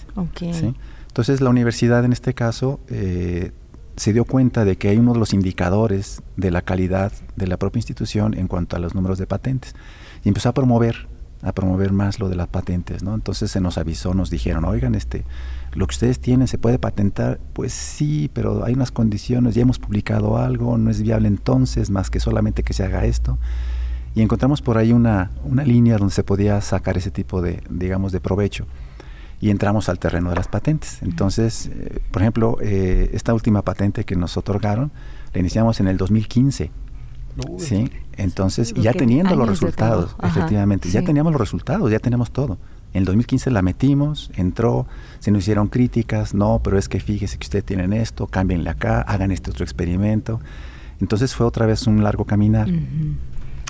Entonces, 1.08 1.42
la 1.42 1.50
universidad 1.50 2.04
en 2.06 2.14
este 2.14 2.34
caso 2.34 2.80
eh, 2.90 3.52
se 3.96 4.14
dio 4.14 4.26
cuenta 4.26 4.66
de 4.66 4.78
que 4.78 4.90
hay 4.90 4.98
uno 4.98 5.14
de 5.14 5.20
los 5.20 5.34
indicadores 5.34 6.22
de 6.36 6.52
la 6.52 6.62
calidad 6.62 7.12
de 7.36 7.48
la 7.48 7.58
propia 7.58 7.80
institución 7.80 8.36
en 8.36 8.48
cuanto 8.48 8.76
a 8.76 8.80
los 8.80 8.94
números 8.94 9.18
de 9.18 9.26
patentes 9.26 9.74
y 10.24 10.28
empezó 10.28 10.50
a 10.50 10.54
promover 10.54 11.08
a 11.42 11.52
promover 11.54 11.92
más 11.92 12.20
lo 12.20 12.30
de 12.30 12.36
las 12.36 12.48
patentes, 12.48 13.04
¿no? 13.04 13.14
Entonces 13.14 13.52
se 13.52 13.62
nos 13.62 13.78
avisó, 13.78 14.14
nos 14.14 14.30
dijeron, 14.30 14.66
oigan, 14.66 14.96
este, 14.96 15.24
lo 15.74 15.86
que 15.88 15.94
ustedes 15.94 16.20
tienen 16.20 16.48
se 16.48 16.58
puede 16.58 16.80
patentar, 16.80 17.40
pues 17.54 17.74
sí, 17.74 18.30
pero 18.34 18.64
hay 18.66 18.74
unas 18.74 18.92
condiciones, 18.92 19.56
ya 19.56 19.62
hemos 19.62 19.80
publicado 19.80 20.38
algo, 20.38 20.78
no 20.78 20.90
es 20.90 21.02
viable 21.02 21.28
entonces, 21.28 21.90
más 21.90 22.10
que 22.10 22.20
solamente 22.20 22.64
que 22.64 22.74
se 22.74 22.84
haga 22.84 23.06
esto. 23.06 23.38
Y 24.16 24.22
encontramos 24.22 24.62
por 24.62 24.80
ahí 24.80 24.94
una, 24.94 25.30
una 25.44 25.64
línea 25.64 25.98
donde 25.98 26.14
se 26.14 26.24
podía 26.24 26.60
sacar 26.62 26.98
ese 26.98 27.12
tipo 27.12 27.42
de, 27.42 27.62
digamos, 27.70 28.12
de 28.12 28.20
provecho. 28.20 28.66
Y 29.40 29.52
entramos 29.52 29.90
al 29.90 30.00
terreno 30.00 30.32
de 30.32 30.38
las 30.38 30.48
patentes. 30.48 31.04
Entonces, 31.04 31.70
eh, 31.72 32.00
por 32.10 32.24
ejemplo, 32.24 32.58
eh, 32.60 33.12
esta 33.14 33.36
última 33.36 33.62
patente 33.62 34.04
que 34.04 34.16
nos 34.16 34.36
otorgaron, 34.36 34.92
la 35.34 35.40
iniciamos 35.40 35.80
en 35.80 35.88
el 35.88 35.98
2015 35.98 36.72
Sí, 37.58 37.92
entonces 38.14 38.74
ya 38.74 38.94
teniendo 38.94 39.36
los 39.36 39.48
resultados, 39.48 40.16
efectivamente, 40.24 40.90
ya 40.90 41.04
teníamos 41.04 41.32
los 41.32 41.42
resultados, 41.42 41.92
ya 41.92 42.00
tenemos 42.00 42.32
todo. 42.32 42.58
En 42.94 43.00
el 43.00 43.06
2015 43.06 43.52
la 43.52 43.62
metimos, 43.62 44.32
entró, 44.36 44.88
se 45.20 45.30
nos 45.30 45.44
hicieron 45.44 45.68
críticas, 45.68 46.34
no, 46.34 46.62
pero 46.64 46.78
es 46.78 46.90
que 46.90 47.00
fíjese 47.00 47.38
que 47.38 47.46
ustedes 47.46 47.66
tienen 47.66 47.94
esto, 47.94 48.28
cámbienle 48.28 48.70
acá, 48.70 49.02
hagan 49.02 49.32
este 49.32 49.52
otro 49.52 49.64
experimento. 49.64 50.40
Entonces 51.00 51.36
fue 51.36 51.46
otra 51.46 51.66
vez 51.66 51.86
un 51.86 52.04
largo 52.04 52.26
caminar. 52.26 52.70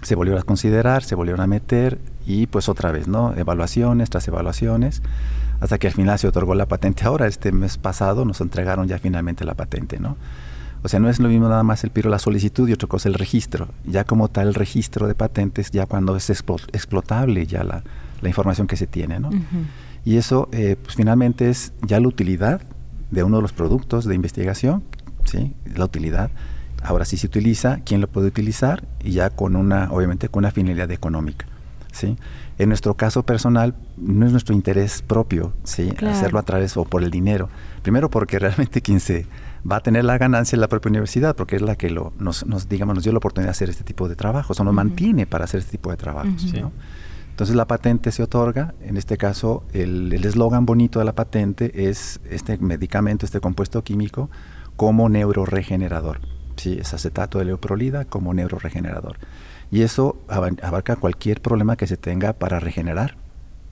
Se 0.04 0.16
volvió 0.16 0.38
a 0.38 0.44
considerar, 0.44 1.04
se 1.04 1.16
volvieron 1.16 1.42
a 1.42 1.48
meter 1.48 2.00
y 2.26 2.48
pues 2.48 2.70
otra 2.70 2.92
vez, 2.92 3.08
¿no? 3.08 3.36
Evaluaciones 3.36 4.10
tras 4.10 4.28
evaluaciones, 4.28 5.02
hasta 5.60 5.78
que 5.80 5.88
al 5.88 5.94
final 5.94 6.20
se 6.20 6.28
otorgó 6.28 6.54
la 6.56 6.68
patente. 6.68 7.04
Ahora, 7.06 7.28
este 7.28 7.52
mes 7.52 7.78
pasado, 7.78 8.24
nos 8.24 8.40
entregaron 8.40 8.88
ya 8.88 9.00
finalmente 9.00 9.44
la 9.44 9.56
patente, 9.56 10.00
¿no? 10.00 10.16
O 10.84 10.88
sea, 10.88 11.00
no 11.00 11.10
es 11.10 11.20
lo 11.20 11.30
mismo 11.30 11.50
nada 11.50 11.64
más 11.64 11.84
el 11.84 11.90
piro 11.90 12.10
la 12.10 12.20
solicitud 12.20 12.68
y 12.70 12.74
otra 12.74 12.88
cosa 12.88 13.10
el 13.10 13.16
registro. 13.16 13.68
Ya 13.86 14.04
como 14.04 14.30
tal 14.30 14.50
el 14.50 14.54
registro 14.54 15.08
de 15.08 15.16
patentes, 15.16 15.72
ya 15.72 15.86
cuando 15.86 16.16
es 16.16 16.30
explotable 16.30 17.46
ya 17.46 17.64
la, 17.64 17.84
información 18.24 18.68
que 18.68 18.78
se 18.78 18.88
tiene, 18.88 19.20
¿no? 19.20 19.30
Y 20.04 20.18
eso, 20.18 20.50
eh, 20.52 20.76
pues 20.82 20.96
finalmente 20.96 21.50
es 21.50 21.74
ya 21.82 22.00
la 22.00 22.08
utilidad 22.08 22.62
de 23.12 23.24
uno 23.24 23.38
de 23.38 23.42
los 23.42 23.54
productos 23.54 24.06
de 24.06 24.16
investigación, 24.16 24.84
¿sí? 25.26 25.54
La 25.76 25.86
utilidad. 25.86 26.32
Ahora 26.82 27.06
sí 27.06 27.18
se 27.18 27.28
utiliza, 27.28 27.80
quién 27.86 28.02
lo 28.02 28.08
puede 28.08 28.28
utilizar 28.28 28.84
y 29.04 29.12
ya 29.12 29.30
con 29.30 29.56
una, 29.56 29.92
obviamente 29.92 30.30
con 30.30 30.42
una 30.42 30.52
finalidad 30.52 30.92
económica, 30.92 31.48
¿sí? 31.92 32.18
En 32.58 32.70
nuestro 32.70 32.96
caso 32.96 33.24
personal, 33.24 33.76
no 33.98 34.26
es 34.26 34.32
nuestro 34.32 34.56
interés 34.56 35.02
propio, 35.02 35.54
¿sí? 35.64 35.92
Hacerlo 36.08 36.40
a 36.40 36.44
través 36.44 36.76
o 36.78 36.86
por 36.86 37.04
el 37.04 37.12
dinero. 37.12 37.50
Primero 37.82 38.10
porque 38.10 38.40
realmente 38.40 38.82
quien 38.82 39.00
se 39.00 39.26
va 39.70 39.78
a 39.78 39.80
tener 39.82 40.06
la 40.06 40.18
ganancia 40.18 40.56
en 40.56 40.62
la 40.62 40.70
propia 40.70 40.90
universidad, 40.90 41.36
porque 41.36 41.56
es 41.56 41.62
la 41.62 41.76
que 41.76 41.90
lo, 41.90 42.14
nos, 42.20 42.46
digamos, 42.70 42.96
nos 42.96 43.04
dio 43.04 43.12
la 43.12 43.18
oportunidad 43.18 43.48
de 43.48 43.52
hacer 43.52 43.70
este 43.70 43.84
tipo 43.84 44.08
de 44.08 44.16
trabajos, 44.16 44.60
o 44.60 44.64
nos 44.64 44.74
mantiene 44.74 45.26
para 45.26 45.46
hacer 45.46 45.60
este 45.60 45.72
tipo 45.72 45.92
de 45.92 45.98
trabajos. 45.98 46.54
Entonces 47.30 47.56
la 47.56 47.68
patente 47.68 48.12
se 48.12 48.24
otorga, 48.24 48.74
en 48.82 48.98
este 48.98 49.16
caso 49.18 49.64
el 49.72 50.12
eslogan 50.14 50.66
bonito 50.66 50.98
de 50.98 51.06
la 51.06 51.14
patente 51.14 51.88
es 51.88 52.20
este 52.30 52.58
medicamento, 52.58 53.26
este 53.28 53.40
compuesto 53.40 53.84
químico, 53.84 54.32
como 54.76 55.10
neuroregenerador. 55.10 56.20
Sí, 56.56 56.78
es 56.80 56.94
acetato 56.94 57.38
de 57.38 57.46
leoprolida 57.46 58.06
como 58.06 58.34
neuroregenerador. 58.34 59.18
Y 59.70 59.82
eso 59.82 60.18
abarca 60.28 60.96
cualquier 60.96 61.42
problema 61.42 61.76
que 61.76 61.86
se 61.86 61.98
tenga 61.98 62.34
para 62.34 62.60
regenerar, 62.60 63.18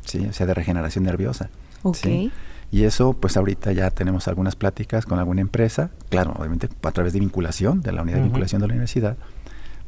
¿sí? 0.01 0.27
o 0.29 0.33
sea, 0.33 0.45
de 0.45 0.53
regeneración 0.53 1.05
nerviosa. 1.05 1.49
Okay. 1.81 2.31
Y 2.71 2.83
eso, 2.83 3.13
pues 3.13 3.37
ahorita 3.37 3.71
ya 3.71 3.89
tenemos 3.91 4.27
algunas 4.27 4.55
pláticas 4.55 5.05
con 5.05 5.19
alguna 5.19 5.41
empresa, 5.41 5.91
claro, 6.09 6.33
obviamente 6.37 6.69
a 6.83 6.91
través 6.91 7.13
de 7.13 7.19
vinculación, 7.19 7.81
de 7.81 7.91
la 7.91 8.01
unidad 8.01 8.17
de 8.17 8.23
vinculación 8.23 8.61
de 8.61 8.67
la 8.67 8.73
universidad, 8.73 9.17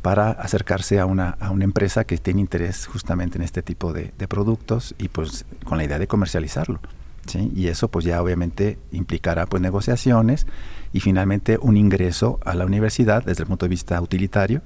para 0.01 0.31
acercarse 0.31 0.99
a 0.99 1.05
una, 1.05 1.31
a 1.39 1.51
una 1.51 1.65
empresa 1.65 2.05
que 2.05 2.17
tiene 2.17 2.39
interés 2.39 2.87
justamente 2.87 3.37
en 3.37 3.43
este 3.43 3.61
tipo 3.61 3.93
de, 3.93 4.13
productos 4.29 4.95
y 4.97 5.09
pues 5.09 5.45
con 5.65 5.77
la 5.77 5.83
idea 5.83 5.99
de 5.99 6.07
comercializarlo. 6.07 6.79
¿sí? 7.25 7.51
Y 7.55 7.67
eso 7.67 7.89
pues 7.89 8.05
ya 8.05 8.21
obviamente 8.21 8.77
implicará 8.91 9.47
pues 9.47 9.61
negociaciones 9.61 10.47
y 10.93 10.99
finalmente 10.99 11.57
un 11.61 11.75
ingreso 11.75 12.39
a 12.45 12.55
la 12.55 12.65
universidad 12.65 13.25
desde 13.25 13.43
el 13.43 13.47
punto 13.47 13.65
de 13.65 13.69
vista 13.69 13.99
utilitario, 13.99 14.61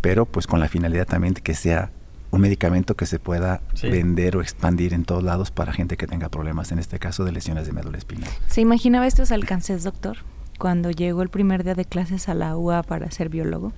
pero 0.00 0.26
pues 0.26 0.46
con 0.46 0.58
la 0.58 0.68
finalidad 0.68 1.06
también 1.06 1.34
de 1.34 1.42
que 1.42 1.54
sea 1.54 1.90
un 2.32 2.40
medicamento 2.40 2.96
que 2.96 3.06
se 3.06 3.18
pueda 3.18 3.60
vender 3.82 4.36
o 4.36 4.40
expandir 4.40 4.94
en 4.94 5.04
todos 5.04 5.22
lados 5.22 5.50
para 5.50 5.72
gente 5.72 5.98
que 5.98 6.06
tenga 6.06 6.30
problemas, 6.30 6.72
en 6.72 6.78
este 6.78 6.98
caso 6.98 7.24
de 7.24 7.32
lesiones 7.32 7.66
de 7.66 7.72
médula 7.72 7.98
espinal. 7.98 8.30
¿Se 8.48 8.62
imaginaba 8.62 9.06
estos 9.06 9.30
alcances, 9.30 9.84
doctor, 9.84 10.16
cuando 10.58 10.90
llegó 10.90 11.22
el 11.22 11.28
primer 11.28 11.62
día 11.62 11.74
de 11.74 11.84
clases 11.84 12.30
a 12.30 12.34
la 12.34 12.56
UA 12.56 12.84
para 12.84 13.10
ser 13.10 13.28
biólogo? 13.28 13.74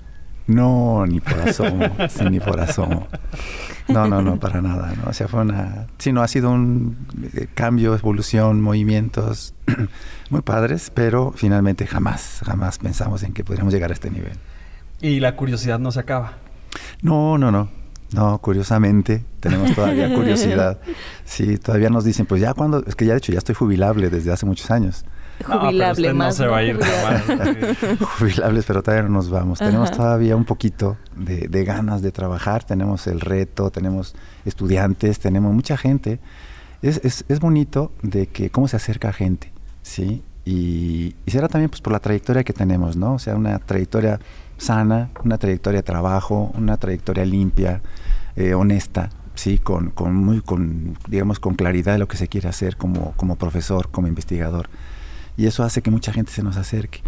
No, 0.46 1.05
ni 1.05 1.20
por 1.20 1.40
asomo, 1.40 1.84
sí, 2.09 2.24
ni 2.30 2.38
por 2.38 2.61
asomo. 2.61 3.09
No, 3.88 4.07
no, 4.07 4.22
no, 4.22 4.38
para 4.38 4.62
nada, 4.62 4.94
¿no? 5.02 5.11
O 5.11 5.12
sea, 5.12 5.26
fue 5.26 5.40
una... 5.40 5.88
Sí, 5.98 6.12
no, 6.12 6.22
ha 6.22 6.28
sido 6.28 6.50
un 6.50 6.96
eh, 7.34 7.48
cambio, 7.55 7.92
evolución, 7.94 8.61
movimientos 8.61 9.55
muy 10.30 10.42
padres, 10.42 10.92
pero 10.94 11.32
finalmente 11.34 11.88
jamás, 11.88 12.40
jamás 12.44 12.78
pensamos 12.78 13.24
en 13.24 13.32
que 13.32 13.42
podríamos 13.42 13.74
llegar 13.74 13.90
a 13.90 13.94
este 13.94 14.11
nivel. 14.11 14.38
Y 15.00 15.18
la 15.18 15.34
curiosidad 15.34 15.80
no 15.80 15.90
se 15.90 15.98
acaba. 15.98 16.34
No, 17.02 17.36
no, 17.36 17.50
no. 17.50 17.84
No, 18.14 18.38
curiosamente, 18.38 19.24
tenemos 19.40 19.74
todavía 19.74 20.12
curiosidad. 20.14 20.78
Sí, 21.26 21.56
todavía 21.56 21.88
nos 21.88 22.04
dicen, 22.04 22.26
pues 22.26 22.42
ya 22.42 22.52
cuando, 22.52 22.84
es 22.86 22.94
que 22.94 23.06
ya 23.06 23.12
de 23.12 23.18
hecho 23.18 23.32
ya 23.32 23.38
estoy 23.38 23.54
jubilable 23.54 24.10
desde 24.10 24.30
hace 24.30 24.44
muchos 24.44 24.70
años. 24.70 25.06
Jubilable 25.42 26.08
no, 26.08 26.14
más. 26.14 26.38
No 26.38 26.44
se 26.44 26.50
va 26.50 26.58
a 26.58 26.62
ir 26.62 26.78
Jubilables, 28.18 28.66
pero 28.66 28.82
todavía 28.82 29.04
no 29.04 29.14
nos 29.14 29.30
vamos. 29.30 29.58
Tenemos 29.58 29.90
todavía 29.90 30.36
un 30.36 30.44
poquito 30.44 30.98
de, 31.16 31.64
ganas 31.64 32.02
de 32.02 32.12
trabajar, 32.12 32.62
tenemos 32.64 33.06
el 33.06 33.20
reto, 33.20 33.70
tenemos 33.70 34.14
estudiantes, 34.44 35.18
tenemos 35.18 35.52
mucha 35.54 35.78
gente. 35.78 36.20
Es, 36.82 37.00
es, 37.02 37.24
es 37.28 37.40
bonito 37.40 37.90
de 38.02 38.26
que 38.26 38.50
cómo 38.50 38.68
se 38.68 38.76
acerca 38.76 39.14
gente, 39.14 39.50
¿sí? 39.82 40.22
Y, 40.44 41.16
y 41.24 41.30
será 41.30 41.48
también 41.48 41.70
pues 41.70 41.80
por 41.80 41.94
la 41.94 42.00
trayectoria 42.00 42.44
que 42.44 42.52
tenemos, 42.52 42.96
¿no? 42.96 43.14
O 43.14 43.18
sea, 43.18 43.34
una 43.34 43.58
trayectoria 43.58 44.20
sana, 44.64 45.10
una 45.24 45.38
trayectoria 45.38 45.78
de 45.78 45.82
trabajo, 45.84 46.50
una 46.54 46.76
trayectoria 46.76 47.24
limpia, 47.24 47.80
eh, 48.36 48.54
honesta, 48.54 49.10
sí, 49.34 49.58
con, 49.58 49.90
con, 49.90 50.14
muy, 50.14 50.40
con, 50.40 50.96
digamos, 51.08 51.38
con 51.38 51.54
claridad 51.54 51.92
de 51.92 51.98
lo 51.98 52.08
que 52.08 52.16
se 52.16 52.28
quiere 52.28 52.48
hacer 52.48 52.76
como, 52.76 53.12
como 53.12 53.36
profesor, 53.36 53.90
como 53.90 54.08
investigador. 54.08 54.68
Y 55.36 55.46
eso 55.46 55.62
hace 55.64 55.82
que 55.82 55.90
mucha 55.90 56.12
gente 56.12 56.32
se 56.32 56.42
nos 56.42 56.56
acerque. 56.56 57.00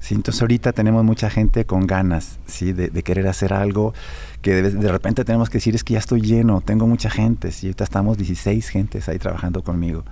Sí, 0.00 0.14
entonces 0.14 0.42
ahorita 0.42 0.72
tenemos 0.72 1.04
mucha 1.04 1.30
gente 1.30 1.64
con 1.64 1.86
ganas 1.86 2.38
¿sí? 2.46 2.72
de, 2.72 2.90
querer 3.04 3.28
hacer 3.28 3.52
algo 3.52 3.94
que 4.40 4.60
de, 4.60 4.90
repente 4.90 5.24
tenemos 5.24 5.48
que 5.48 5.58
decir 5.58 5.76
es 5.76 5.84
que 5.84 5.92
ya 5.92 6.00
estoy 6.00 6.22
lleno, 6.22 6.60
tengo 6.60 6.88
mucha 6.88 7.08
gente, 7.08 7.52
¿sí? 7.52 7.68
ahorita 7.68 7.84
estamos 7.84 8.18
16 8.18 8.68
gentes 8.68 9.08
ahí 9.08 9.20
trabajando 9.20 9.62
conmigo 9.62 10.04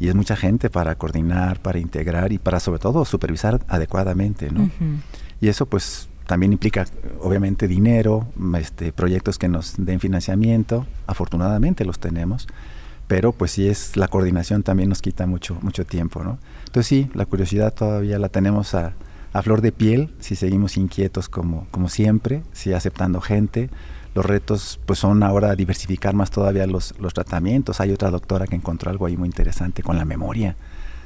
y 0.00 0.08
es 0.08 0.16
mucha 0.16 0.34
gente 0.34 0.70
para 0.70 0.96
coordinar, 0.96 1.60
para 1.60 1.78
integrar 1.78 2.32
y 2.32 2.38
para 2.38 2.58
sobre 2.58 2.80
todo 2.80 3.04
supervisar 3.04 3.60
adecuadamente, 3.68 4.50
¿no? 4.50 4.70
Y 5.40 5.48
eso 5.48 5.66
pues 5.66 6.07
también 6.28 6.52
implica, 6.52 6.84
obviamente, 7.22 7.66
dinero, 7.66 8.26
este, 8.58 8.92
proyectos 8.92 9.38
que 9.38 9.48
nos 9.48 9.76
den 9.78 9.98
financiamiento. 9.98 10.86
Afortunadamente 11.06 11.86
los 11.86 11.98
tenemos, 11.98 12.46
pero 13.06 13.32
pues 13.32 13.52
sí 13.52 13.66
es 13.66 13.96
la 13.96 14.08
coordinación 14.08 14.62
también 14.62 14.90
nos 14.90 15.00
quita 15.00 15.26
mucho, 15.26 15.56
mucho 15.62 15.86
tiempo, 15.86 16.22
¿no? 16.22 16.38
Entonces 16.66 16.86
sí, 16.86 17.10
la 17.14 17.24
curiosidad 17.24 17.72
todavía 17.72 18.18
la 18.18 18.28
tenemos 18.28 18.74
a, 18.74 18.92
flor 19.42 19.62
de 19.62 19.72
piel, 19.72 20.12
si 20.18 20.34
seguimos 20.34 20.76
inquietos 20.76 21.30
como, 21.30 21.66
como 21.70 21.88
siempre, 21.88 22.42
si 22.52 22.74
aceptando 22.74 23.22
gente. 23.22 23.70
Los 24.14 24.26
retos 24.26 24.80
pues 24.84 24.98
son 24.98 25.22
ahora 25.22 25.54
diversificar 25.54 26.14
más 26.14 26.30
todavía 26.30 26.66
los, 26.66 26.94
los 26.98 27.14
tratamientos. 27.14 27.80
Hay 27.80 27.90
otra 27.92 28.10
doctora 28.10 28.46
que 28.46 28.56
encontró 28.56 28.90
algo 28.90 29.06
ahí 29.06 29.16
muy 29.16 29.28
interesante 29.28 29.82
con 29.82 29.96
la 29.96 30.04
memoria. 30.04 30.56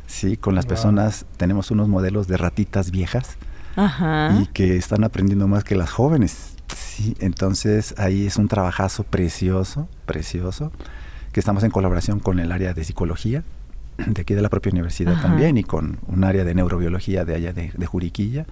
Sí, 0.09 0.37
con 0.37 0.57
las 0.57 0.67
personas 0.67 1.27
tenemos 1.37 1.71
unos 1.71 1.89
modelos 1.89 2.27
de 2.27 2.39
ratitas 2.39 2.91
viejas 2.91 3.37
y 3.77 4.47
que 4.47 4.77
están 4.77 5.05
aprendiendo 5.05 5.49
más 5.49 5.65
que 5.65 5.75
las 5.75 5.91
jóvenes. 5.91 6.57
Sí, 6.75 7.17
entonces 7.21 7.95
ahí 7.99 8.27
es 8.27 8.37
un 8.37 8.49
trabajazo 8.49 9.05
precioso, 9.05 9.89
precioso, 10.07 10.73
que 11.33 11.41
estamos 11.41 11.63
en 11.65 11.71
colaboración 11.71 12.21
con 12.21 12.39
el 12.39 12.53
área 12.53 12.75
de 12.75 12.85
psicología 12.85 13.45
de 14.07 14.23
aquí 14.23 14.35
de 14.35 14.43
la 14.43 14.49
propia 14.49 14.73
universidad 14.73 15.21
también 15.21 15.57
y 15.59 15.65
con 15.65 15.99
un 16.07 16.25
área 16.25 16.45
de 16.45 16.55
neurobiología 16.55 17.25
de 17.25 17.35
allá 17.35 17.53
de, 17.53 17.87
Juriquilla, 17.87 18.47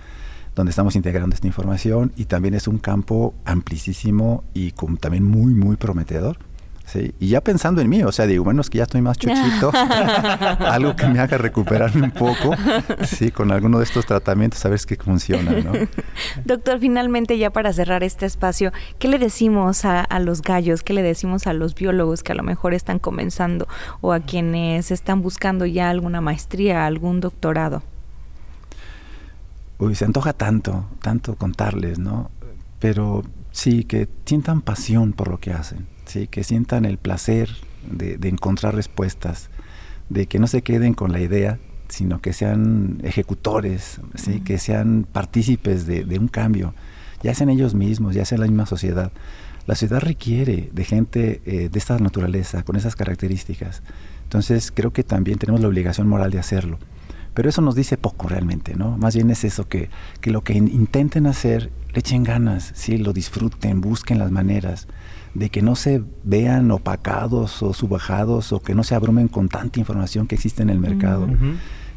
donde 0.55 0.71
estamos 0.71 0.97
integrando 0.97 1.35
esta 1.35 1.47
información 1.47 2.12
y 2.16 2.27
también 2.27 2.55
es 2.55 2.68
un 2.68 2.79
campo 2.79 3.35
amplísimo 3.45 4.45
y 4.55 4.73
también 5.01 5.25
muy, 5.25 5.55
muy 5.55 5.77
prometedor. 5.77 6.39
¿Sí? 6.91 7.14
Y 7.20 7.28
ya 7.28 7.41
pensando 7.41 7.80
en 7.80 7.88
mí, 7.88 8.03
o 8.03 8.12
sea, 8.12 8.26
digo, 8.26 8.45
bueno, 8.45 8.61
es 8.61 8.70
que 8.70 8.78
ya 8.78 8.84
estoy 8.84 9.03
más 9.03 9.18
chochito, 9.18 9.72
algo 10.61 10.97
que 10.97 11.07
me 11.07 11.20
haga 11.20 11.38
recuperarme 11.38 12.03
un 12.03 12.11
poco, 12.11 12.55
sí, 13.05 13.30
con 13.30 13.53
alguno 13.53 13.78
de 13.78 13.84
estos 13.84 14.07
tratamientos, 14.07 14.64
a 14.64 14.68
ver 14.68 14.78
si 14.78 14.97
funciona, 14.97 15.53
¿no? 15.53 15.72
Doctor, 16.45 16.80
finalmente 16.80 17.38
ya 17.38 17.51
para 17.51 17.72
cerrar 17.72 18.03
este 18.03 18.26
espacio, 18.26 18.72
¿qué 18.99 19.09
le 19.09 19.18
decimos 19.18 19.84
a, 19.84 20.01
a, 20.01 20.18
los 20.18 20.43
gallos? 20.43 20.82
¿Qué 20.82 20.93
le 20.93 21.03
decimos 21.03 21.47
a 21.47 21.53
los 21.53 21.74
biólogos 21.74 22.22
que 22.22 22.32
a 22.32 22.34
lo 22.34 22.43
mejor 22.43 22.74
están 22.74 22.99
comenzando 22.99 23.68
o 24.01 24.12
a 24.12 24.20
quienes 24.20 24.91
están 24.91 25.22
buscando 25.22 25.66
ya 25.66 25.91
alguna 25.91 26.20
maestría, 26.20 26.86
algún 26.86 27.20
doctorado? 27.20 27.82
Uy, 29.78 29.95
se 29.95 30.05
antoja 30.05 30.34
tanto, 30.34 30.84
tanto 31.01 31.36
contarles, 31.36 31.99
¿no? 31.99 32.30
Pero 32.78 33.22
sí, 33.51 33.84
que 33.84 34.09
sientan 34.26 34.61
pasión 34.61 35.12
por 35.12 35.28
lo 35.28 35.38
que 35.38 35.53
hacen, 35.53 35.86
sí, 36.11 36.27
que 36.27 36.45
sientan 36.45 36.85
el 36.85 36.99
placer 36.99 37.51
de, 37.89 38.29
encontrar 38.29 38.75
respuestas, 38.75 39.49
de 40.09 40.27
que 40.27 40.39
no 40.39 40.47
se 40.47 40.63
queden 40.63 40.95
con 40.95 41.13
la 41.13 41.21
idea, 41.21 41.59
sino 41.89 42.21
que 42.21 42.33
sean 42.33 43.01
ejecutores, 43.03 44.01
¿sí? 44.15 44.41
que 44.41 44.59
sean 44.59 45.07
partícipes 45.11 45.87
de, 45.87 46.19
un 46.19 46.29
cambio, 46.29 46.75
ya 47.23 47.35
sean 47.35 47.51
ellos 47.51 47.75
mismos, 47.75 48.15
ya 48.15 48.25
sea 48.25 48.39
la 48.39 48.47
misma 48.47 48.67
sociedad. 48.67 49.13
La 49.67 49.75
ciudad 49.75 50.01
requiere 50.01 50.71
de 50.73 50.85
gente 50.85 51.43
eh, 51.45 51.69
de 51.71 51.79
esta 51.79 51.99
naturaleza, 51.99 52.65
con 52.65 52.77
esas 52.77 52.97
características. 52.97 53.83
Entonces 54.25 54.73
creo 54.73 54.93
que 54.93 55.05
también 55.05 55.39
tenemos 55.39 55.61
la 55.61 55.69
obligación 55.69 56.09
moral 56.09 56.31
de 56.31 56.39
hacerlo. 56.39 56.79
Pero 57.35 57.49
eso 57.49 57.63
nos 57.63 57.77
dice 57.77 57.97
poco 57.97 58.27
realmente, 58.27 58.75
¿no? 58.75 58.97
Más 58.99 59.15
bien 59.15 59.31
es 59.31 59.45
eso, 59.45 59.69
que, 59.69 59.91
que 60.21 60.31
lo 60.31 60.43
que 60.43 60.55
intenten 60.55 61.27
hacer, 61.27 61.71
le 61.93 62.01
echen 62.01 62.25
ganas, 62.25 62.73
¿sí? 62.75 62.99
Lo 62.99 63.13
disfruten, 63.13 63.81
busquen 63.81 64.19
las 64.19 64.33
maneras 64.33 64.89
de 65.35 65.51
que 65.51 65.62
no 65.62 65.76
se 65.76 66.03
vean 66.24 66.70
opacados 66.70 67.62
o 67.62 67.72
subajados 67.72 68.53
o 68.53 68.61
que 68.61 68.74
no 68.74 68.85
se 68.85 68.95
abrumen 68.95 69.28
con 69.28 69.49
tanta 69.49 69.78
información 69.78 70.26
que 70.26 70.35
existe 70.35 70.62
en 70.62 70.70
el 70.70 70.78
mercado. 70.78 71.28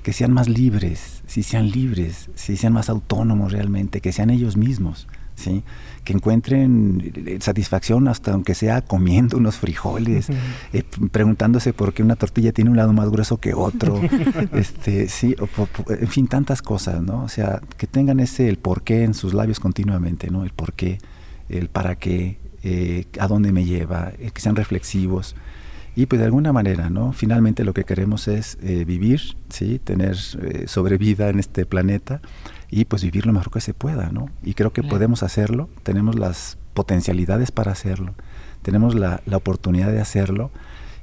Que 0.04 0.14
sean 0.14 0.34
más 0.34 0.50
libres, 0.50 1.24
si 1.28 1.44
sean 1.44 1.70
libres, 1.70 2.30
si 2.36 2.58
sean 2.58 2.74
más 2.74 2.90
autónomos 2.90 3.52
realmente, 3.54 4.02
que 4.02 4.12
sean 4.12 4.30
ellos 4.30 4.58
mismos. 4.58 5.08
¿sí? 5.36 5.64
que 6.04 6.14
encuentren 6.14 7.14
eh, 7.16 7.38
satisfacción 7.42 8.08
hasta 8.08 8.34
aunque 8.34 8.56
sea 8.56 8.82
comiendo 8.82 9.38
unos 9.38 9.56
frijoles, 9.56 10.28
eh, 10.74 10.84
preguntándose 11.12 11.74
por 11.74 11.94
qué 11.94 12.04
una 12.04 12.16
tortilla 12.16 12.52
tiene 12.52 12.70
un 12.70 12.78
lado 12.78 12.94
más 12.94 13.10
grueso 13.10 13.38
que 13.38 13.54
otro, 13.54 14.02
este, 14.54 15.08
sí, 15.08 15.36
en 15.90 16.08
fin, 16.08 16.28
tantas 16.28 16.62
cosas, 16.62 17.02
¿no? 17.02 17.24
O 17.24 17.30
sea, 17.30 17.62
que 17.78 17.88
tengan 17.88 18.20
ese 18.20 18.50
el 18.50 18.58
por 18.58 18.84
qué 18.84 19.04
en 19.04 19.14
sus 19.14 19.34
labios 19.34 19.60
continuamente, 19.60 20.30
¿no? 20.30 20.44
El 20.44 20.52
por 20.52 20.74
qué, 20.74 21.00
el 21.50 21.70
para 21.70 21.96
qué, 21.96 22.38
eh, 22.64 23.06
a 23.20 23.28
dónde 23.28 23.52
me 23.52 23.66
lleva, 23.66 24.12
que 24.12 24.42
sean 24.42 24.56
reflexivos. 24.56 25.36
Y 25.96 26.08
pues 26.08 26.20
de 26.20 26.26
alguna 26.26 26.52
manera, 26.52 26.90
¿no? 26.90 27.14
Finalmente 27.14 27.64
lo 27.64 27.74
que 27.74 27.84
queremos 27.84 28.28
es 28.28 28.58
vivir, 28.62 29.38
¿sí? 29.50 29.78
Tener 29.78 30.18
sobrevida 30.66 31.30
en 31.30 31.38
este 31.38 31.68
planeta 31.68 32.20
y 32.72 32.86
pues 32.86 33.04
vivir 33.04 33.28
lo 33.28 33.34
mejor 33.34 33.52
que 33.52 33.62
se 33.62 33.76
pueda, 33.76 34.10
¿no? 34.10 34.30
Y 34.42 34.56
creo 34.56 34.74
que 34.74 34.82
podemos 34.82 35.22
hacerlo, 35.22 35.70
tenemos 35.84 36.18
las 36.18 36.58
potencialidades 36.74 37.52
para 37.52 37.72
hacerlo, 37.72 38.16
tenemos 38.64 38.96
la, 38.96 39.22
oportunidad 39.32 39.92
de 39.92 40.02
hacerlo 40.02 40.50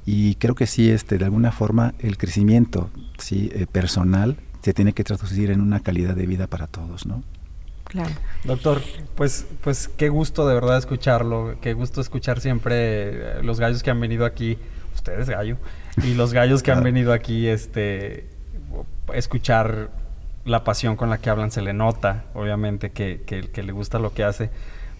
y 0.05 0.35
creo 0.35 0.53
que 0.53 0.67
sí, 0.67 0.89
este, 0.89 1.17
de 1.17 1.25
alguna 1.25 1.53
forma 1.53 1.93
el 1.99 2.17
crecimiento 2.17 2.89
¿sí? 3.17 3.49
Eh, 3.53 3.67
personal 3.71 4.35
se 4.61 4.73
tiene 4.73 4.93
que 4.93 5.05
traducir 5.05 5.49
en 5.49 5.61
una 5.61 5.79
calidad 5.79 6.15
de 6.15 6.25
vida 6.25 6.47
para 6.47 6.67
todos, 6.67 7.05
¿no? 7.05 7.23
Claro. 7.91 8.11
Doctor, 8.45 8.81
pues, 9.15 9.45
pues 9.61 9.89
qué 9.89 10.07
gusto 10.07 10.47
de 10.47 10.53
verdad 10.53 10.77
escucharlo, 10.77 11.57
qué 11.59 11.73
gusto 11.73 11.99
escuchar 11.99 12.39
siempre 12.39 12.75
eh, 12.77 13.43
los 13.43 13.59
gallos 13.59 13.83
que 13.83 13.91
han 13.91 13.99
venido 13.99 14.25
aquí, 14.25 14.57
ustedes 14.95 15.29
gallo, 15.29 15.57
y 16.01 16.13
los 16.13 16.31
gallos 16.31 16.63
que 16.63 16.71
han 16.71 16.83
venido 16.83 17.11
aquí, 17.11 17.49
este, 17.49 18.29
escuchar 19.13 19.89
la 20.45 20.63
pasión 20.63 20.95
con 20.95 21.09
la 21.09 21.17
que 21.17 21.29
hablan 21.29 21.51
se 21.51 21.61
le 21.61 21.73
nota, 21.73 22.23
obviamente, 22.33 22.91
que, 22.91 23.23
que, 23.25 23.61
le 23.61 23.71
gusta 23.73 23.99
lo 23.99 24.13
que 24.13 24.23
hace. 24.23 24.51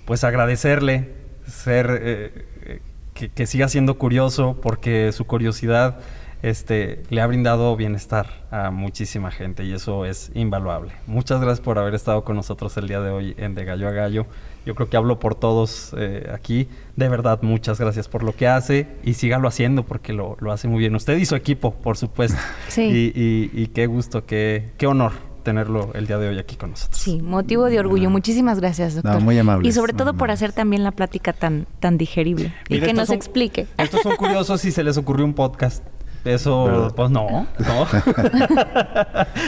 Pues 0.04 0.26
agradecerle, 0.26 1.14
ser, 1.48 1.90
eh, 2.02 2.46
eh, 2.64 2.82
que, 3.14 3.30
que, 3.30 3.48
siga 3.48 3.70
siendo 3.70 3.98
curioso, 3.98 4.60
porque 4.62 5.14
su 5.14 5.26
curiosidad 5.26 6.00
este, 6.42 7.04
le 7.10 7.22
ha 7.22 7.28
brindado 7.28 7.76
bienestar 7.76 8.46
a 8.52 8.72
muchísima 8.72 9.32
gente 9.32 9.64
y 9.64 9.74
eso 9.74 10.06
es 10.06 10.32
invaluable. 10.34 10.94
Muchas 11.08 11.40
gracias 11.42 11.62
por 11.62 11.78
haber 11.78 11.94
estado 11.94 12.24
con 12.24 12.36
nosotros 12.36 12.76
el 12.78 12.88
día 12.88 13.00
de 13.00 13.12
hoy 13.12 13.36
en 13.38 13.56
De 13.56 13.66
Gallo 13.66 13.88
a 13.88 13.92
Gallo. 13.92 14.26
Yo 14.66 14.76
creo 14.76 14.90
que 14.90 14.98
hablo 14.98 15.20
por 15.20 15.36
todos 15.36 15.94
eh, 15.98 16.30
aquí. 16.34 16.68
De 16.96 17.10
verdad, 17.10 17.40
muchas 17.42 17.80
gracias 17.80 18.08
por 18.08 18.24
lo 18.24 18.36
que 18.36 18.48
hace 18.48 18.88
y 19.04 19.14
sígalo 19.14 19.48
haciendo 19.48 19.84
porque 19.84 20.14
lo, 20.14 20.38
lo 20.40 20.52
hace 20.52 20.68
muy 20.68 20.80
bien. 20.80 20.96
Usted 20.96 21.18
y 21.18 21.26
su 21.26 21.36
equipo, 21.36 21.74
por 21.74 21.98
supuesto. 21.98 22.40
Sí. 22.68 22.84
Y, 22.84 23.20
y, 23.20 23.64
y 23.64 23.68
qué 23.68 23.86
gusto, 23.86 24.26
qué, 24.26 24.72
qué 24.78 24.88
honor 24.88 25.12
tenerlo 25.42 25.92
el 25.94 26.08
día 26.08 26.18
de 26.18 26.30
hoy 26.30 26.40
aquí 26.40 26.56
con 26.56 26.72
nosotros. 26.72 27.02
Sí, 27.02 27.22
motivo 27.22 27.66
de 27.66 27.80
orgullo. 27.80 28.10
Muchísimas 28.10 28.60
gracias, 28.60 28.96
doctor. 28.96 29.22
muy 29.22 29.38
amable. 29.38 29.68
Y 29.68 29.72
sobre 29.72 29.94
todo 29.94 30.14
por 30.14 30.32
hacer 30.32 30.54
también 30.54 30.84
la 30.84 30.92
plática 30.92 31.34
tan, 31.34 31.68
tan 31.80 31.98
digerible 31.98 32.54
y 32.70 32.80
que 32.80 32.94
nos 32.94 33.10
explique. 33.10 33.68
Estos 33.78 34.02
son 34.02 34.16
curiosos 34.16 34.62
si 34.62 34.72
se 34.72 34.84
les 34.84 34.98
ocurrió 34.98 35.26
un 35.26 35.34
podcast. 35.34 35.84
Eso, 36.24 36.92
pues 36.96 37.10
no, 37.10 37.48
no. 37.58 37.88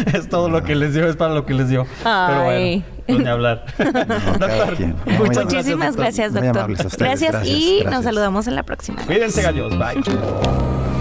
es 0.14 0.28
todo 0.28 0.50
lo 0.50 0.64
que 0.64 0.76
les 0.76 0.94
dio, 0.94 1.08
es 1.08 1.16
para 1.16 1.34
lo 1.34 1.46
que 1.46 1.54
les 1.54 1.70
dio. 1.70 1.86
Pero 2.04 2.44
bueno, 2.44 2.84
pues 3.06 3.20
ni 3.20 3.28
hablar. 3.28 3.66
Muchísimas 5.06 5.96
gracias, 5.96 6.34
doctor. 6.34 6.76
gracias, 6.98 7.48
y 7.48 7.84
nos 7.90 8.04
saludamos 8.04 8.48
en 8.48 8.56
la 8.56 8.64
próxima. 8.64 9.04
Cuídense, 9.06 9.42
gallos. 9.44 9.78
Bye. 9.78 10.93